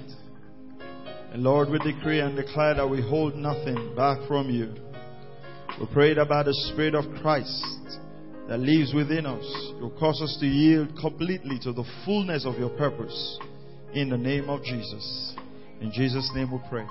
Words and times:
And 1.32 1.42
Lord, 1.42 1.70
we 1.70 1.80
decree 1.80 2.20
and 2.20 2.36
declare 2.36 2.74
that 2.74 2.88
we 2.88 3.02
hold 3.02 3.34
nothing 3.34 3.96
back 3.96 4.18
from 4.28 4.48
you. 4.48 4.72
We 5.80 5.86
pray 5.92 6.14
that 6.14 6.28
by 6.28 6.44
the 6.44 6.54
Spirit 6.70 6.94
of 6.94 7.04
Christ 7.20 7.84
that 8.48 8.60
lives 8.60 8.92
within 8.94 9.26
us, 9.26 9.44
you'll 9.78 9.96
cause 9.98 10.20
us 10.22 10.36
to 10.40 10.46
yield 10.46 10.96
completely 11.00 11.58
to 11.60 11.72
the 11.72 11.84
fullness 12.04 12.44
of 12.44 12.58
your 12.58 12.70
purpose. 12.70 13.38
In 13.94 14.10
the 14.10 14.18
name 14.18 14.50
of 14.50 14.62
Jesus. 14.64 15.34
In 15.80 15.92
Jesus' 15.92 16.30
name 16.34 16.50
we 16.50 16.58
pray. 16.68 16.86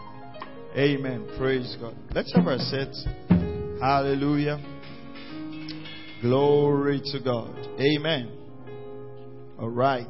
Amen. 0.76 1.28
Praise 1.38 1.76
God. 1.80 1.96
Let's 2.16 2.34
have 2.34 2.48
our 2.48 2.58
set. 2.58 2.94
Hallelujah. 3.80 4.60
Glory 6.22 7.02
to 7.12 7.20
God. 7.20 7.56
Amen. 7.80 8.32
All 9.60 9.70
right. 9.70 10.08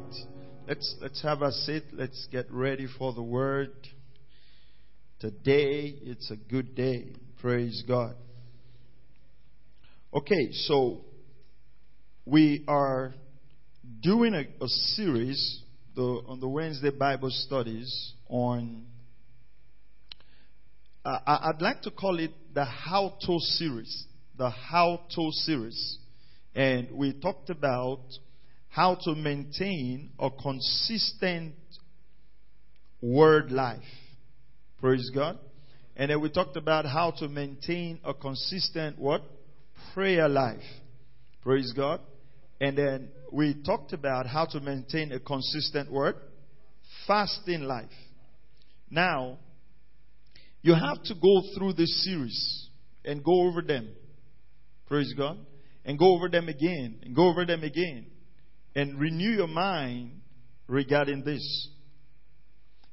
Let's 0.67 0.95
let's 1.01 1.21
have 1.23 1.41
a 1.41 1.51
seat. 1.51 1.83
Let's 1.91 2.27
get 2.31 2.49
ready 2.51 2.87
for 2.97 3.13
the 3.13 3.23
word. 3.23 3.71
Today 5.19 5.95
it's 6.03 6.31
a 6.31 6.35
good 6.35 6.75
day. 6.75 7.07
Praise 7.41 7.83
God. 7.87 8.15
Okay, 10.13 10.51
so 10.51 11.01
we 12.25 12.63
are 12.67 13.13
doing 14.01 14.33
a, 14.33 14.63
a 14.63 14.67
series 14.67 15.61
the, 15.95 16.01
on 16.01 16.39
the 16.39 16.47
Wednesday 16.47 16.89
Bible 16.89 17.29
studies 17.29 18.13
on. 18.29 18.85
Uh, 21.03 21.19
I'd 21.25 21.61
like 21.61 21.81
to 21.81 21.91
call 21.91 22.19
it 22.19 22.31
the 22.53 22.63
How 22.63 23.17
to 23.25 23.39
series. 23.39 24.05
The 24.37 24.49
How 24.49 25.01
to 25.15 25.31
series. 25.31 25.97
And 26.55 26.91
we 26.91 27.13
talked 27.13 27.49
about 27.49 27.99
how 28.69 28.95
to 29.03 29.15
maintain 29.15 30.11
a 30.17 30.29
consistent 30.31 31.55
word 33.01 33.51
life. 33.51 33.81
Praise 34.79 35.11
God. 35.13 35.37
And 35.95 36.09
then 36.09 36.21
we 36.21 36.29
talked 36.29 36.57
about 36.57 36.85
how 36.85 37.11
to 37.19 37.27
maintain 37.27 37.99
a 38.03 38.13
consistent 38.13 38.97
what? 38.97 39.23
Prayer 39.93 40.29
life. 40.29 40.63
Praise 41.43 41.73
God. 41.75 41.99
And 42.59 42.77
then 42.77 43.09
we 43.31 43.61
talked 43.65 43.93
about 43.93 44.27
how 44.27 44.45
to 44.45 44.59
maintain 44.59 45.11
a 45.11 45.19
consistent 45.19 45.91
word, 45.91 46.15
fasting 47.07 47.61
life. 47.61 47.89
Now, 48.89 49.39
you 50.61 50.73
have 50.73 51.03
to 51.03 51.15
go 51.15 51.41
through 51.55 51.73
this 51.73 52.03
series 52.05 52.69
and 53.03 53.23
go 53.23 53.47
over 53.47 53.61
them. 53.61 53.89
Praise 54.87 55.13
God. 55.17 55.37
And 55.85 55.99
go 55.99 56.15
over 56.15 56.29
them 56.29 56.47
again 56.47 56.99
and 57.03 57.13
go 57.13 57.27
over 57.27 57.45
them 57.45 57.63
again 57.63 58.05
and 58.75 58.97
renew 58.99 59.31
your 59.31 59.47
mind 59.47 60.21
regarding 60.67 61.23
this. 61.25 61.69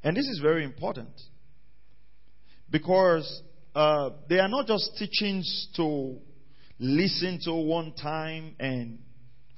And 0.02 0.16
this 0.16 0.26
is 0.26 0.40
very 0.42 0.64
important 0.64 1.10
because 2.70 3.42
uh, 3.74 4.10
they 4.28 4.38
are 4.40 4.48
not 4.48 4.66
just 4.66 4.96
teachings 4.98 5.68
to 5.76 6.18
listen 6.78 7.38
to 7.44 7.54
one 7.54 7.92
time 7.92 8.56
and 8.58 8.98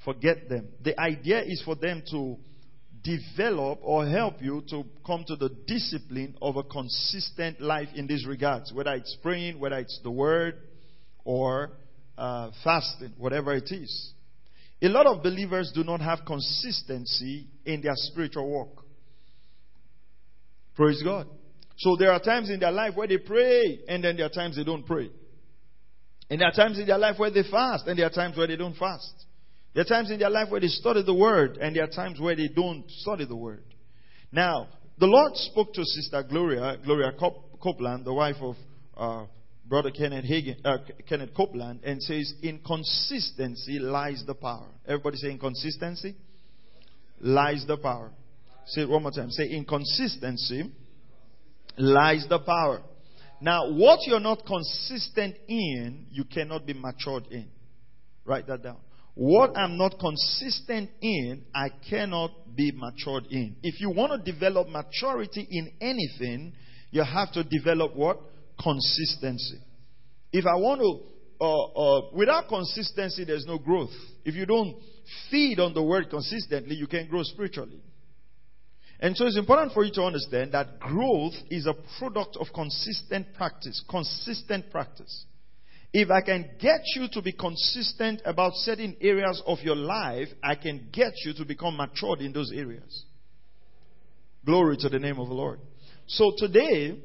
forget 0.05 0.48
them. 0.48 0.69
The 0.83 0.98
idea 1.00 1.42
is 1.42 1.62
for 1.64 1.75
them 1.75 2.03
to 2.11 2.37
develop 3.03 3.81
or 3.82 4.06
help 4.06 4.41
you 4.41 4.62
to 4.71 4.84
come 5.04 5.25
to 5.26 5.37
the 5.37 5.50
discipline 5.66 6.37
of 6.41 6.56
a 6.56 6.62
consistent 6.62 7.60
life 7.60 7.88
in 7.94 8.06
these 8.06 8.26
regards, 8.26 8.72
whether 8.72 8.93
it's 8.93 9.16
praying, 9.22 9.59
whether 9.59 9.78
it's 9.78 10.00
the 10.03 10.10
word, 10.10 10.56
or 11.25 11.72
uh, 12.16 12.50
fasting, 12.62 13.12
whatever 13.19 13.54
it 13.54 13.71
is. 13.71 14.12
A 14.82 14.88
lot 14.88 15.06
of 15.06 15.22
believers 15.22 15.71
do 15.75 15.84
not 15.84 16.00
have 16.00 16.21
consistency 16.26 17.47
in 17.65 17.81
their 17.82 17.94
spiritual 17.94 18.49
walk. 18.49 18.84
Praise 20.75 21.03
God. 21.03 21.28
So 21.78 21.97
there 21.97 22.12
are 22.12 22.21
times 22.21 22.50
in 22.50 22.60
their 22.60 22.72
life 22.72 22.94
where 22.97 23.06
they 23.06 23.19
pray, 23.19 23.81
and 23.88 24.03
then 24.03 24.16
there 24.16 24.26
are 24.26 24.31
times 24.31 24.56
they 24.56 24.65
don't 24.65 24.84
pray. 24.84 25.10
And 26.31 26.41
there 26.41 26.49
are 26.49 26.53
times 26.53 26.78
in 26.78 26.87
their 26.87 26.99
life 26.99 27.19
where 27.19 27.31
they 27.31 27.43
fast, 27.49 27.87
and 27.87 27.99
there 27.99 28.06
are 28.06 28.10
times 28.10 28.37
where 28.37 28.47
they 28.47 28.56
don't 28.56 28.76
fast. 28.76 29.12
There 29.75 29.83
are 29.83 29.87
times 29.87 30.10
in 30.10 30.19
their 30.19 30.31
life 30.31 30.50
where 30.50 30.60
they 30.60 30.69
study 30.69 31.03
the 31.03 31.15
word, 31.15 31.56
and 31.56 31.75
there 31.75 31.84
are 31.84 31.88
times 31.88 32.21
where 32.21 32.37
they 32.37 32.49
don't 32.49 32.84
study 32.88 33.25
the 33.25 33.37
word. 33.37 33.65
Now, 34.31 34.69
the 34.99 35.06
Lord 35.06 35.34
spoke 35.34 35.72
to 35.75 35.84
Sister 35.84 36.22
Gloria, 36.28 36.77
Gloria 36.84 37.12
Copeland, 37.62 38.05
the 38.05 38.12
wife 38.12 38.37
of 38.41 38.56
uh, 38.97 39.27
Brother 39.66 39.91
Kenneth, 39.91 40.25
Hagin, 40.25 40.56
uh, 40.65 40.78
Kenneth 41.09 41.34
Copeland, 41.34 41.81
and 41.84 42.03
says, 42.03 42.34
Inconsistency 42.43 43.78
lies 43.78 44.22
the 44.27 44.34
power. 44.34 44.69
Everybody 44.87 45.16
say, 45.16 45.31
Inconsistency 45.31 46.15
lies 47.21 47.65
the 47.66 47.78
power. 47.78 48.11
Say 48.66 48.82
it 48.82 48.88
one 48.88 49.03
more 49.03 49.12
time. 49.12 49.31
Say, 49.31 49.49
Inconsistency 49.49 50.71
lies 51.78 52.27
the 52.28 52.41
power. 52.41 52.82
Now, 53.41 53.72
what 53.72 54.00
you're 54.06 54.21
not 54.21 54.44
consistent 54.47 55.37
in, 55.49 56.06
you 56.11 56.25
cannot 56.25 56.66
be 56.66 56.75
matured 56.75 57.27
in. 57.31 57.49
Write 58.25 58.47
that 58.47 58.62
down. 58.62 58.77
What 59.15 59.56
I'm 59.56 59.77
not 59.77 59.99
consistent 59.99 60.91
in, 61.00 61.45
I 61.55 61.69
cannot 61.91 62.31
be 62.56 62.73
matured 62.75 63.27
in. 63.31 63.56
If 63.62 63.81
you 63.81 63.91
want 63.91 64.25
to 64.25 64.33
develop 64.33 64.69
maturity 64.69 65.47
in 65.50 65.73
anything, 65.81 66.55
you 66.91 67.05
have 67.05 67.33
to 67.33 67.45
develop 67.45 67.95
what? 67.95 68.19
Consistency. 68.62 69.59
If 70.33 70.47
I 70.47 70.55
want 70.55 70.81
to, 70.81 71.45
uh, 71.45 71.65
uh, 71.65 72.11
without 72.15 72.49
consistency, 72.49 73.25
there's 73.25 73.47
no 73.47 73.59
growth. 73.59 73.91
If 74.25 74.34
you 74.34 74.47
don't 74.47 74.77
feed 75.31 75.61
on 75.61 75.75
the 75.75 75.83
word 75.83 76.09
consistently, 76.09 76.75
you 76.77 76.87
can't 76.87 77.11
grow 77.11 77.23
spiritually. 77.23 77.83
And 79.00 79.17
so 79.17 79.27
it's 79.27 79.37
important 79.37 79.73
for 79.73 79.84
you 79.84 79.93
to 79.94 80.03
understand 80.05 80.53
that 80.53 80.79
growth 80.79 81.34
is 81.50 81.67
a 81.67 81.75
product 81.99 82.37
of 82.37 82.47
consistent 82.55 83.34
practice. 83.34 83.83
Consistent 83.91 84.71
practice. 84.71 85.27
If 85.92 86.10
I 86.10 86.22
can 86.22 86.48
get 86.58 86.80
you 86.94 87.06
to 87.12 87.20
be 87.20 87.32
consistent 87.32 88.22
about 88.25 88.54
certain 88.54 88.97
areas 89.00 89.42
of 89.47 89.58
your 89.60 89.76
life, 89.76 90.28
I 90.42 90.54
can 90.54 90.88
get 90.91 91.12
you 91.25 91.34
to 91.34 91.44
become 91.44 91.76
matured 91.76 92.20
in 92.20 92.32
those 92.32 92.50
areas. 92.50 93.04
Glory 94.44 94.76
to 94.78 94.88
the 94.88 94.98
name 94.98 95.19
of 95.19 95.28
the 95.28 95.34
Lord. 95.34 95.60
So 96.06 96.32
today, 96.36 96.98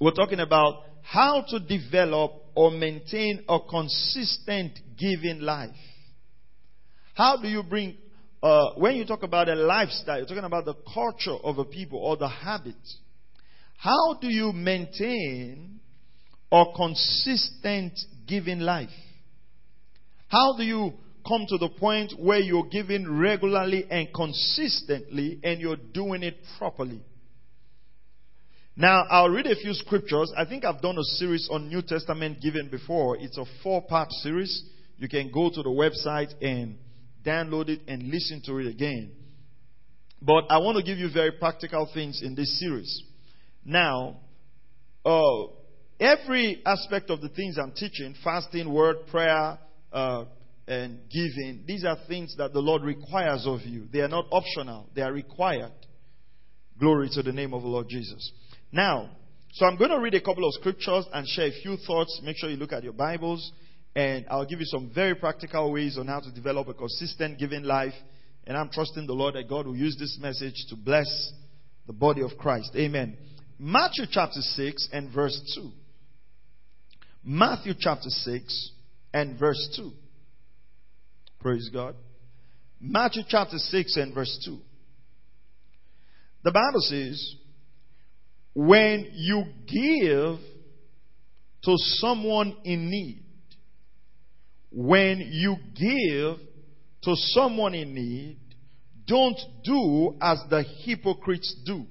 we're 0.00 0.10
talking 0.12 0.40
about 0.40 0.82
how 1.02 1.44
to 1.48 1.60
develop 1.60 2.32
or 2.56 2.72
maintain 2.72 3.44
a 3.48 3.58
consistent 3.60 4.72
giving 4.98 5.40
life. 5.40 5.70
How 7.14 7.40
do 7.40 7.46
you 7.46 7.62
bring, 7.62 7.96
uh, 8.42 8.70
when 8.76 8.96
you 8.96 9.06
talk 9.06 9.22
about 9.22 9.48
a 9.48 9.54
lifestyle, 9.54 10.18
you're 10.18 10.26
talking 10.26 10.44
about 10.44 10.64
the 10.64 10.74
culture 10.92 11.36
of 11.42 11.58
a 11.58 11.64
people 11.64 12.00
or 12.00 12.16
the 12.16 12.28
habit. 12.28 12.74
How 13.76 14.14
do 14.20 14.28
you 14.28 14.52
maintain 14.52 15.80
or 16.50 16.72
consistent 16.74 17.98
giving 18.26 18.60
life? 18.60 18.90
How 20.28 20.56
do 20.56 20.62
you 20.62 20.92
come 21.26 21.46
to 21.48 21.58
the 21.58 21.68
point 21.68 22.12
where 22.18 22.38
you're 22.38 22.66
giving 22.66 23.18
regularly 23.18 23.86
and 23.90 24.08
consistently 24.14 25.40
and 25.42 25.60
you're 25.60 25.76
doing 25.76 26.22
it 26.22 26.36
properly? 26.58 27.02
Now, 28.76 29.04
I'll 29.08 29.30
read 29.30 29.46
a 29.46 29.56
few 29.56 29.72
scriptures. 29.72 30.32
I 30.36 30.44
think 30.44 30.64
I've 30.64 30.82
done 30.82 30.98
a 30.98 31.02
series 31.02 31.48
on 31.50 31.68
New 31.68 31.80
Testament 31.80 32.38
giving 32.42 32.68
before. 32.68 33.16
It's 33.16 33.38
a 33.38 33.44
four 33.62 33.82
part 33.82 34.10
series. 34.12 34.64
You 34.98 35.08
can 35.08 35.30
go 35.32 35.48
to 35.48 35.62
the 35.62 35.70
website 35.70 36.34
and 36.42 36.76
download 37.24 37.70
it 37.70 37.80
and 37.88 38.02
listen 38.02 38.42
to 38.46 38.58
it 38.58 38.66
again. 38.66 39.12
But 40.20 40.44
I 40.50 40.58
want 40.58 40.76
to 40.76 40.82
give 40.82 40.98
you 40.98 41.10
very 41.12 41.32
practical 41.32 41.88
things 41.92 42.20
in 42.22 42.34
this 42.34 42.58
series. 42.60 43.02
Now, 43.64 44.18
uh, 45.04 45.46
Every 45.98 46.62
aspect 46.66 47.10
of 47.10 47.20
the 47.20 47.30
things 47.30 47.56
I'm 47.58 47.72
teaching, 47.72 48.14
fasting, 48.22 48.72
word, 48.72 49.06
prayer, 49.10 49.58
uh, 49.92 50.24
and 50.68 50.98
giving, 51.10 51.64
these 51.66 51.84
are 51.84 51.96
things 52.08 52.34
that 52.36 52.52
the 52.52 52.60
Lord 52.60 52.82
requires 52.82 53.46
of 53.46 53.60
you. 53.62 53.86
They 53.92 54.00
are 54.00 54.08
not 54.08 54.26
optional, 54.30 54.88
they 54.94 55.02
are 55.02 55.12
required. 55.12 55.72
Glory 56.78 57.08
to 57.12 57.22
the 57.22 57.32
name 57.32 57.54
of 57.54 57.62
the 57.62 57.68
Lord 57.68 57.88
Jesus. 57.88 58.30
Now, 58.70 59.08
so 59.52 59.64
I'm 59.64 59.78
going 59.78 59.90
to 59.90 60.00
read 60.00 60.12
a 60.12 60.20
couple 60.20 60.46
of 60.46 60.52
scriptures 60.54 61.06
and 61.14 61.26
share 61.26 61.46
a 61.46 61.62
few 61.62 61.78
thoughts. 61.86 62.20
Make 62.22 62.36
sure 62.36 62.50
you 62.50 62.56
look 62.56 62.74
at 62.74 62.84
your 62.84 62.92
Bibles, 62.92 63.52
and 63.94 64.26
I'll 64.28 64.44
give 64.44 64.60
you 64.60 64.66
some 64.66 64.90
very 64.94 65.14
practical 65.14 65.72
ways 65.72 65.96
on 65.96 66.08
how 66.08 66.20
to 66.20 66.30
develop 66.30 66.68
a 66.68 66.74
consistent 66.74 67.38
giving 67.38 67.62
life. 67.62 67.94
And 68.46 68.54
I'm 68.54 68.68
trusting 68.68 69.06
the 69.06 69.14
Lord 69.14 69.34
that 69.34 69.48
God 69.48 69.66
will 69.66 69.76
use 69.76 69.96
this 69.98 70.18
message 70.20 70.66
to 70.68 70.76
bless 70.76 71.06
the 71.86 71.94
body 71.94 72.20
of 72.20 72.32
Christ. 72.38 72.72
Amen. 72.76 73.16
Matthew 73.58 74.04
chapter 74.10 74.40
6 74.40 74.88
and 74.92 75.10
verse 75.14 75.40
2. 75.54 75.70
Matthew 77.28 77.72
chapter 77.76 78.08
6 78.08 78.70
and 79.12 79.36
verse 79.36 79.74
2. 79.74 79.90
Praise 81.40 81.68
God. 81.72 81.96
Matthew 82.80 83.24
chapter 83.28 83.58
6 83.58 83.96
and 83.96 84.14
verse 84.14 84.40
2. 84.44 84.56
The 86.44 86.52
Bible 86.52 86.80
says, 86.82 87.34
when 88.54 89.10
you 89.12 89.42
give 89.66 90.38
to 91.64 91.74
someone 91.98 92.56
in 92.62 92.90
need, 92.90 93.24
when 94.70 95.18
you 95.18 95.56
give 95.74 96.38
to 97.02 97.16
someone 97.16 97.74
in 97.74 97.92
need, 97.92 98.38
don't 99.04 99.38
do 99.64 100.14
as 100.22 100.38
the 100.48 100.62
hypocrites 100.84 101.56
do. 101.66 101.86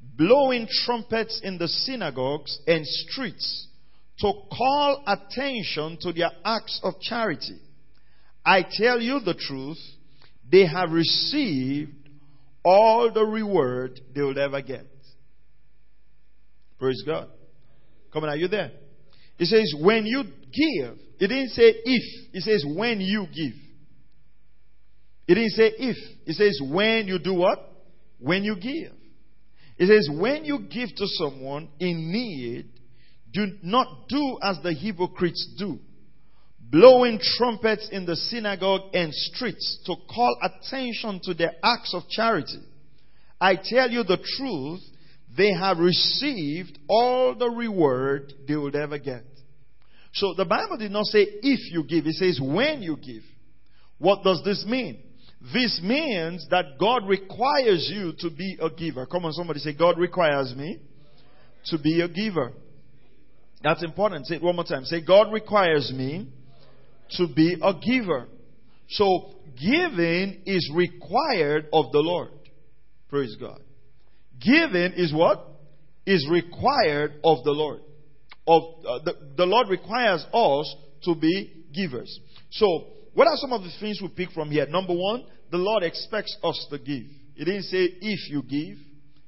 Blowing 0.00 0.66
trumpets 0.84 1.40
in 1.44 1.56
the 1.58 1.68
synagogues 1.68 2.58
and 2.66 2.84
streets 2.84 3.65
to 4.20 4.32
call 4.50 5.04
attention 5.06 5.98
to 6.00 6.12
their 6.12 6.30
acts 6.44 6.80
of 6.82 7.00
charity. 7.00 7.58
I 8.44 8.62
tell 8.62 9.00
you 9.00 9.20
the 9.20 9.34
truth, 9.34 9.78
they 10.50 10.66
have 10.66 10.90
received 10.90 11.92
all 12.64 13.12
the 13.12 13.24
reward 13.24 14.00
they 14.14 14.22
will 14.22 14.38
ever 14.38 14.62
get. 14.62 14.86
Praise 16.78 17.02
God. 17.04 17.28
Come 18.12 18.24
on, 18.24 18.30
are 18.30 18.36
you 18.36 18.48
there? 18.48 18.70
It 19.38 19.46
says, 19.46 19.74
when 19.78 20.06
you 20.06 20.22
give. 20.24 20.98
It 21.18 21.28
didn't 21.28 21.50
say 21.50 21.74
if. 21.84 22.34
It 22.34 22.42
says, 22.42 22.64
when 22.66 23.00
you 23.00 23.26
give. 23.26 23.54
It 25.28 25.34
didn't 25.34 25.50
say 25.50 25.72
if. 25.76 25.96
It 26.26 26.34
says, 26.34 26.60
when 26.62 27.08
you 27.08 27.18
do 27.18 27.34
what? 27.34 27.58
When 28.18 28.44
you 28.44 28.54
give. 28.56 28.92
It 29.78 29.88
says, 29.88 30.08
when 30.10 30.44
you 30.44 30.60
give 30.60 30.88
to 30.96 31.06
someone 31.06 31.68
in 31.78 32.12
need, 32.12 32.70
do 33.32 33.46
not 33.62 34.08
do 34.08 34.38
as 34.42 34.58
the 34.62 34.72
hypocrites 34.72 35.54
do, 35.58 35.78
blowing 36.58 37.18
trumpets 37.20 37.88
in 37.90 38.06
the 38.06 38.16
synagogue 38.16 38.94
and 38.94 39.12
streets 39.12 39.82
to 39.86 39.94
call 40.12 40.36
attention 40.42 41.20
to 41.24 41.34
their 41.34 41.52
acts 41.62 41.94
of 41.94 42.08
charity. 42.08 42.60
I 43.40 43.56
tell 43.56 43.90
you 43.90 44.02
the 44.02 44.18
truth, 44.38 44.80
they 45.36 45.52
have 45.52 45.78
received 45.78 46.78
all 46.88 47.34
the 47.34 47.50
reward 47.50 48.32
they 48.48 48.56
would 48.56 48.74
ever 48.74 48.98
get. 48.98 49.24
So 50.14 50.32
the 50.34 50.46
Bible 50.46 50.78
did 50.78 50.90
not 50.90 51.04
say 51.06 51.26
if 51.42 51.72
you 51.72 51.84
give, 51.84 52.06
it 52.06 52.14
says 52.14 52.40
when 52.42 52.82
you 52.82 52.96
give. 52.96 53.22
What 53.98 54.22
does 54.24 54.42
this 54.44 54.64
mean? 54.66 55.02
This 55.52 55.80
means 55.82 56.46
that 56.50 56.78
God 56.80 57.06
requires 57.06 57.90
you 57.92 58.14
to 58.20 58.30
be 58.30 58.56
a 58.60 58.70
giver. 58.70 59.06
Come 59.06 59.26
on, 59.26 59.32
somebody 59.32 59.60
say, 59.60 59.74
God 59.74 59.98
requires 59.98 60.54
me 60.56 60.78
to 61.66 61.78
be 61.78 62.00
a 62.00 62.08
giver. 62.08 62.52
That's 63.66 63.82
important. 63.82 64.28
Say 64.28 64.36
it 64.36 64.42
one 64.42 64.54
more 64.54 64.64
time. 64.64 64.84
Say, 64.84 65.00
God 65.04 65.32
requires 65.32 65.92
me 65.92 66.28
to 67.16 67.26
be 67.26 67.56
a 67.60 67.72
giver. 67.74 68.28
So, 68.90 69.34
giving 69.60 70.42
is 70.46 70.70
required 70.72 71.66
of 71.72 71.90
the 71.90 71.98
Lord. 71.98 72.28
Praise 73.08 73.34
God. 73.40 73.58
Giving 74.38 74.92
is 74.92 75.12
what? 75.12 75.48
Is 76.06 76.28
required 76.30 77.14
of 77.24 77.42
the 77.42 77.50
Lord. 77.50 77.80
Of 78.46 78.62
uh, 78.88 78.98
the, 79.04 79.14
the 79.36 79.46
Lord 79.46 79.68
requires 79.68 80.24
us 80.32 80.76
to 81.02 81.16
be 81.16 81.64
givers. 81.74 82.20
So, 82.52 82.86
what 83.14 83.26
are 83.26 83.36
some 83.36 83.52
of 83.52 83.64
the 83.64 83.72
things 83.80 83.98
we 84.00 84.06
pick 84.06 84.30
from 84.30 84.48
here? 84.48 84.66
Number 84.68 84.94
one, 84.94 85.24
the 85.50 85.58
Lord 85.58 85.82
expects 85.82 86.36
us 86.44 86.68
to 86.70 86.78
give. 86.78 87.06
It 87.34 87.46
didn't 87.46 87.64
say 87.64 87.88
if 88.00 88.30
you 88.30 88.42
give, 88.42 88.78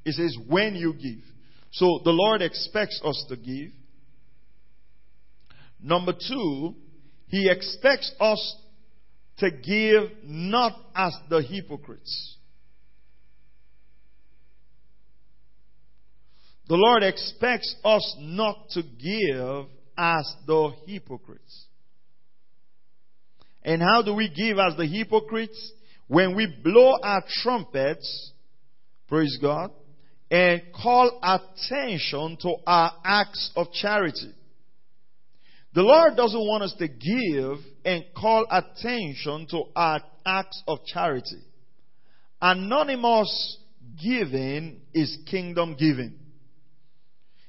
it 0.04 0.14
says 0.14 0.36
when 0.46 0.76
you 0.76 0.92
give. 0.92 1.24
So 1.72 2.02
the 2.04 2.12
Lord 2.12 2.40
expects 2.40 3.00
us 3.04 3.26
to 3.30 3.36
give. 3.36 3.72
Number 5.82 6.12
two, 6.12 6.74
He 7.28 7.48
expects 7.50 8.12
us 8.20 8.56
to 9.38 9.50
give 9.50 10.10
not 10.24 10.72
as 10.94 11.14
the 11.28 11.42
hypocrites. 11.42 12.36
The 16.68 16.76
Lord 16.76 17.02
expects 17.02 17.74
us 17.82 18.16
not 18.18 18.68
to 18.70 18.82
give 18.82 19.66
as 19.96 20.34
the 20.46 20.72
hypocrites. 20.86 21.66
And 23.62 23.82
how 23.82 24.02
do 24.02 24.14
we 24.14 24.28
give 24.28 24.58
as 24.58 24.76
the 24.76 24.86
hypocrites? 24.86 25.72
When 26.08 26.36
we 26.36 26.46
blow 26.62 26.98
our 27.02 27.22
trumpets, 27.42 28.32
praise 29.08 29.38
God, 29.40 29.70
and 30.30 30.62
call 30.74 31.18
attention 31.22 32.36
to 32.42 32.54
our 32.66 32.92
acts 33.04 33.50
of 33.56 33.72
charity. 33.72 34.34
The 35.78 35.84
Lord 35.84 36.16
doesn't 36.16 36.40
want 36.40 36.64
us 36.64 36.74
to 36.80 36.88
give 36.88 37.64
and 37.84 38.04
call 38.12 38.46
attention 38.50 39.46
to 39.50 39.62
our 39.76 40.00
acts 40.26 40.60
of 40.66 40.84
charity. 40.84 41.40
Anonymous 42.42 43.58
giving 44.02 44.80
is 44.92 45.18
kingdom 45.30 45.76
giving. 45.78 46.18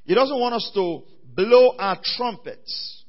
He 0.06 0.14
doesn't 0.14 0.40
want 0.40 0.54
us 0.54 0.72
to 0.76 1.02
blow 1.36 1.76
our 1.80 1.98
trumpets. 2.04 3.04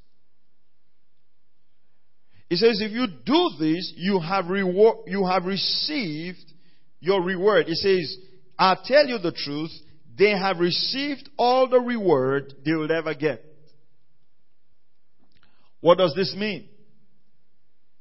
He 2.49 2.57
says, 2.57 2.81
if 2.81 2.91
you 2.91 3.07
do 3.07 3.51
this, 3.59 3.93
you 3.97 4.21
have 4.21 4.47
you 4.47 5.27
have 5.31 5.45
received 5.45 6.51
your 7.01 7.23
reward. 7.23 7.67
He 7.67 7.75
says, 7.75 8.17
I 8.59 8.75
tell 8.87 9.07
you 9.07 9.19
the 9.19 9.33
truth, 9.33 9.73
they 10.17 10.31
have 10.31 10.61
received 10.61 11.29
all 11.37 11.69
the 11.69 11.81
reward 11.81 12.55
they 12.65 12.73
will 12.73 12.91
ever 12.91 13.13
get. 13.13 13.45
What 15.81 15.99
does 15.99 16.15
this 16.15 16.35
mean? 16.37 16.69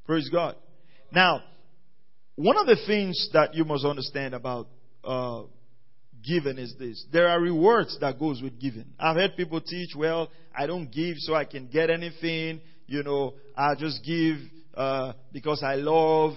Praise 0.05 0.29
God. 0.29 0.55
Now, 1.11 1.41
one 2.35 2.57
of 2.57 2.65
the 2.65 2.77
things 2.87 3.29
that 3.33 3.53
you 3.53 3.63
must 3.65 3.85
understand 3.85 4.33
about 4.33 4.67
uh, 5.03 5.43
giving 6.25 6.57
is 6.57 6.75
this: 6.79 7.05
there 7.11 7.27
are 7.27 7.39
rewards 7.39 7.97
that 7.99 8.19
goes 8.19 8.41
with 8.41 8.59
giving. 8.59 8.85
I've 8.99 9.15
heard 9.15 9.35
people 9.37 9.61
teach, 9.61 9.89
"Well, 9.95 10.29
I 10.55 10.67
don't 10.67 10.91
give 10.91 11.15
so 11.19 11.35
I 11.35 11.45
can 11.45 11.67
get 11.67 11.89
anything." 11.89 12.61
You 12.87 13.03
know, 13.03 13.35
I 13.55 13.75
just 13.75 14.03
give 14.03 14.37
uh, 14.73 15.13
because 15.31 15.63
I 15.63 15.75
love. 15.75 16.33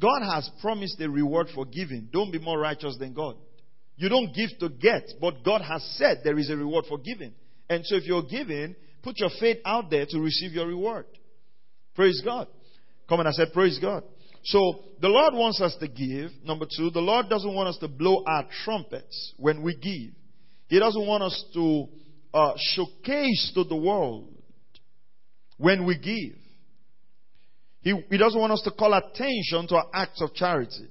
God 0.00 0.22
has 0.22 0.48
promised 0.60 1.00
a 1.00 1.10
reward 1.10 1.48
for 1.54 1.64
giving. 1.64 2.08
Don't 2.12 2.30
be 2.30 2.38
more 2.38 2.58
righteous 2.58 2.96
than 2.98 3.14
God. 3.14 3.34
You 3.96 4.08
don't 4.08 4.32
give 4.32 4.50
to 4.60 4.68
get, 4.68 5.10
but 5.20 5.42
God 5.44 5.60
has 5.60 5.82
said 5.96 6.18
there 6.22 6.38
is 6.38 6.50
a 6.50 6.56
reward 6.56 6.84
for 6.88 6.98
giving. 6.98 7.32
And 7.68 7.84
so 7.84 7.96
if 7.96 8.04
you're 8.04 8.22
giving, 8.22 8.76
Put 9.02 9.18
your 9.18 9.30
faith 9.40 9.58
out 9.64 9.90
there 9.90 10.06
to 10.08 10.20
receive 10.20 10.52
your 10.52 10.66
reward. 10.66 11.06
Praise 11.94 12.20
God. 12.24 12.48
Come 13.08 13.20
on, 13.20 13.26
I 13.26 13.32
said, 13.32 13.52
Praise 13.52 13.78
God. 13.80 14.04
So 14.44 14.80
the 15.00 15.08
Lord 15.08 15.34
wants 15.34 15.60
us 15.60 15.76
to 15.80 15.88
give. 15.88 16.30
Number 16.44 16.64
two, 16.64 16.90
the 16.90 17.00
Lord 17.00 17.28
doesn't 17.28 17.54
want 17.54 17.68
us 17.68 17.78
to 17.78 17.88
blow 17.88 18.22
our 18.26 18.46
trumpets 18.64 19.34
when 19.36 19.62
we 19.62 19.74
give. 19.74 20.14
He 20.68 20.78
doesn't 20.78 21.06
want 21.06 21.22
us 21.22 21.44
to 21.54 21.86
uh, 22.32 22.52
showcase 22.56 23.52
to 23.54 23.64
the 23.64 23.76
world 23.76 24.28
when 25.56 25.86
we 25.86 25.98
give. 25.98 26.38
He, 27.80 27.94
he 28.10 28.18
doesn't 28.18 28.40
want 28.40 28.52
us 28.52 28.62
to 28.64 28.70
call 28.70 28.94
attention 28.94 29.66
to 29.68 29.76
our 29.76 29.86
acts 29.92 30.20
of 30.20 30.34
charity. 30.34 30.88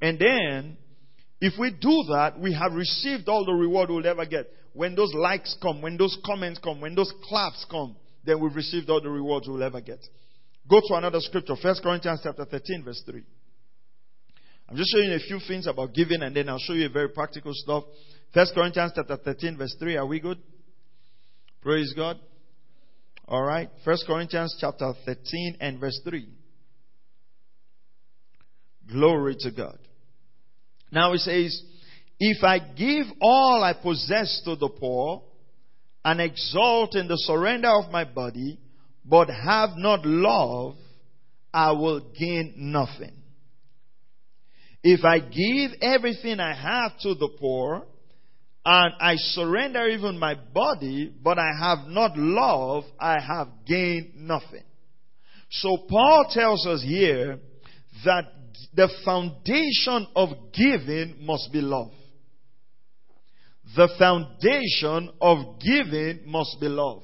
And 0.00 0.18
then, 0.18 0.76
if 1.40 1.54
we 1.58 1.70
do 1.70 2.04
that, 2.12 2.38
we 2.38 2.54
have 2.54 2.72
received 2.72 3.28
all 3.28 3.44
the 3.44 3.52
reward 3.52 3.90
we'll 3.90 4.06
ever 4.06 4.26
get 4.26 4.50
when 4.78 4.94
those 4.94 5.12
likes 5.12 5.56
come, 5.60 5.82
when 5.82 5.96
those 5.96 6.16
comments 6.24 6.60
come, 6.62 6.80
when 6.80 6.94
those 6.94 7.12
claps 7.24 7.66
come, 7.68 7.96
then 8.24 8.40
we've 8.40 8.54
received 8.54 8.88
all 8.88 9.00
the 9.00 9.10
rewards 9.10 9.48
we'll 9.48 9.64
ever 9.64 9.80
get. 9.80 9.98
Go 10.70 10.80
to 10.80 10.94
another 10.94 11.18
scripture, 11.18 11.56
1 11.60 11.74
Corinthians 11.82 12.20
chapter 12.22 12.44
13, 12.44 12.84
verse 12.84 13.02
3. 13.04 13.20
I'm 14.68 14.76
just 14.76 14.92
showing 14.92 15.10
you 15.10 15.16
a 15.16 15.18
few 15.18 15.40
things 15.48 15.66
about 15.66 15.94
giving 15.94 16.22
and 16.22 16.36
then 16.36 16.48
I'll 16.48 16.60
show 16.60 16.74
you 16.74 16.86
a 16.86 16.90
very 16.90 17.08
practical 17.08 17.50
stuff. 17.54 17.82
1 18.34 18.46
Corinthians 18.54 18.92
chapter 18.94 19.16
13, 19.16 19.56
verse 19.56 19.74
3. 19.80 19.96
Are 19.96 20.06
we 20.06 20.20
good? 20.20 20.38
Praise 21.60 21.92
God. 21.96 22.20
All 23.26 23.42
right. 23.42 23.68
1 23.82 23.96
Corinthians 24.06 24.56
chapter 24.60 24.92
13 25.04 25.56
and 25.60 25.80
verse 25.80 26.00
3. 26.08 26.28
Glory 28.92 29.34
to 29.40 29.50
God. 29.50 29.78
Now 30.92 31.14
it 31.14 31.18
says, 31.18 31.60
if 32.20 32.42
I 32.42 32.58
give 32.58 33.06
all 33.20 33.62
I 33.62 33.74
possess 33.74 34.42
to 34.44 34.56
the 34.56 34.68
poor 34.68 35.22
and 36.04 36.20
exalt 36.20 36.96
in 36.96 37.08
the 37.08 37.16
surrender 37.16 37.68
of 37.68 37.90
my 37.90 38.04
body, 38.04 38.58
but 39.04 39.28
have 39.28 39.70
not 39.76 40.04
love, 40.04 40.74
I 41.52 41.72
will 41.72 42.00
gain 42.18 42.54
nothing. 42.56 43.12
If 44.82 45.04
I 45.04 45.18
give 45.18 45.72
everything 45.80 46.40
I 46.40 46.54
have 46.54 46.98
to 47.00 47.14
the 47.14 47.28
poor, 47.38 47.86
and 48.64 48.94
I 49.00 49.14
surrender 49.16 49.86
even 49.86 50.18
my 50.18 50.34
body, 50.34 51.12
but 51.22 51.38
I 51.38 51.50
have 51.58 51.86
not 51.88 52.16
love, 52.16 52.84
I 53.00 53.18
have 53.20 53.48
gained 53.66 54.14
nothing. 54.16 54.64
So 55.50 55.86
Paul 55.88 56.26
tells 56.30 56.66
us 56.66 56.82
here 56.82 57.38
that 58.04 58.24
the 58.74 58.90
foundation 59.04 60.06
of 60.14 60.52
giving 60.52 61.24
must 61.24 61.50
be 61.52 61.60
love. 61.60 61.92
The 63.76 63.88
foundation 63.98 65.10
of 65.20 65.60
giving 65.60 66.22
must 66.26 66.58
be 66.60 66.68
love. 66.68 67.02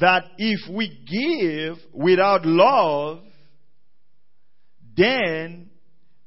that 0.00 0.24
if 0.38 0.60
we 0.72 0.88
give 1.06 1.76
without 1.92 2.46
love, 2.46 3.20
then 4.96 5.70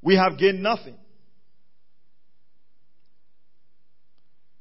we 0.02 0.16
have 0.16 0.38
gained 0.38 0.62
nothing. 0.62 0.98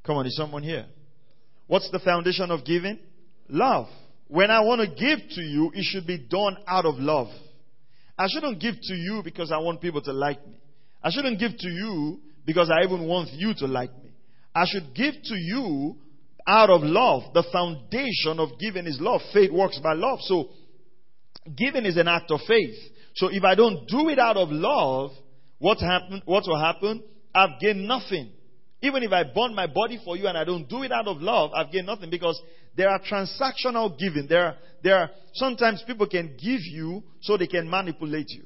Come 0.05 0.17
on, 0.17 0.27
is 0.27 0.37
someone 0.37 0.63
here? 0.63 0.87
What's 1.67 1.91
the 1.91 1.99
foundation 1.99 2.51
of 2.51 2.65
giving? 2.65 2.99
Love. 3.49 3.87
When 4.29 4.51
I 4.51 4.61
want 4.61 4.81
to 4.81 4.87
give 4.87 5.29
to 5.31 5.41
you, 5.41 5.73
it 5.75 5.85
should 5.85 6.07
be 6.07 6.19
done 6.19 6.57
out 6.67 6.87
of 6.87 6.97
love. 6.97 7.29
I 8.17 8.27
shouldn't 8.29 8.61
give 8.61 8.75
to 8.81 8.95
you 8.95 9.23
because 9.25 9.51
I 9.51 9.59
want 9.59 9.81
people 9.81 10.03
to 10.03 10.13
like 10.13 10.47
me. 10.47 10.61
I 11.03 11.11
shouldn't 11.11 11.39
give 11.41 11.53
to 11.57 11.69
you 11.69 12.21
because 12.45 12.71
I 12.71 12.85
even 12.85 13.07
want 13.07 13.31
you 13.33 13.55
to 13.59 13.67
like 13.67 13.91
me. 14.03 14.10
I 14.55 14.65
should 14.67 14.95
give 14.95 15.15
to 15.15 15.35
you 15.35 15.97
out 16.47 16.71
of 16.71 16.83
love. 16.83 17.33
The 17.35 17.45
foundation 17.53 18.41
of 18.41 18.59
giving 18.59 18.87
is 18.87 18.99
love. 19.01 19.21
Faith 19.33 19.53
works 19.53 19.79
by 19.83 19.93
love. 19.95 20.19
So, 20.23 20.51
giving 21.57 21.87
is 21.87 21.97
an 21.97 22.09
act 22.09 22.31
of 22.31 22.41
faith. 22.47 22.75
So, 23.15 23.29
if 23.29 23.45
I 23.45 23.55
don't 23.55 23.87
do 23.89 24.09
it 24.09 24.19
out 24.19 24.37
of 24.37 24.51
love, 24.51 25.11
what 25.59 25.79
happen? 25.79 26.23
What 26.25 26.45
will 26.47 26.59
happen? 26.59 27.03
I've 27.35 27.61
gained 27.61 27.87
nothing. 27.87 28.33
Even 28.83 29.03
if 29.03 29.13
I 29.13 29.25
burn 29.25 29.55
my 29.55 29.67
body 29.67 30.01
for 30.05 30.17
you 30.17 30.27
and 30.27 30.39
I 30.39 30.45
don't 30.45 30.69
do 30.69 30.83
it 30.83 30.91
out 30.91 31.07
of 31.07 31.21
love, 31.21 31.51
I've 31.55 31.71
gained 31.71 31.87
nothing 31.87 32.11
because 32.11 32.41
there 32.77 32.89
are 32.89 33.01
transactional 33.01 33.99
giving. 33.99 34.27
There 34.27 34.47
are, 34.47 34.55
there 34.83 34.97
are, 34.97 35.11
sometimes 35.35 35.85
people 35.87 36.07
can 36.09 36.29
give 36.29 36.61
you 36.63 37.03
so 37.21 37.37
they 37.37 37.47
can 37.47 37.69
manipulate 37.69 38.31
you. 38.31 38.45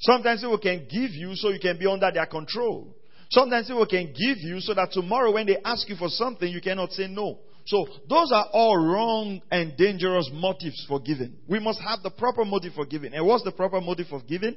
Sometimes 0.00 0.42
people 0.42 0.58
can 0.58 0.86
give 0.90 1.10
you 1.12 1.34
so 1.34 1.48
you 1.48 1.58
can 1.58 1.78
be 1.78 1.86
under 1.86 2.10
their 2.12 2.26
control. 2.26 2.94
Sometimes 3.30 3.68
people 3.68 3.86
can 3.86 4.06
give 4.06 4.38
you 4.38 4.60
so 4.60 4.74
that 4.74 4.90
tomorrow 4.90 5.32
when 5.32 5.46
they 5.46 5.56
ask 5.64 5.88
you 5.88 5.94
for 5.96 6.08
something, 6.08 6.50
you 6.50 6.60
cannot 6.60 6.90
say 6.92 7.06
no. 7.06 7.38
So 7.64 7.86
those 8.08 8.32
are 8.32 8.46
all 8.52 8.76
wrong 8.76 9.40
and 9.52 9.76
dangerous 9.76 10.28
motives 10.32 10.84
for 10.88 10.98
giving. 10.98 11.36
We 11.48 11.60
must 11.60 11.80
have 11.80 12.02
the 12.02 12.10
proper 12.10 12.44
motive 12.44 12.74
for 12.74 12.84
giving. 12.84 13.14
And 13.14 13.24
what's 13.24 13.44
the 13.44 13.52
proper 13.52 13.80
motive 13.80 14.08
for 14.08 14.20
giving? 14.22 14.56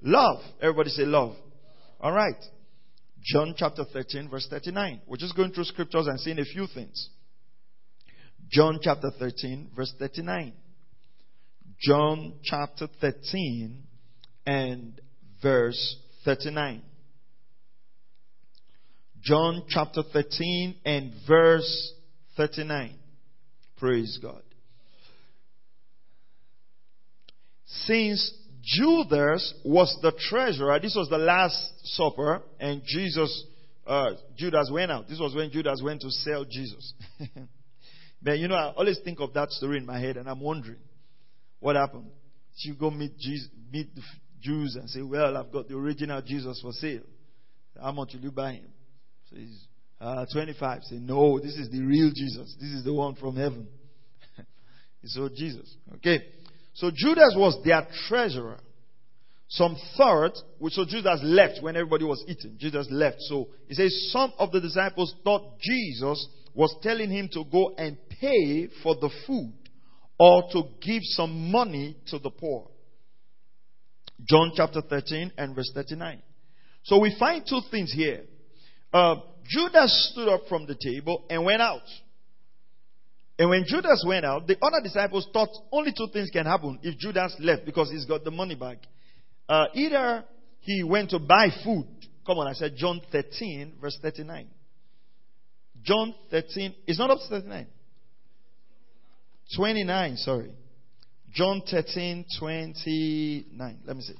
Love. 0.00 0.40
Everybody 0.62 0.90
say 0.90 1.04
love. 1.04 1.36
All 2.00 2.12
right. 2.12 2.36
John 3.22 3.54
chapter 3.56 3.84
13 3.84 4.30
verse 4.30 4.46
39. 4.48 5.02
We're 5.06 5.16
just 5.18 5.36
going 5.36 5.52
through 5.52 5.64
scriptures 5.64 6.06
and 6.06 6.18
seeing 6.18 6.38
a 6.38 6.44
few 6.44 6.66
things. 6.72 7.10
John 8.48 8.78
chapter 8.80 9.10
13 9.18 9.72
verse 9.76 9.92
39. 9.98 10.54
John 11.80 12.34
chapter 12.42 12.88
13 13.00 13.82
and 14.46 15.00
verse 15.42 15.96
39. 16.24 16.82
John 19.26 19.64
chapter 19.68 20.04
13 20.12 20.76
and 20.84 21.12
verse 21.26 21.92
39. 22.36 22.94
Praise 23.76 24.20
God. 24.22 24.40
Since 27.64 28.32
Judas 28.62 29.52
was 29.64 29.98
the 30.00 30.12
treasurer, 30.30 30.78
this 30.78 30.94
was 30.94 31.08
the 31.08 31.18
last 31.18 31.60
supper, 31.82 32.40
and 32.60 32.82
Jesus, 32.86 33.46
uh, 33.84 34.10
Judas 34.36 34.70
went 34.72 34.92
out. 34.92 35.08
This 35.08 35.18
was 35.18 35.34
when 35.34 35.50
Judas 35.50 35.82
went 35.82 36.02
to 36.02 36.10
sell 36.10 36.44
Jesus. 36.48 36.94
but 38.22 38.38
you 38.38 38.46
know, 38.46 38.54
I 38.54 38.74
always 38.76 39.00
think 39.02 39.18
of 39.18 39.34
that 39.34 39.50
story 39.50 39.78
in 39.78 39.86
my 39.86 39.98
head, 39.98 40.18
and 40.18 40.28
I'm 40.28 40.40
wondering 40.40 40.78
what 41.58 41.74
happened. 41.74 42.10
You 42.58 42.74
go 42.74 42.92
meet 42.92 43.18
Jesus, 43.18 43.48
meet 43.72 43.92
the 43.92 44.02
Jews 44.40 44.76
and 44.76 44.88
say, 44.88 45.02
Well, 45.02 45.36
I've 45.36 45.50
got 45.50 45.66
the 45.66 45.74
original 45.74 46.22
Jesus 46.22 46.60
for 46.62 46.70
sale. 46.70 47.02
How 47.82 47.90
much 47.90 48.14
will 48.14 48.20
you 48.20 48.30
buy 48.30 48.52
him? 48.52 48.68
So 49.30 49.36
he's 49.36 49.66
uh, 50.00 50.26
25. 50.32 50.82
Say, 50.84 50.96
no, 50.96 51.38
this 51.38 51.56
is 51.56 51.70
the 51.70 51.82
real 51.82 52.10
Jesus. 52.14 52.54
This 52.60 52.70
is 52.70 52.84
the 52.84 52.92
one 52.92 53.14
from 53.14 53.36
heaven. 53.36 53.68
he 55.02 55.08
saw 55.08 55.28
Jesus. 55.28 55.74
Okay. 55.96 56.20
So 56.74 56.90
Judas 56.94 57.34
was 57.36 57.58
their 57.64 57.86
treasurer. 58.08 58.58
Some 59.48 59.76
third, 59.96 60.32
thought, 60.60 60.72
so 60.72 60.84
Judas 60.84 61.20
left 61.22 61.62
when 61.62 61.76
everybody 61.76 62.04
was 62.04 62.22
eating. 62.26 62.56
Judas 62.58 62.88
left. 62.90 63.18
So 63.20 63.48
he 63.68 63.74
says 63.74 64.10
some 64.12 64.32
of 64.38 64.50
the 64.50 64.60
disciples 64.60 65.14
thought 65.22 65.58
Jesus 65.60 66.26
was 66.52 66.74
telling 66.82 67.10
him 67.10 67.28
to 67.32 67.44
go 67.44 67.74
and 67.78 67.96
pay 68.20 68.68
for 68.82 68.96
the 68.96 69.10
food 69.26 69.52
or 70.18 70.42
to 70.52 70.62
give 70.80 71.02
some 71.02 71.50
money 71.52 71.96
to 72.08 72.18
the 72.18 72.30
poor. 72.30 72.68
John 74.28 74.52
chapter 74.56 74.80
13 74.80 75.32
and 75.36 75.54
verse 75.54 75.70
39. 75.74 76.22
So 76.82 76.98
we 76.98 77.14
find 77.18 77.44
two 77.48 77.60
things 77.70 77.92
here. 77.92 78.24
Uh, 78.92 79.16
Judas 79.48 80.10
stood 80.12 80.28
up 80.28 80.42
from 80.48 80.66
the 80.66 80.74
table 80.74 81.24
and 81.30 81.44
went 81.44 81.62
out. 81.62 81.82
And 83.38 83.50
when 83.50 83.64
Judas 83.66 84.02
went 84.06 84.24
out, 84.24 84.46
the 84.46 84.56
other 84.62 84.82
disciples 84.82 85.28
thought 85.32 85.50
only 85.70 85.92
two 85.92 86.08
things 86.12 86.30
can 86.32 86.46
happen 86.46 86.78
if 86.82 86.98
Judas 86.98 87.36
left 87.38 87.66
because 87.66 87.90
he's 87.90 88.06
got 88.06 88.24
the 88.24 88.30
money 88.30 88.54
back. 88.54 88.78
Uh, 89.48 89.66
either 89.74 90.24
he 90.60 90.82
went 90.82 91.10
to 91.10 91.18
buy 91.18 91.48
food. 91.62 91.86
Come 92.26 92.38
on, 92.38 92.48
I 92.48 92.54
said 92.54 92.74
John 92.76 93.00
13, 93.12 93.74
verse 93.80 93.98
39. 94.02 94.48
John 95.82 96.14
13, 96.30 96.74
it's 96.86 96.98
not 96.98 97.10
up 97.10 97.18
to 97.18 97.28
39. 97.28 97.66
29, 99.54 100.16
sorry. 100.16 100.50
John 101.32 101.62
13, 101.70 102.24
29. 102.40 103.78
Let 103.84 103.96
me 103.96 104.02
see. 104.02 104.14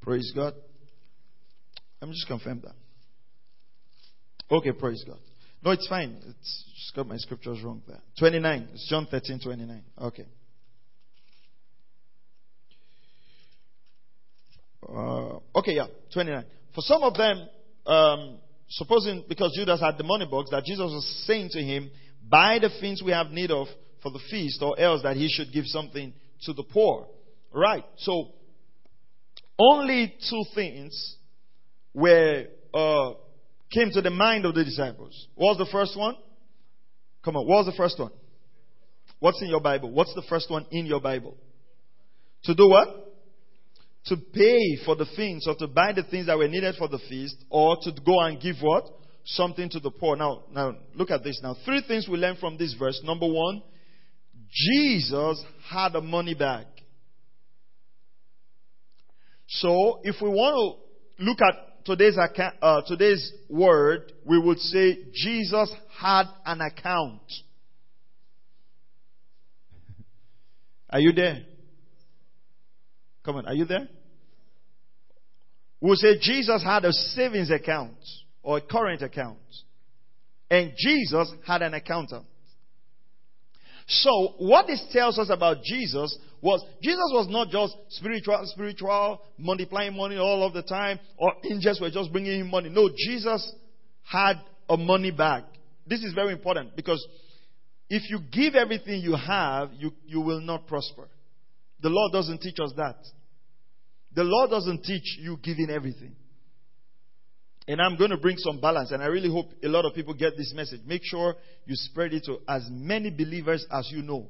Praise 0.00 0.32
God. 0.34 0.54
Let 2.06 2.10
me 2.10 2.14
just 2.14 2.28
confirm 2.28 2.62
that. 2.62 2.76
Okay, 4.54 4.70
praise 4.70 5.02
God. 5.04 5.18
No, 5.64 5.72
it's 5.72 5.88
fine. 5.88 6.16
It's 6.24 6.64
just 6.76 6.94
got 6.94 7.08
my 7.08 7.16
scriptures 7.16 7.60
wrong 7.64 7.82
there. 7.88 7.98
29. 8.20 8.68
It's 8.74 8.88
John 8.88 9.08
13, 9.10 9.40
29. 9.42 9.82
Okay. 10.02 10.26
Uh, 14.88 15.38
okay, 15.56 15.72
yeah, 15.72 15.86
29. 16.12 16.44
For 16.76 16.80
some 16.82 17.02
of 17.02 17.14
them, 17.14 17.48
um, 17.86 18.38
supposing 18.68 19.24
because 19.28 19.52
Judas 19.56 19.80
had 19.80 19.98
the 19.98 20.04
money 20.04 20.28
box, 20.30 20.50
that 20.52 20.62
Jesus 20.62 20.78
was 20.78 21.24
saying 21.26 21.48
to 21.54 21.60
him, 21.60 21.90
Buy 22.22 22.60
the 22.60 22.70
things 22.80 23.02
we 23.04 23.10
have 23.10 23.32
need 23.32 23.50
of 23.50 23.66
for 24.00 24.12
the 24.12 24.20
feast, 24.30 24.62
or 24.62 24.78
else 24.78 25.02
that 25.02 25.16
he 25.16 25.28
should 25.28 25.52
give 25.52 25.64
something 25.66 26.12
to 26.42 26.52
the 26.52 26.62
poor. 26.62 27.08
Right. 27.52 27.84
So, 27.96 28.28
only 29.58 30.14
two 30.30 30.44
things 30.54 31.16
were 31.96 32.44
uh, 32.74 33.12
came 33.72 33.90
to 33.90 34.02
the 34.02 34.10
mind 34.10 34.44
of 34.44 34.54
the 34.54 34.64
disciples. 34.64 35.28
What 35.34 35.56
was 35.56 35.66
the 35.66 35.72
first 35.72 35.98
one? 35.98 36.14
Come 37.24 37.36
on, 37.36 37.46
what 37.46 37.64
was 37.64 37.66
the 37.66 37.76
first 37.76 37.98
one? 37.98 38.12
What's 39.18 39.40
in 39.40 39.48
your 39.48 39.62
Bible? 39.62 39.90
What's 39.90 40.14
the 40.14 40.22
first 40.28 40.50
one 40.50 40.66
in 40.70 40.84
your 40.84 41.00
Bible? 41.00 41.36
To 42.44 42.54
do 42.54 42.68
what? 42.68 42.88
To 44.06 44.16
pay 44.16 44.76
for 44.84 44.94
the 44.94 45.06
things 45.16 45.46
or 45.48 45.56
to 45.56 45.66
buy 45.66 45.92
the 45.92 46.04
things 46.04 46.26
that 46.26 46.36
were 46.36 46.46
needed 46.46 46.74
for 46.78 46.86
the 46.86 47.00
feast 47.08 47.36
or 47.48 47.76
to 47.82 47.92
go 48.04 48.20
and 48.20 48.40
give 48.40 48.56
what? 48.60 48.84
Something 49.24 49.68
to 49.70 49.80
the 49.80 49.90
poor. 49.90 50.16
Now, 50.16 50.44
now 50.52 50.76
look 50.94 51.10
at 51.10 51.24
this 51.24 51.40
now. 51.42 51.56
Three 51.64 51.82
things 51.88 52.06
we 52.08 52.18
learn 52.18 52.36
from 52.36 52.58
this 52.58 52.74
verse. 52.78 53.00
Number 53.02 53.26
one, 53.26 53.62
Jesus 54.50 55.42
had 55.68 55.96
a 55.96 56.00
money 56.00 56.34
bag. 56.34 56.66
So, 59.48 60.00
if 60.04 60.16
we 60.20 60.28
want 60.28 60.54
to 61.18 61.24
look 61.24 61.38
at 61.40 61.75
today's, 61.86 62.16
account, 62.18 62.56
uh, 62.60 62.82
today's 62.86 63.32
word, 63.48 64.12
we 64.24 64.38
would 64.38 64.58
say 64.58 64.98
Jesus 65.14 65.72
had 65.98 66.24
an 66.44 66.60
account. 66.60 67.22
Are 70.90 71.00
you 71.00 71.12
there? 71.12 71.42
Come 73.24 73.36
on, 73.36 73.46
are 73.46 73.54
you 73.54 73.64
there? 73.64 73.88
We'll 75.80 75.96
say 75.96 76.18
Jesus 76.20 76.62
had 76.62 76.84
a 76.84 76.92
savings 76.92 77.50
account 77.50 77.96
or 78.42 78.58
a 78.58 78.60
current 78.60 79.02
account. 79.02 79.38
And 80.50 80.72
Jesus 80.76 81.32
had 81.46 81.62
an 81.62 81.74
accountant. 81.74 82.24
So, 83.88 84.34
what 84.38 84.66
this 84.66 84.84
tells 84.92 85.18
us 85.18 85.30
about 85.30 85.62
Jesus 85.62 86.18
was 86.42 86.64
Jesus 86.82 87.10
was 87.12 87.28
not 87.28 87.50
just 87.50 87.76
spiritual, 87.90 88.40
spiritual, 88.46 89.20
multiplying 89.38 89.96
money 89.96 90.16
all 90.16 90.44
of 90.44 90.52
the 90.52 90.62
time, 90.62 90.98
or 91.16 91.32
angels 91.50 91.80
were 91.80 91.90
just 91.90 92.10
bringing 92.12 92.40
him 92.40 92.50
money. 92.50 92.68
No, 92.68 92.88
Jesus 92.88 93.52
had 94.02 94.40
a 94.68 94.76
money 94.76 95.12
bag. 95.12 95.44
This 95.86 96.02
is 96.02 96.12
very 96.14 96.32
important 96.32 96.74
because 96.74 97.04
if 97.88 98.10
you 98.10 98.18
give 98.32 98.56
everything 98.56 99.00
you 99.00 99.14
have, 99.14 99.70
you, 99.78 99.92
you 100.04 100.20
will 100.20 100.40
not 100.40 100.66
prosper. 100.66 101.08
The 101.80 101.88
Lord 101.88 102.12
doesn't 102.12 102.40
teach 102.40 102.58
us 102.58 102.72
that. 102.76 102.96
The 104.14 104.24
Lord 104.24 104.50
doesn't 104.50 104.82
teach 104.82 105.18
you 105.20 105.38
giving 105.42 105.70
everything. 105.70 106.16
And 107.68 107.80
I'm 107.80 107.96
going 107.96 108.10
to 108.10 108.16
bring 108.16 108.36
some 108.38 108.60
balance, 108.60 108.92
and 108.92 109.02
I 109.02 109.06
really 109.06 109.30
hope 109.30 109.46
a 109.62 109.68
lot 109.68 109.84
of 109.84 109.94
people 109.94 110.14
get 110.14 110.36
this 110.36 110.52
message. 110.54 110.80
Make 110.86 111.02
sure 111.04 111.34
you 111.64 111.74
spread 111.74 112.12
it 112.12 112.24
to 112.26 112.38
as 112.48 112.66
many 112.70 113.10
believers 113.10 113.66
as 113.70 113.88
you 113.90 114.02
know. 114.02 114.28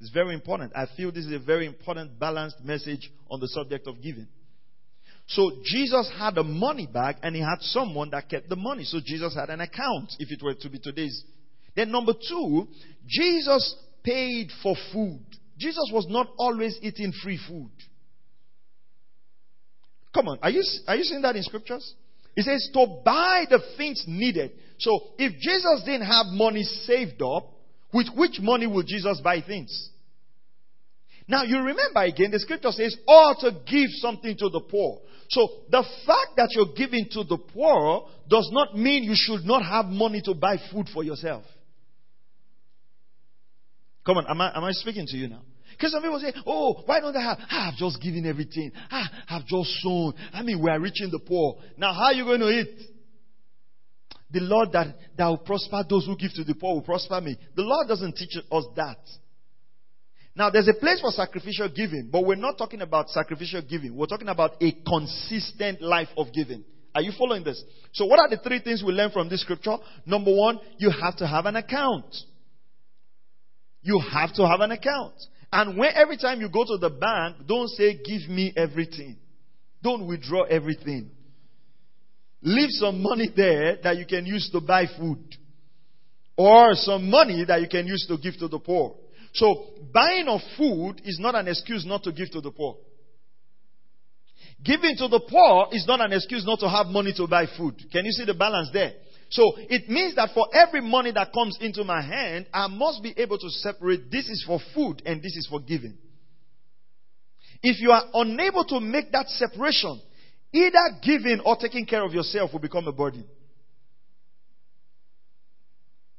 It's 0.00 0.10
very 0.10 0.32
important. 0.32 0.72
I 0.74 0.86
feel 0.96 1.12
this 1.12 1.26
is 1.26 1.32
a 1.32 1.38
very 1.38 1.66
important, 1.66 2.18
balanced 2.18 2.64
message 2.64 3.10
on 3.30 3.38
the 3.38 3.48
subject 3.48 3.86
of 3.86 4.00
giving. 4.00 4.28
So 5.26 5.52
Jesus 5.62 6.10
had 6.18 6.38
a 6.38 6.42
money 6.42 6.88
bag, 6.90 7.16
and 7.22 7.36
he 7.36 7.42
had 7.42 7.60
someone 7.60 8.10
that 8.10 8.30
kept 8.30 8.48
the 8.48 8.56
money. 8.56 8.84
So 8.84 8.98
Jesus 9.04 9.34
had 9.34 9.50
an 9.50 9.60
account, 9.60 10.12
if 10.18 10.32
it 10.32 10.42
were 10.42 10.54
to 10.54 10.70
be 10.70 10.78
today's 10.78 11.22
Then 11.76 11.90
number 11.90 12.14
two, 12.14 12.66
Jesus 13.06 13.76
paid 14.02 14.50
for 14.62 14.74
food. 14.92 15.24
Jesus 15.58 15.90
was 15.92 16.06
not 16.08 16.28
always 16.38 16.78
eating 16.82 17.12
free 17.22 17.38
food. 17.48 17.70
Come 20.12 20.28
on, 20.28 20.38
are 20.42 20.50
you, 20.50 20.64
are 20.88 20.96
you 20.96 21.04
seeing 21.04 21.22
that 21.22 21.36
in 21.36 21.42
scriptures? 21.42 21.94
It 22.40 22.44
says 22.44 22.70
to 22.72 22.86
buy 23.04 23.44
the 23.50 23.60
things 23.76 24.02
needed. 24.06 24.52
So 24.78 24.98
if 25.18 25.38
Jesus 25.40 25.82
didn't 25.84 26.06
have 26.06 26.24
money 26.28 26.62
saved 26.62 27.20
up, 27.20 27.52
with 27.92 28.06
which 28.16 28.40
money 28.40 28.66
would 28.66 28.86
Jesus 28.86 29.20
buy 29.22 29.42
things? 29.42 29.90
Now 31.28 31.42
you 31.42 31.58
remember 31.58 32.00
again, 32.00 32.30
the 32.30 32.38
scripture 32.38 32.72
says, 32.72 32.96
or 33.06 33.34
to 33.40 33.50
give 33.70 33.90
something 34.00 34.38
to 34.38 34.48
the 34.48 34.60
poor. 34.60 35.00
So 35.28 35.48
the 35.70 35.84
fact 36.06 36.36
that 36.36 36.48
you're 36.52 36.74
giving 36.74 37.08
to 37.10 37.24
the 37.24 37.36
poor 37.36 38.08
does 38.26 38.48
not 38.52 38.74
mean 38.74 39.04
you 39.04 39.14
should 39.14 39.44
not 39.44 39.62
have 39.62 39.84
money 39.84 40.22
to 40.24 40.32
buy 40.32 40.56
food 40.72 40.86
for 40.94 41.04
yourself. 41.04 41.44
Come 44.06 44.16
on, 44.16 44.26
am 44.30 44.40
I, 44.40 44.56
am 44.56 44.64
I 44.64 44.72
speaking 44.72 45.04
to 45.06 45.16
you 45.18 45.28
now? 45.28 45.42
Because 45.80 45.92
some 45.92 46.02
people 46.02 46.20
say, 46.20 46.34
oh, 46.46 46.82
why 46.84 47.00
don't 47.00 47.16
I 47.16 47.22
have? 47.22 47.38
Ah, 47.50 47.72
I've 47.72 47.78
just 47.78 48.02
given 48.02 48.26
everything. 48.26 48.70
Ah, 48.90 49.10
I've 49.30 49.46
just 49.46 49.70
sown. 49.80 50.12
I 50.30 50.42
mean, 50.42 50.62
we 50.62 50.68
are 50.68 50.78
reaching 50.78 51.10
the 51.10 51.18
poor. 51.18 51.56
Now, 51.78 51.94
how 51.94 52.06
are 52.06 52.12
you 52.12 52.24
going 52.24 52.40
to 52.40 52.50
eat? 52.50 52.82
The 54.30 54.40
Lord 54.40 54.72
that, 54.72 54.94
that 55.16 55.26
will 55.26 55.38
prosper 55.38 55.82
those 55.88 56.04
who 56.04 56.18
give 56.18 56.34
to 56.34 56.44
the 56.44 56.54
poor 56.54 56.74
will 56.74 56.82
prosper 56.82 57.18
me. 57.22 57.34
The 57.56 57.62
Lord 57.62 57.88
doesn't 57.88 58.14
teach 58.14 58.36
us 58.52 58.64
that. 58.76 58.98
Now, 60.36 60.50
there's 60.50 60.68
a 60.68 60.78
place 60.78 61.00
for 61.00 61.10
sacrificial 61.12 61.70
giving, 61.74 62.10
but 62.12 62.26
we're 62.26 62.34
not 62.34 62.58
talking 62.58 62.82
about 62.82 63.08
sacrificial 63.08 63.62
giving. 63.62 63.96
We're 63.96 64.04
talking 64.04 64.28
about 64.28 64.62
a 64.62 64.72
consistent 64.86 65.80
life 65.80 66.08
of 66.18 66.26
giving. 66.34 66.62
Are 66.94 67.00
you 67.00 67.12
following 67.18 67.42
this? 67.42 67.64
So, 67.94 68.04
what 68.04 68.20
are 68.20 68.28
the 68.28 68.36
three 68.36 68.60
things 68.60 68.84
we 68.86 68.92
learn 68.92 69.12
from 69.12 69.30
this 69.30 69.40
scripture? 69.40 69.76
Number 70.04 70.34
one, 70.34 70.60
you 70.76 70.90
have 70.90 71.16
to 71.16 71.26
have 71.26 71.46
an 71.46 71.56
account. 71.56 72.14
You 73.80 73.98
have 74.12 74.34
to 74.34 74.46
have 74.46 74.60
an 74.60 74.72
account. 74.72 75.14
And 75.52 75.76
when 75.76 75.90
every 75.94 76.16
time 76.16 76.40
you 76.40 76.48
go 76.48 76.64
to 76.64 76.78
the 76.78 76.90
bank, 76.90 77.46
don't 77.46 77.68
say, 77.68 77.94
Give 77.94 78.28
me 78.28 78.52
everything. 78.56 79.16
Don't 79.82 80.06
withdraw 80.06 80.42
everything. 80.44 81.10
Leave 82.42 82.70
some 82.70 83.02
money 83.02 83.30
there 83.34 83.78
that 83.82 83.96
you 83.96 84.06
can 84.06 84.26
use 84.26 84.48
to 84.52 84.60
buy 84.60 84.86
food. 84.98 85.18
Or 86.36 86.70
some 86.74 87.10
money 87.10 87.44
that 87.46 87.60
you 87.60 87.68
can 87.68 87.86
use 87.86 88.06
to 88.08 88.16
give 88.16 88.38
to 88.38 88.48
the 88.48 88.58
poor. 88.58 88.96
So, 89.34 89.66
buying 89.92 90.26
of 90.26 90.40
food 90.56 91.02
is 91.04 91.18
not 91.20 91.34
an 91.34 91.48
excuse 91.48 91.84
not 91.84 92.02
to 92.04 92.12
give 92.12 92.30
to 92.30 92.40
the 92.40 92.50
poor. 92.50 92.76
Giving 94.64 94.96
to 94.96 95.08
the 95.08 95.20
poor 95.20 95.68
is 95.72 95.86
not 95.86 96.00
an 96.00 96.12
excuse 96.12 96.44
not 96.44 96.60
to 96.60 96.68
have 96.68 96.86
money 96.86 97.12
to 97.16 97.26
buy 97.26 97.46
food. 97.58 97.76
Can 97.92 98.04
you 98.04 98.12
see 98.12 98.24
the 98.24 98.34
balance 98.34 98.70
there? 98.72 98.92
So 99.30 99.52
it 99.56 99.88
means 99.88 100.16
that 100.16 100.30
for 100.34 100.46
every 100.52 100.80
money 100.80 101.12
that 101.12 101.32
comes 101.32 101.56
into 101.60 101.84
my 101.84 102.02
hand, 102.02 102.46
I 102.52 102.66
must 102.66 103.02
be 103.02 103.14
able 103.16 103.38
to 103.38 103.48
separate 103.48 104.10
this 104.10 104.28
is 104.28 104.44
for 104.46 104.58
food 104.74 105.02
and 105.06 105.22
this 105.22 105.36
is 105.36 105.46
for 105.48 105.60
giving. 105.60 105.96
If 107.62 107.80
you 107.80 107.92
are 107.92 108.02
unable 108.12 108.64
to 108.64 108.80
make 108.80 109.12
that 109.12 109.28
separation, 109.28 110.00
either 110.52 110.98
giving 111.02 111.40
or 111.44 111.56
taking 111.56 111.86
care 111.86 112.04
of 112.04 112.12
yourself 112.12 112.52
will 112.52 112.60
become 112.60 112.88
a 112.88 112.92
burden. 112.92 113.28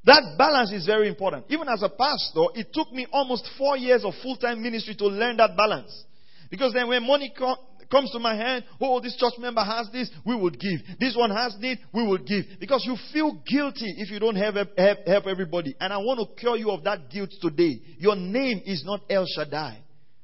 That 0.06 0.36
balance 0.38 0.72
is 0.72 0.86
very 0.86 1.08
important. 1.08 1.46
Even 1.50 1.68
as 1.68 1.84
a 1.84 1.90
pastor, 1.90 2.46
it 2.56 2.68
took 2.74 2.92
me 2.92 3.08
almost 3.12 3.48
four 3.58 3.78
years 3.78 4.06
of 4.06 4.14
full 4.24 4.38
time 4.38 4.64
ministry 4.64 4.96
to 4.96 5.06
learn 5.06 5.38
that 5.38 5.56
balance. 5.56 6.06
Because 6.50 6.74
then 6.74 6.88
when 6.88 7.06
money 7.06 7.32
co- 7.38 7.58
comes 7.92 8.10
to 8.12 8.20
my 8.20 8.36
hand, 8.36 8.64
oh, 8.80 9.00
this 9.02 9.16
church 9.18 9.34
member 9.38 9.64
has 9.64 9.90
this, 9.92 10.10
we 10.26 10.36
would 10.36 10.60
give. 10.60 10.80
This 11.00 11.16
one 11.16 11.30
has 11.30 11.56
need, 11.60 11.80
we 11.94 12.08
would 12.08 12.26
give. 12.26 12.46
Because 12.60 12.84
you 12.86 12.96
feel 13.12 13.34
guilty 13.46 13.94
if 13.98 14.10
you 14.10 14.20
don't 14.20 14.36
help, 14.36 14.56
help, 14.78 15.00
help 15.06 15.28
everybody. 15.28 15.76
And 15.80 15.92
I 15.92 15.98
want 15.98 16.20
to 16.20 16.40
cure 16.40 16.56
you 16.56 16.72
of 16.72 16.84
that 16.86 17.10
guilt 17.10 17.32
today. 17.42 17.82
Your 17.98 18.16
name 18.16 18.62
is 18.66 18.84
not 18.86 19.02
El 19.10 19.26
Shaddai. 19.28 19.84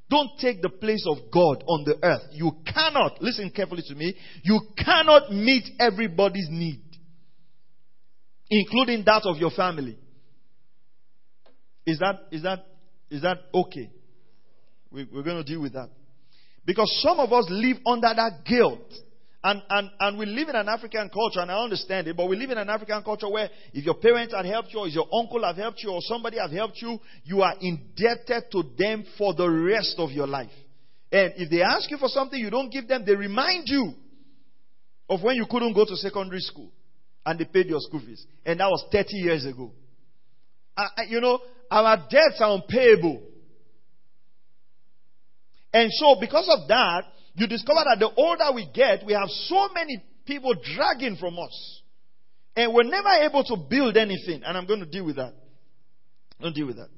Don't 0.10 0.30
take 0.40 0.62
the 0.62 0.70
place 0.70 1.06
of 1.06 1.18
God 1.32 1.64
on 1.68 1.84
the 1.84 2.00
earth. 2.02 2.22
You 2.32 2.54
cannot, 2.66 3.22
listen 3.22 3.52
carefully 3.54 3.84
to 3.88 3.96
me, 3.96 4.16
you 4.44 4.62
cannot 4.78 5.32
meet 5.34 5.66
everybody's 5.80 6.48
need, 6.50 6.82
including 8.50 9.04
that 9.06 9.24
of 9.26 9.38
your 9.38 9.52
family. 9.52 9.98
Is 11.86 12.00
that, 12.00 12.16
is 12.32 12.44
that, 12.44 12.66
is 13.10 13.22
that 13.22 13.38
okay? 13.54 13.90
We, 14.92 15.08
we're 15.12 15.24
going 15.24 15.44
to 15.44 15.44
deal 15.44 15.62
with 15.62 15.74
that. 15.74 15.90
Because 16.68 16.94
some 17.02 17.22
of 17.22 17.32
us 17.32 17.46
live 17.50 17.78
under 17.88 18.14
that 18.14 18.44
guilt. 18.46 18.94
And, 19.42 19.62
and, 19.70 19.90
and 20.02 20.18
we 20.18 20.26
live 20.26 20.50
in 20.50 20.56
an 20.56 20.68
African 20.68 21.10
culture, 21.10 21.40
and 21.40 21.50
I 21.50 21.64
understand 21.64 22.10
it, 22.10 22.18
but 22.18 22.28
we 22.28 22.36
live 22.36 22.50
in 22.50 22.58
an 22.58 22.70
African 22.70 23.02
culture 23.04 23.30
where 23.30 23.50
if 23.72 23.86
your 23.86 23.96
parents 23.96 24.34
had 24.34 24.46
helped 24.46 24.74
you, 24.74 24.80
or 24.82 24.88
if 24.88 24.94
your 24.94 25.08
uncle 25.14 25.42
have 25.46 25.56
helped 25.56 25.82
you, 25.82 25.92
or 25.92 26.02
somebody 26.02 26.38
have 26.38 26.52
helped 26.52 26.82
you, 26.82 27.00
you 27.24 27.42
are 27.42 27.54
indebted 27.62 28.52
to 28.52 28.64
them 28.78 29.06
for 29.18 29.34
the 29.34 29.50
rest 29.50 29.96
of 29.98 30.12
your 30.12 30.28
life. 30.28 30.52
And 31.10 31.34
if 31.38 31.50
they 31.50 31.62
ask 31.62 31.90
you 31.90 31.98
for 31.98 32.10
something 32.10 32.38
you 32.38 32.50
don't 32.50 32.70
give 32.70 32.90
them, 32.90 33.06
they 33.06 33.16
remind 33.16 33.64
you 33.68 33.94
of 35.10 35.24
when 35.24 35.38
you 35.38 35.46
couldn't 35.50 35.74
go 35.74 35.86
to 35.86 35.96
secondary 35.96 36.42
school 36.42 36.70
and 37.26 37.40
they 37.40 37.46
paid 37.46 37.68
your 37.68 37.80
school 37.80 38.02
fees. 38.06 38.26
And 38.46 38.60
that 38.60 38.68
was 38.68 38.84
30 38.92 39.16
years 39.16 39.46
ago. 39.46 39.72
Uh, 40.76 40.88
you 41.08 41.22
know, 41.22 41.40
our 41.72 41.96
debts 42.10 42.42
are 42.42 42.56
unpayable. 42.56 43.24
And 45.78 45.94
so, 45.94 46.16
because 46.20 46.50
of 46.50 46.68
that, 46.70 47.04
you 47.36 47.46
discover 47.46 47.82
that 47.86 48.00
the 48.00 48.10
older 48.18 48.46
we 48.56 48.68
get, 48.74 49.06
we 49.06 49.14
have 49.14 49.30
so 49.30 49.70
many 49.76 50.04
people 50.26 50.56
dragging 50.76 51.18
from 51.18 51.38
us. 51.38 51.82
And 52.56 52.74
we're 52.74 52.82
never 52.82 53.10
able 53.22 53.44
to 53.44 53.58
build 53.70 53.96
anything. 53.96 54.42
And 54.44 54.58
I'm 54.58 54.66
going 54.66 54.80
to 54.80 54.88
deal 54.88 55.06
with 55.06 55.18
that. 55.18 55.36
Don't 56.42 56.56
deal 56.56 56.66
with 56.66 56.78
that. 56.78 56.90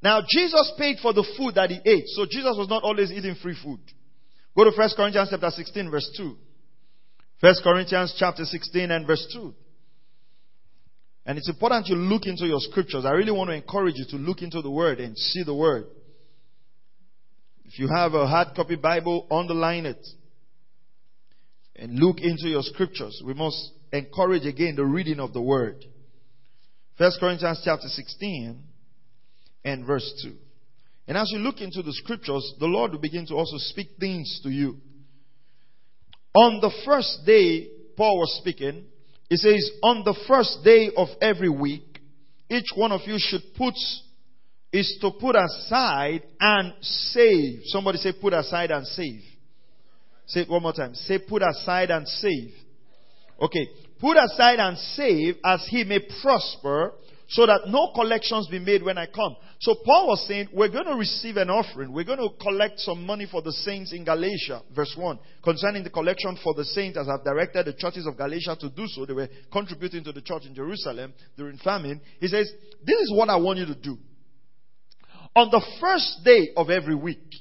Now, 0.00 0.20
Jesus 0.20 0.72
paid 0.78 0.98
for 1.02 1.12
the 1.12 1.26
food 1.36 1.56
that 1.56 1.70
he 1.70 1.80
ate. 1.84 2.06
So, 2.14 2.26
Jesus 2.30 2.54
was 2.56 2.68
not 2.68 2.84
always 2.84 3.10
eating 3.10 3.34
free 3.42 3.56
food. 3.60 3.80
Go 4.56 4.62
to 4.62 4.70
1 4.70 4.90
Corinthians 4.94 5.30
chapter 5.32 5.50
16, 5.50 5.90
verse 5.90 6.08
2. 6.16 6.36
1 7.40 7.54
Corinthians 7.64 8.14
chapter 8.16 8.44
16 8.44 8.88
and 8.88 9.04
verse 9.04 9.26
2. 9.34 9.52
And 11.26 11.38
it's 11.38 11.48
important 11.48 11.88
you 11.88 11.96
look 11.96 12.22
into 12.26 12.46
your 12.46 12.60
scriptures. 12.60 13.04
I 13.04 13.10
really 13.10 13.32
want 13.32 13.50
to 13.50 13.56
encourage 13.56 13.96
you 13.96 14.04
to 14.10 14.16
look 14.16 14.42
into 14.42 14.62
the 14.62 14.70
word 14.70 15.00
and 15.00 15.18
see 15.18 15.42
the 15.42 15.56
word. 15.56 15.86
If 17.72 17.78
you 17.78 17.88
have 17.88 18.12
a 18.12 18.26
hard 18.26 18.48
copy 18.54 18.76
Bible, 18.76 19.26
underline 19.30 19.86
it. 19.86 20.06
And 21.74 21.98
look 21.98 22.18
into 22.20 22.48
your 22.48 22.62
scriptures. 22.62 23.22
We 23.24 23.32
must 23.32 23.72
encourage 23.90 24.44
again 24.44 24.76
the 24.76 24.84
reading 24.84 25.18
of 25.18 25.32
the 25.32 25.40
word. 25.40 25.82
First 26.98 27.18
Corinthians 27.18 27.62
chapter 27.64 27.88
16 27.88 28.62
and 29.64 29.86
verse 29.86 30.20
2. 30.22 30.34
And 31.08 31.16
as 31.16 31.30
you 31.32 31.38
look 31.38 31.62
into 31.62 31.82
the 31.82 31.94
scriptures, 31.94 32.54
the 32.60 32.66
Lord 32.66 32.92
will 32.92 32.98
begin 32.98 33.24
to 33.28 33.34
also 33.34 33.56
speak 33.56 33.88
things 33.98 34.40
to 34.42 34.50
you. 34.50 34.76
On 36.34 36.60
the 36.60 36.72
first 36.84 37.20
day, 37.24 37.70
Paul 37.96 38.18
was 38.18 38.36
speaking, 38.38 38.84
he 39.30 39.36
says, 39.36 39.70
On 39.82 40.04
the 40.04 40.18
first 40.28 40.58
day 40.62 40.90
of 40.94 41.08
every 41.22 41.48
week, 41.48 42.00
each 42.50 42.68
one 42.74 42.92
of 42.92 43.00
you 43.06 43.16
should 43.18 43.54
put 43.56 43.74
is 44.72 44.98
to 45.00 45.10
put 45.20 45.36
aside 45.36 46.22
and 46.40 46.72
save. 46.80 47.60
Somebody 47.66 47.98
say, 47.98 48.12
put 48.18 48.32
aside 48.32 48.70
and 48.70 48.86
save. 48.86 49.20
Say 50.26 50.40
it 50.40 50.48
one 50.48 50.62
more 50.62 50.72
time. 50.72 50.94
Say, 50.94 51.18
put 51.18 51.42
aside 51.42 51.90
and 51.90 52.08
save. 52.08 52.54
Okay. 53.40 53.68
Put 54.00 54.16
aside 54.16 54.58
and 54.58 54.78
save 54.78 55.36
as 55.44 55.66
he 55.68 55.84
may 55.84 56.00
prosper 56.22 56.94
so 57.28 57.46
that 57.46 57.62
no 57.68 57.92
collections 57.94 58.48
be 58.50 58.58
made 58.58 58.82
when 58.82 58.98
I 58.98 59.06
come. 59.06 59.36
So 59.60 59.76
Paul 59.84 60.08
was 60.08 60.26
saying, 60.26 60.48
we're 60.52 60.68
going 60.68 60.86
to 60.86 60.96
receive 60.96 61.36
an 61.36 61.50
offering. 61.50 61.92
We're 61.92 62.04
going 62.04 62.18
to 62.18 62.30
collect 62.40 62.80
some 62.80 63.06
money 63.06 63.26
for 63.30 63.42
the 63.42 63.52
saints 63.52 63.92
in 63.92 64.04
Galatia. 64.04 64.62
Verse 64.74 64.94
1. 64.98 65.18
Concerning 65.42 65.84
the 65.84 65.90
collection 65.90 66.36
for 66.42 66.52
the 66.54 66.64
saints, 66.64 66.98
as 66.98 67.08
I've 67.08 67.24
directed 67.24 67.66
the 67.66 67.72
churches 67.74 68.06
of 68.06 68.16
Galatia 68.16 68.56
to 68.60 68.68
do 68.70 68.86
so, 68.86 69.06
they 69.06 69.12
were 69.12 69.28
contributing 69.52 70.04
to 70.04 70.12
the 70.12 70.20
church 70.20 70.44
in 70.46 70.54
Jerusalem 70.54 71.14
during 71.36 71.58
famine. 71.58 72.00
He 72.20 72.28
says, 72.28 72.52
this 72.84 73.00
is 73.00 73.12
what 73.14 73.28
I 73.28 73.36
want 73.36 73.60
you 73.60 73.66
to 73.66 73.74
do. 73.74 73.96
On 75.34 75.50
the 75.50 75.64
first 75.80 76.20
day 76.24 76.50
of 76.56 76.70
every 76.70 76.94
week, 76.94 77.34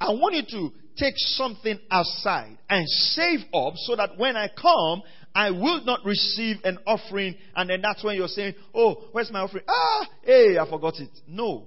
I 0.00 0.10
want 0.10 0.34
you 0.34 0.42
to 0.42 0.74
take 0.96 1.14
something 1.16 1.78
aside 1.90 2.58
and 2.68 2.88
save 2.88 3.40
up 3.52 3.74
so 3.76 3.96
that 3.96 4.16
when 4.16 4.36
I 4.36 4.48
come, 4.48 5.02
I 5.34 5.50
will 5.50 5.84
not 5.84 6.04
receive 6.04 6.56
an 6.64 6.78
offering. 6.86 7.34
And 7.54 7.68
then 7.68 7.82
that's 7.82 8.02
when 8.02 8.16
you're 8.16 8.28
saying, 8.28 8.54
Oh, 8.74 9.08
where's 9.12 9.30
my 9.30 9.40
offering? 9.40 9.64
Ah, 9.68 10.08
hey, 10.22 10.58
I 10.58 10.68
forgot 10.68 10.94
it. 11.00 11.10
No. 11.26 11.66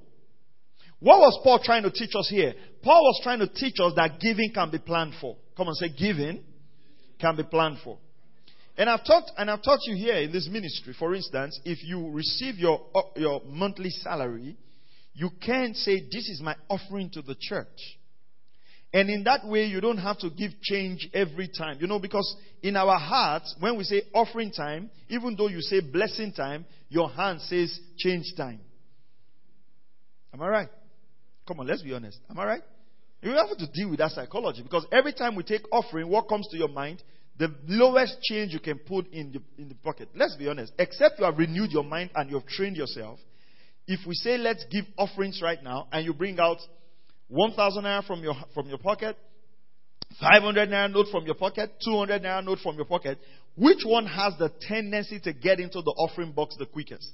What 0.99 1.19
was 1.19 1.39
Paul 1.43 1.59
trying 1.63 1.83
to 1.83 1.91
teach 1.91 2.15
us 2.15 2.27
here? 2.29 2.53
Paul 2.81 3.03
was 3.03 3.19
trying 3.21 3.39
to 3.39 3.47
teach 3.47 3.75
us 3.79 3.93
that 3.97 4.19
giving 4.19 4.51
can 4.53 4.71
be 4.71 4.79
planned 4.79 5.13
for. 5.21 5.35
Come 5.55 5.67
on, 5.67 5.75
say 5.75 5.89
giving 5.89 6.43
can 7.19 7.35
be 7.35 7.43
planned 7.43 7.77
for. 7.83 7.99
And 8.77 8.89
I've 8.89 9.03
taught, 9.03 9.23
and 9.37 9.49
I've 9.49 9.63
taught 9.63 9.79
you 9.85 9.95
here 9.95 10.17
in 10.17 10.31
this 10.31 10.47
ministry, 10.51 10.95
for 10.97 11.13
instance, 11.13 11.59
if 11.65 11.83
you 11.83 12.11
receive 12.11 12.55
your, 12.55 12.81
your 13.15 13.41
monthly 13.45 13.89
salary, 13.89 14.55
you 15.17 15.31
can't 15.43 15.75
say, 15.75 15.99
This 16.11 16.29
is 16.29 16.41
my 16.41 16.55
offering 16.69 17.09
to 17.11 17.23
the 17.23 17.35
church. 17.39 17.97
And 18.93 19.09
in 19.09 19.23
that 19.23 19.45
way, 19.45 19.65
you 19.65 19.81
don't 19.81 19.97
have 19.97 20.19
to 20.19 20.29
give 20.29 20.51
change 20.61 21.09
every 21.13 21.49
time. 21.49 21.77
You 21.81 21.87
know, 21.87 21.99
because 21.99 22.35
in 22.61 22.77
our 22.77 22.97
hearts, 22.97 23.53
when 23.59 23.77
we 23.77 23.83
say 23.83 24.03
offering 24.13 24.51
time, 24.51 24.91
even 25.09 25.35
though 25.35 25.47
you 25.47 25.59
say 25.59 25.81
blessing 25.81 26.33
time, 26.33 26.65
your 26.87 27.09
hand 27.09 27.41
says 27.41 27.77
change 27.97 28.25
time. 28.37 28.59
Am 30.33 30.41
I 30.41 30.47
right? 30.47 30.69
Come 31.47 31.59
on, 31.61 31.67
let's 31.67 31.81
be 31.81 31.93
honest. 31.93 32.19
Am 32.29 32.37
I 32.39 32.45
right? 32.45 32.61
You 33.21 33.31
have 33.31 33.57
to 33.57 33.67
deal 33.73 33.89
with 33.89 33.97
that 33.97 34.11
psychology 34.11 34.61
because 34.61 34.85
every 34.91 35.13
time 35.13 35.35
we 35.35 35.41
take 35.41 35.63
offering, 35.71 36.07
what 36.09 36.29
comes 36.29 36.47
to 36.51 36.57
your 36.57 36.69
mind? 36.69 37.01
The 37.39 37.53
lowest 37.67 38.21
change 38.21 38.53
you 38.53 38.59
can 38.59 38.77
put 38.79 39.11
in 39.11 39.31
the, 39.31 39.61
in 39.61 39.69
the 39.69 39.75
pocket. 39.75 40.09
Let's 40.15 40.35
be 40.35 40.47
honest. 40.47 40.73
Except 40.77 41.17
you 41.17 41.25
have 41.25 41.37
renewed 41.37 41.71
your 41.71 41.83
mind 41.83 42.11
and 42.15 42.29
you 42.29 42.37
have 42.37 42.47
trained 42.47 42.77
yourself. 42.77 43.19
If 43.87 44.05
we 44.05 44.15
say 44.15 44.37
let's 44.37 44.65
give 44.69 44.85
offerings 44.97 45.41
right 45.41 45.61
now 45.63 45.87
and 45.91 46.05
you 46.05 46.13
bring 46.13 46.39
out 46.39 46.57
1,000 47.29 47.83
naira 47.83 48.05
from 48.05 48.21
your, 48.21 48.35
from 48.53 48.67
your 48.67 48.77
pocket, 48.77 49.17
500 50.19 50.69
naira 50.69 50.91
note 50.91 51.07
from 51.11 51.25
your 51.25 51.35
pocket, 51.35 51.71
200 51.83 52.21
naira 52.21 52.43
note 52.43 52.59
from 52.61 52.75
your 52.75 52.85
pocket, 52.85 53.17
which 53.55 53.83
one 53.85 54.05
has 54.05 54.33
the 54.37 54.51
tendency 54.61 55.19
to 55.21 55.33
get 55.33 55.59
into 55.59 55.81
the 55.81 55.91
offering 55.91 56.31
box 56.31 56.55
the 56.57 56.65
quickest? 56.65 57.09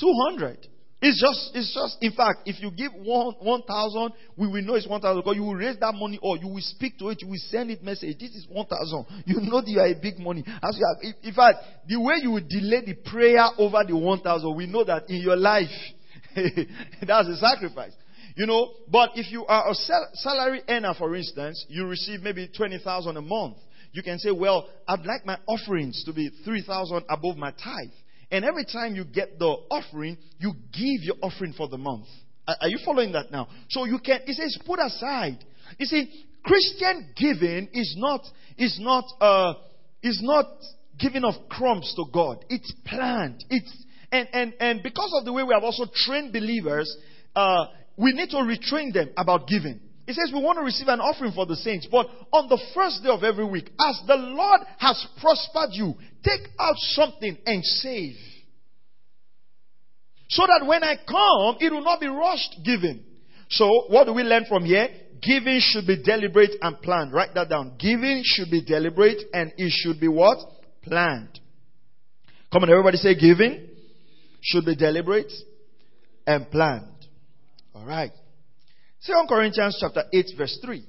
200. 0.00 0.66
It's 1.00 1.20
just, 1.20 1.50
it's 1.54 1.74
just, 1.74 1.98
in 2.00 2.12
fact, 2.12 2.40
if 2.46 2.60
you 2.60 2.70
give 2.70 2.90
one, 2.94 3.34
1,000, 3.40 4.12
we 4.38 4.48
will 4.48 4.62
know 4.62 4.74
it's 4.74 4.88
1,000 4.88 5.20
because 5.20 5.36
you 5.36 5.42
will 5.42 5.54
raise 5.54 5.78
that 5.78 5.94
money 5.94 6.18
or 6.22 6.38
you 6.38 6.48
will 6.48 6.62
speak 6.62 6.98
to 6.98 7.10
it, 7.10 7.20
you 7.20 7.28
will 7.28 7.42
send 7.50 7.70
it 7.70 7.82
message. 7.82 8.18
This 8.18 8.30
is 8.30 8.46
1,000. 8.48 9.04
You 9.26 9.40
know 9.42 9.60
that 9.60 9.68
you 9.68 9.78
are 9.78 9.86
a 9.86 9.94
big 9.94 10.18
money. 10.18 10.42
As 10.62 10.78
you 10.78 10.86
have, 10.86 11.14
in 11.22 11.34
fact, 11.34 11.58
the 11.86 12.00
way 12.00 12.14
you 12.22 12.30
will 12.30 12.48
delay 12.48 12.82
the 12.86 12.94
prayer 12.94 13.44
over 13.58 13.84
the 13.86 13.94
1,000, 13.94 14.56
we 14.56 14.66
know 14.66 14.84
that 14.84 15.10
in 15.10 15.16
your 15.20 15.36
life, 15.36 15.68
that's 16.34 17.28
a 17.28 17.36
sacrifice. 17.36 17.92
You 18.34 18.46
know, 18.46 18.70
but 18.90 19.10
if 19.16 19.30
you 19.30 19.44
are 19.46 19.70
a 19.70 19.74
sal- 19.74 20.10
salary 20.14 20.62
earner, 20.68 20.94
for 20.94 21.14
instance, 21.14 21.64
you 21.68 21.86
receive 21.86 22.22
maybe 22.22 22.48
20,000 22.54 23.16
a 23.16 23.22
month. 23.22 23.56
You 23.92 24.02
can 24.02 24.18
say, 24.18 24.30
well, 24.30 24.68
I'd 24.88 25.04
like 25.04 25.26
my 25.26 25.38
offerings 25.46 26.04
to 26.04 26.12
be 26.12 26.30
3,000 26.44 27.04
above 27.08 27.36
my 27.36 27.50
tithe. 27.50 27.92
And 28.30 28.44
every 28.44 28.64
time 28.64 28.96
you 28.96 29.04
get 29.04 29.38
the 29.38 29.46
offering, 29.70 30.18
you 30.38 30.52
give 30.72 31.02
your 31.02 31.16
offering 31.22 31.52
for 31.52 31.68
the 31.68 31.78
month. 31.78 32.06
Are, 32.48 32.68
you 32.68 32.78
following 32.84 33.12
that 33.12 33.30
now? 33.30 33.48
So 33.70 33.84
you 33.84 33.98
can, 33.98 34.20
it 34.26 34.34
says 34.34 34.58
put 34.64 34.78
aside. 34.78 35.38
You 35.78 35.86
see, 35.86 36.24
Christian 36.44 37.10
giving 37.16 37.68
is 37.72 37.94
not, 37.98 38.22
is 38.56 38.78
not, 38.80 39.04
uh, 39.20 39.54
is 40.02 40.20
not 40.22 40.46
giving 40.98 41.24
of 41.24 41.34
crumbs 41.48 41.92
to 41.96 42.04
God. 42.12 42.44
It's 42.48 42.72
planned. 42.84 43.44
It's, 43.50 43.84
and, 44.12 44.28
and, 44.32 44.54
and 44.60 44.82
because 44.82 45.12
of 45.18 45.24
the 45.24 45.32
way 45.32 45.42
we 45.42 45.54
have 45.54 45.64
also 45.64 45.84
trained 45.92 46.32
believers, 46.32 46.96
uh, 47.34 47.66
we 47.96 48.12
need 48.12 48.30
to 48.30 48.36
retrain 48.36 48.92
them 48.92 49.10
about 49.16 49.48
giving. 49.48 49.80
It 50.06 50.14
says 50.14 50.30
we 50.32 50.40
want 50.40 50.58
to 50.58 50.64
receive 50.64 50.88
an 50.88 51.00
offering 51.00 51.32
for 51.32 51.46
the 51.46 51.56
saints, 51.56 51.88
but 51.90 52.06
on 52.32 52.48
the 52.48 52.60
first 52.74 53.02
day 53.02 53.08
of 53.08 53.24
every 53.24 53.44
week, 53.44 53.70
as 53.80 54.00
the 54.06 54.14
Lord 54.14 54.60
has 54.78 55.04
prospered 55.20 55.70
you, 55.72 55.94
take 56.22 56.48
out 56.60 56.76
something 56.76 57.36
and 57.44 57.64
save. 57.64 58.14
So 60.28 60.42
that 60.46 60.66
when 60.66 60.84
I 60.84 60.96
come, 60.96 61.56
it 61.60 61.72
will 61.72 61.84
not 61.84 62.00
be 62.00 62.06
rushed 62.06 62.56
giving. 62.64 63.02
So 63.50 63.86
what 63.88 64.04
do 64.04 64.12
we 64.12 64.22
learn 64.22 64.44
from 64.48 64.64
here? 64.64 64.88
Giving 65.22 65.60
should 65.60 65.86
be 65.86 66.02
deliberate 66.02 66.52
and 66.60 66.80
planned. 66.82 67.12
Write 67.12 67.34
that 67.34 67.48
down. 67.48 67.76
Giving 67.78 68.22
should 68.24 68.50
be 68.50 68.62
deliberate 68.64 69.22
and 69.32 69.52
it 69.56 69.70
should 69.70 70.00
be 70.00 70.08
what? 70.08 70.38
Planned. 70.82 71.40
Come 72.52 72.62
on, 72.62 72.70
everybody 72.70 72.96
say 72.98 73.14
giving 73.14 73.68
should 74.40 74.64
be 74.64 74.76
deliberate 74.76 75.32
and 76.26 76.48
planned. 76.50 77.06
All 77.74 77.84
right. 77.84 78.12
2 79.06 79.12
Corinthians 79.28 79.78
chapter 79.80 80.02
8 80.12 80.26
verse 80.36 80.58
3. 80.64 80.84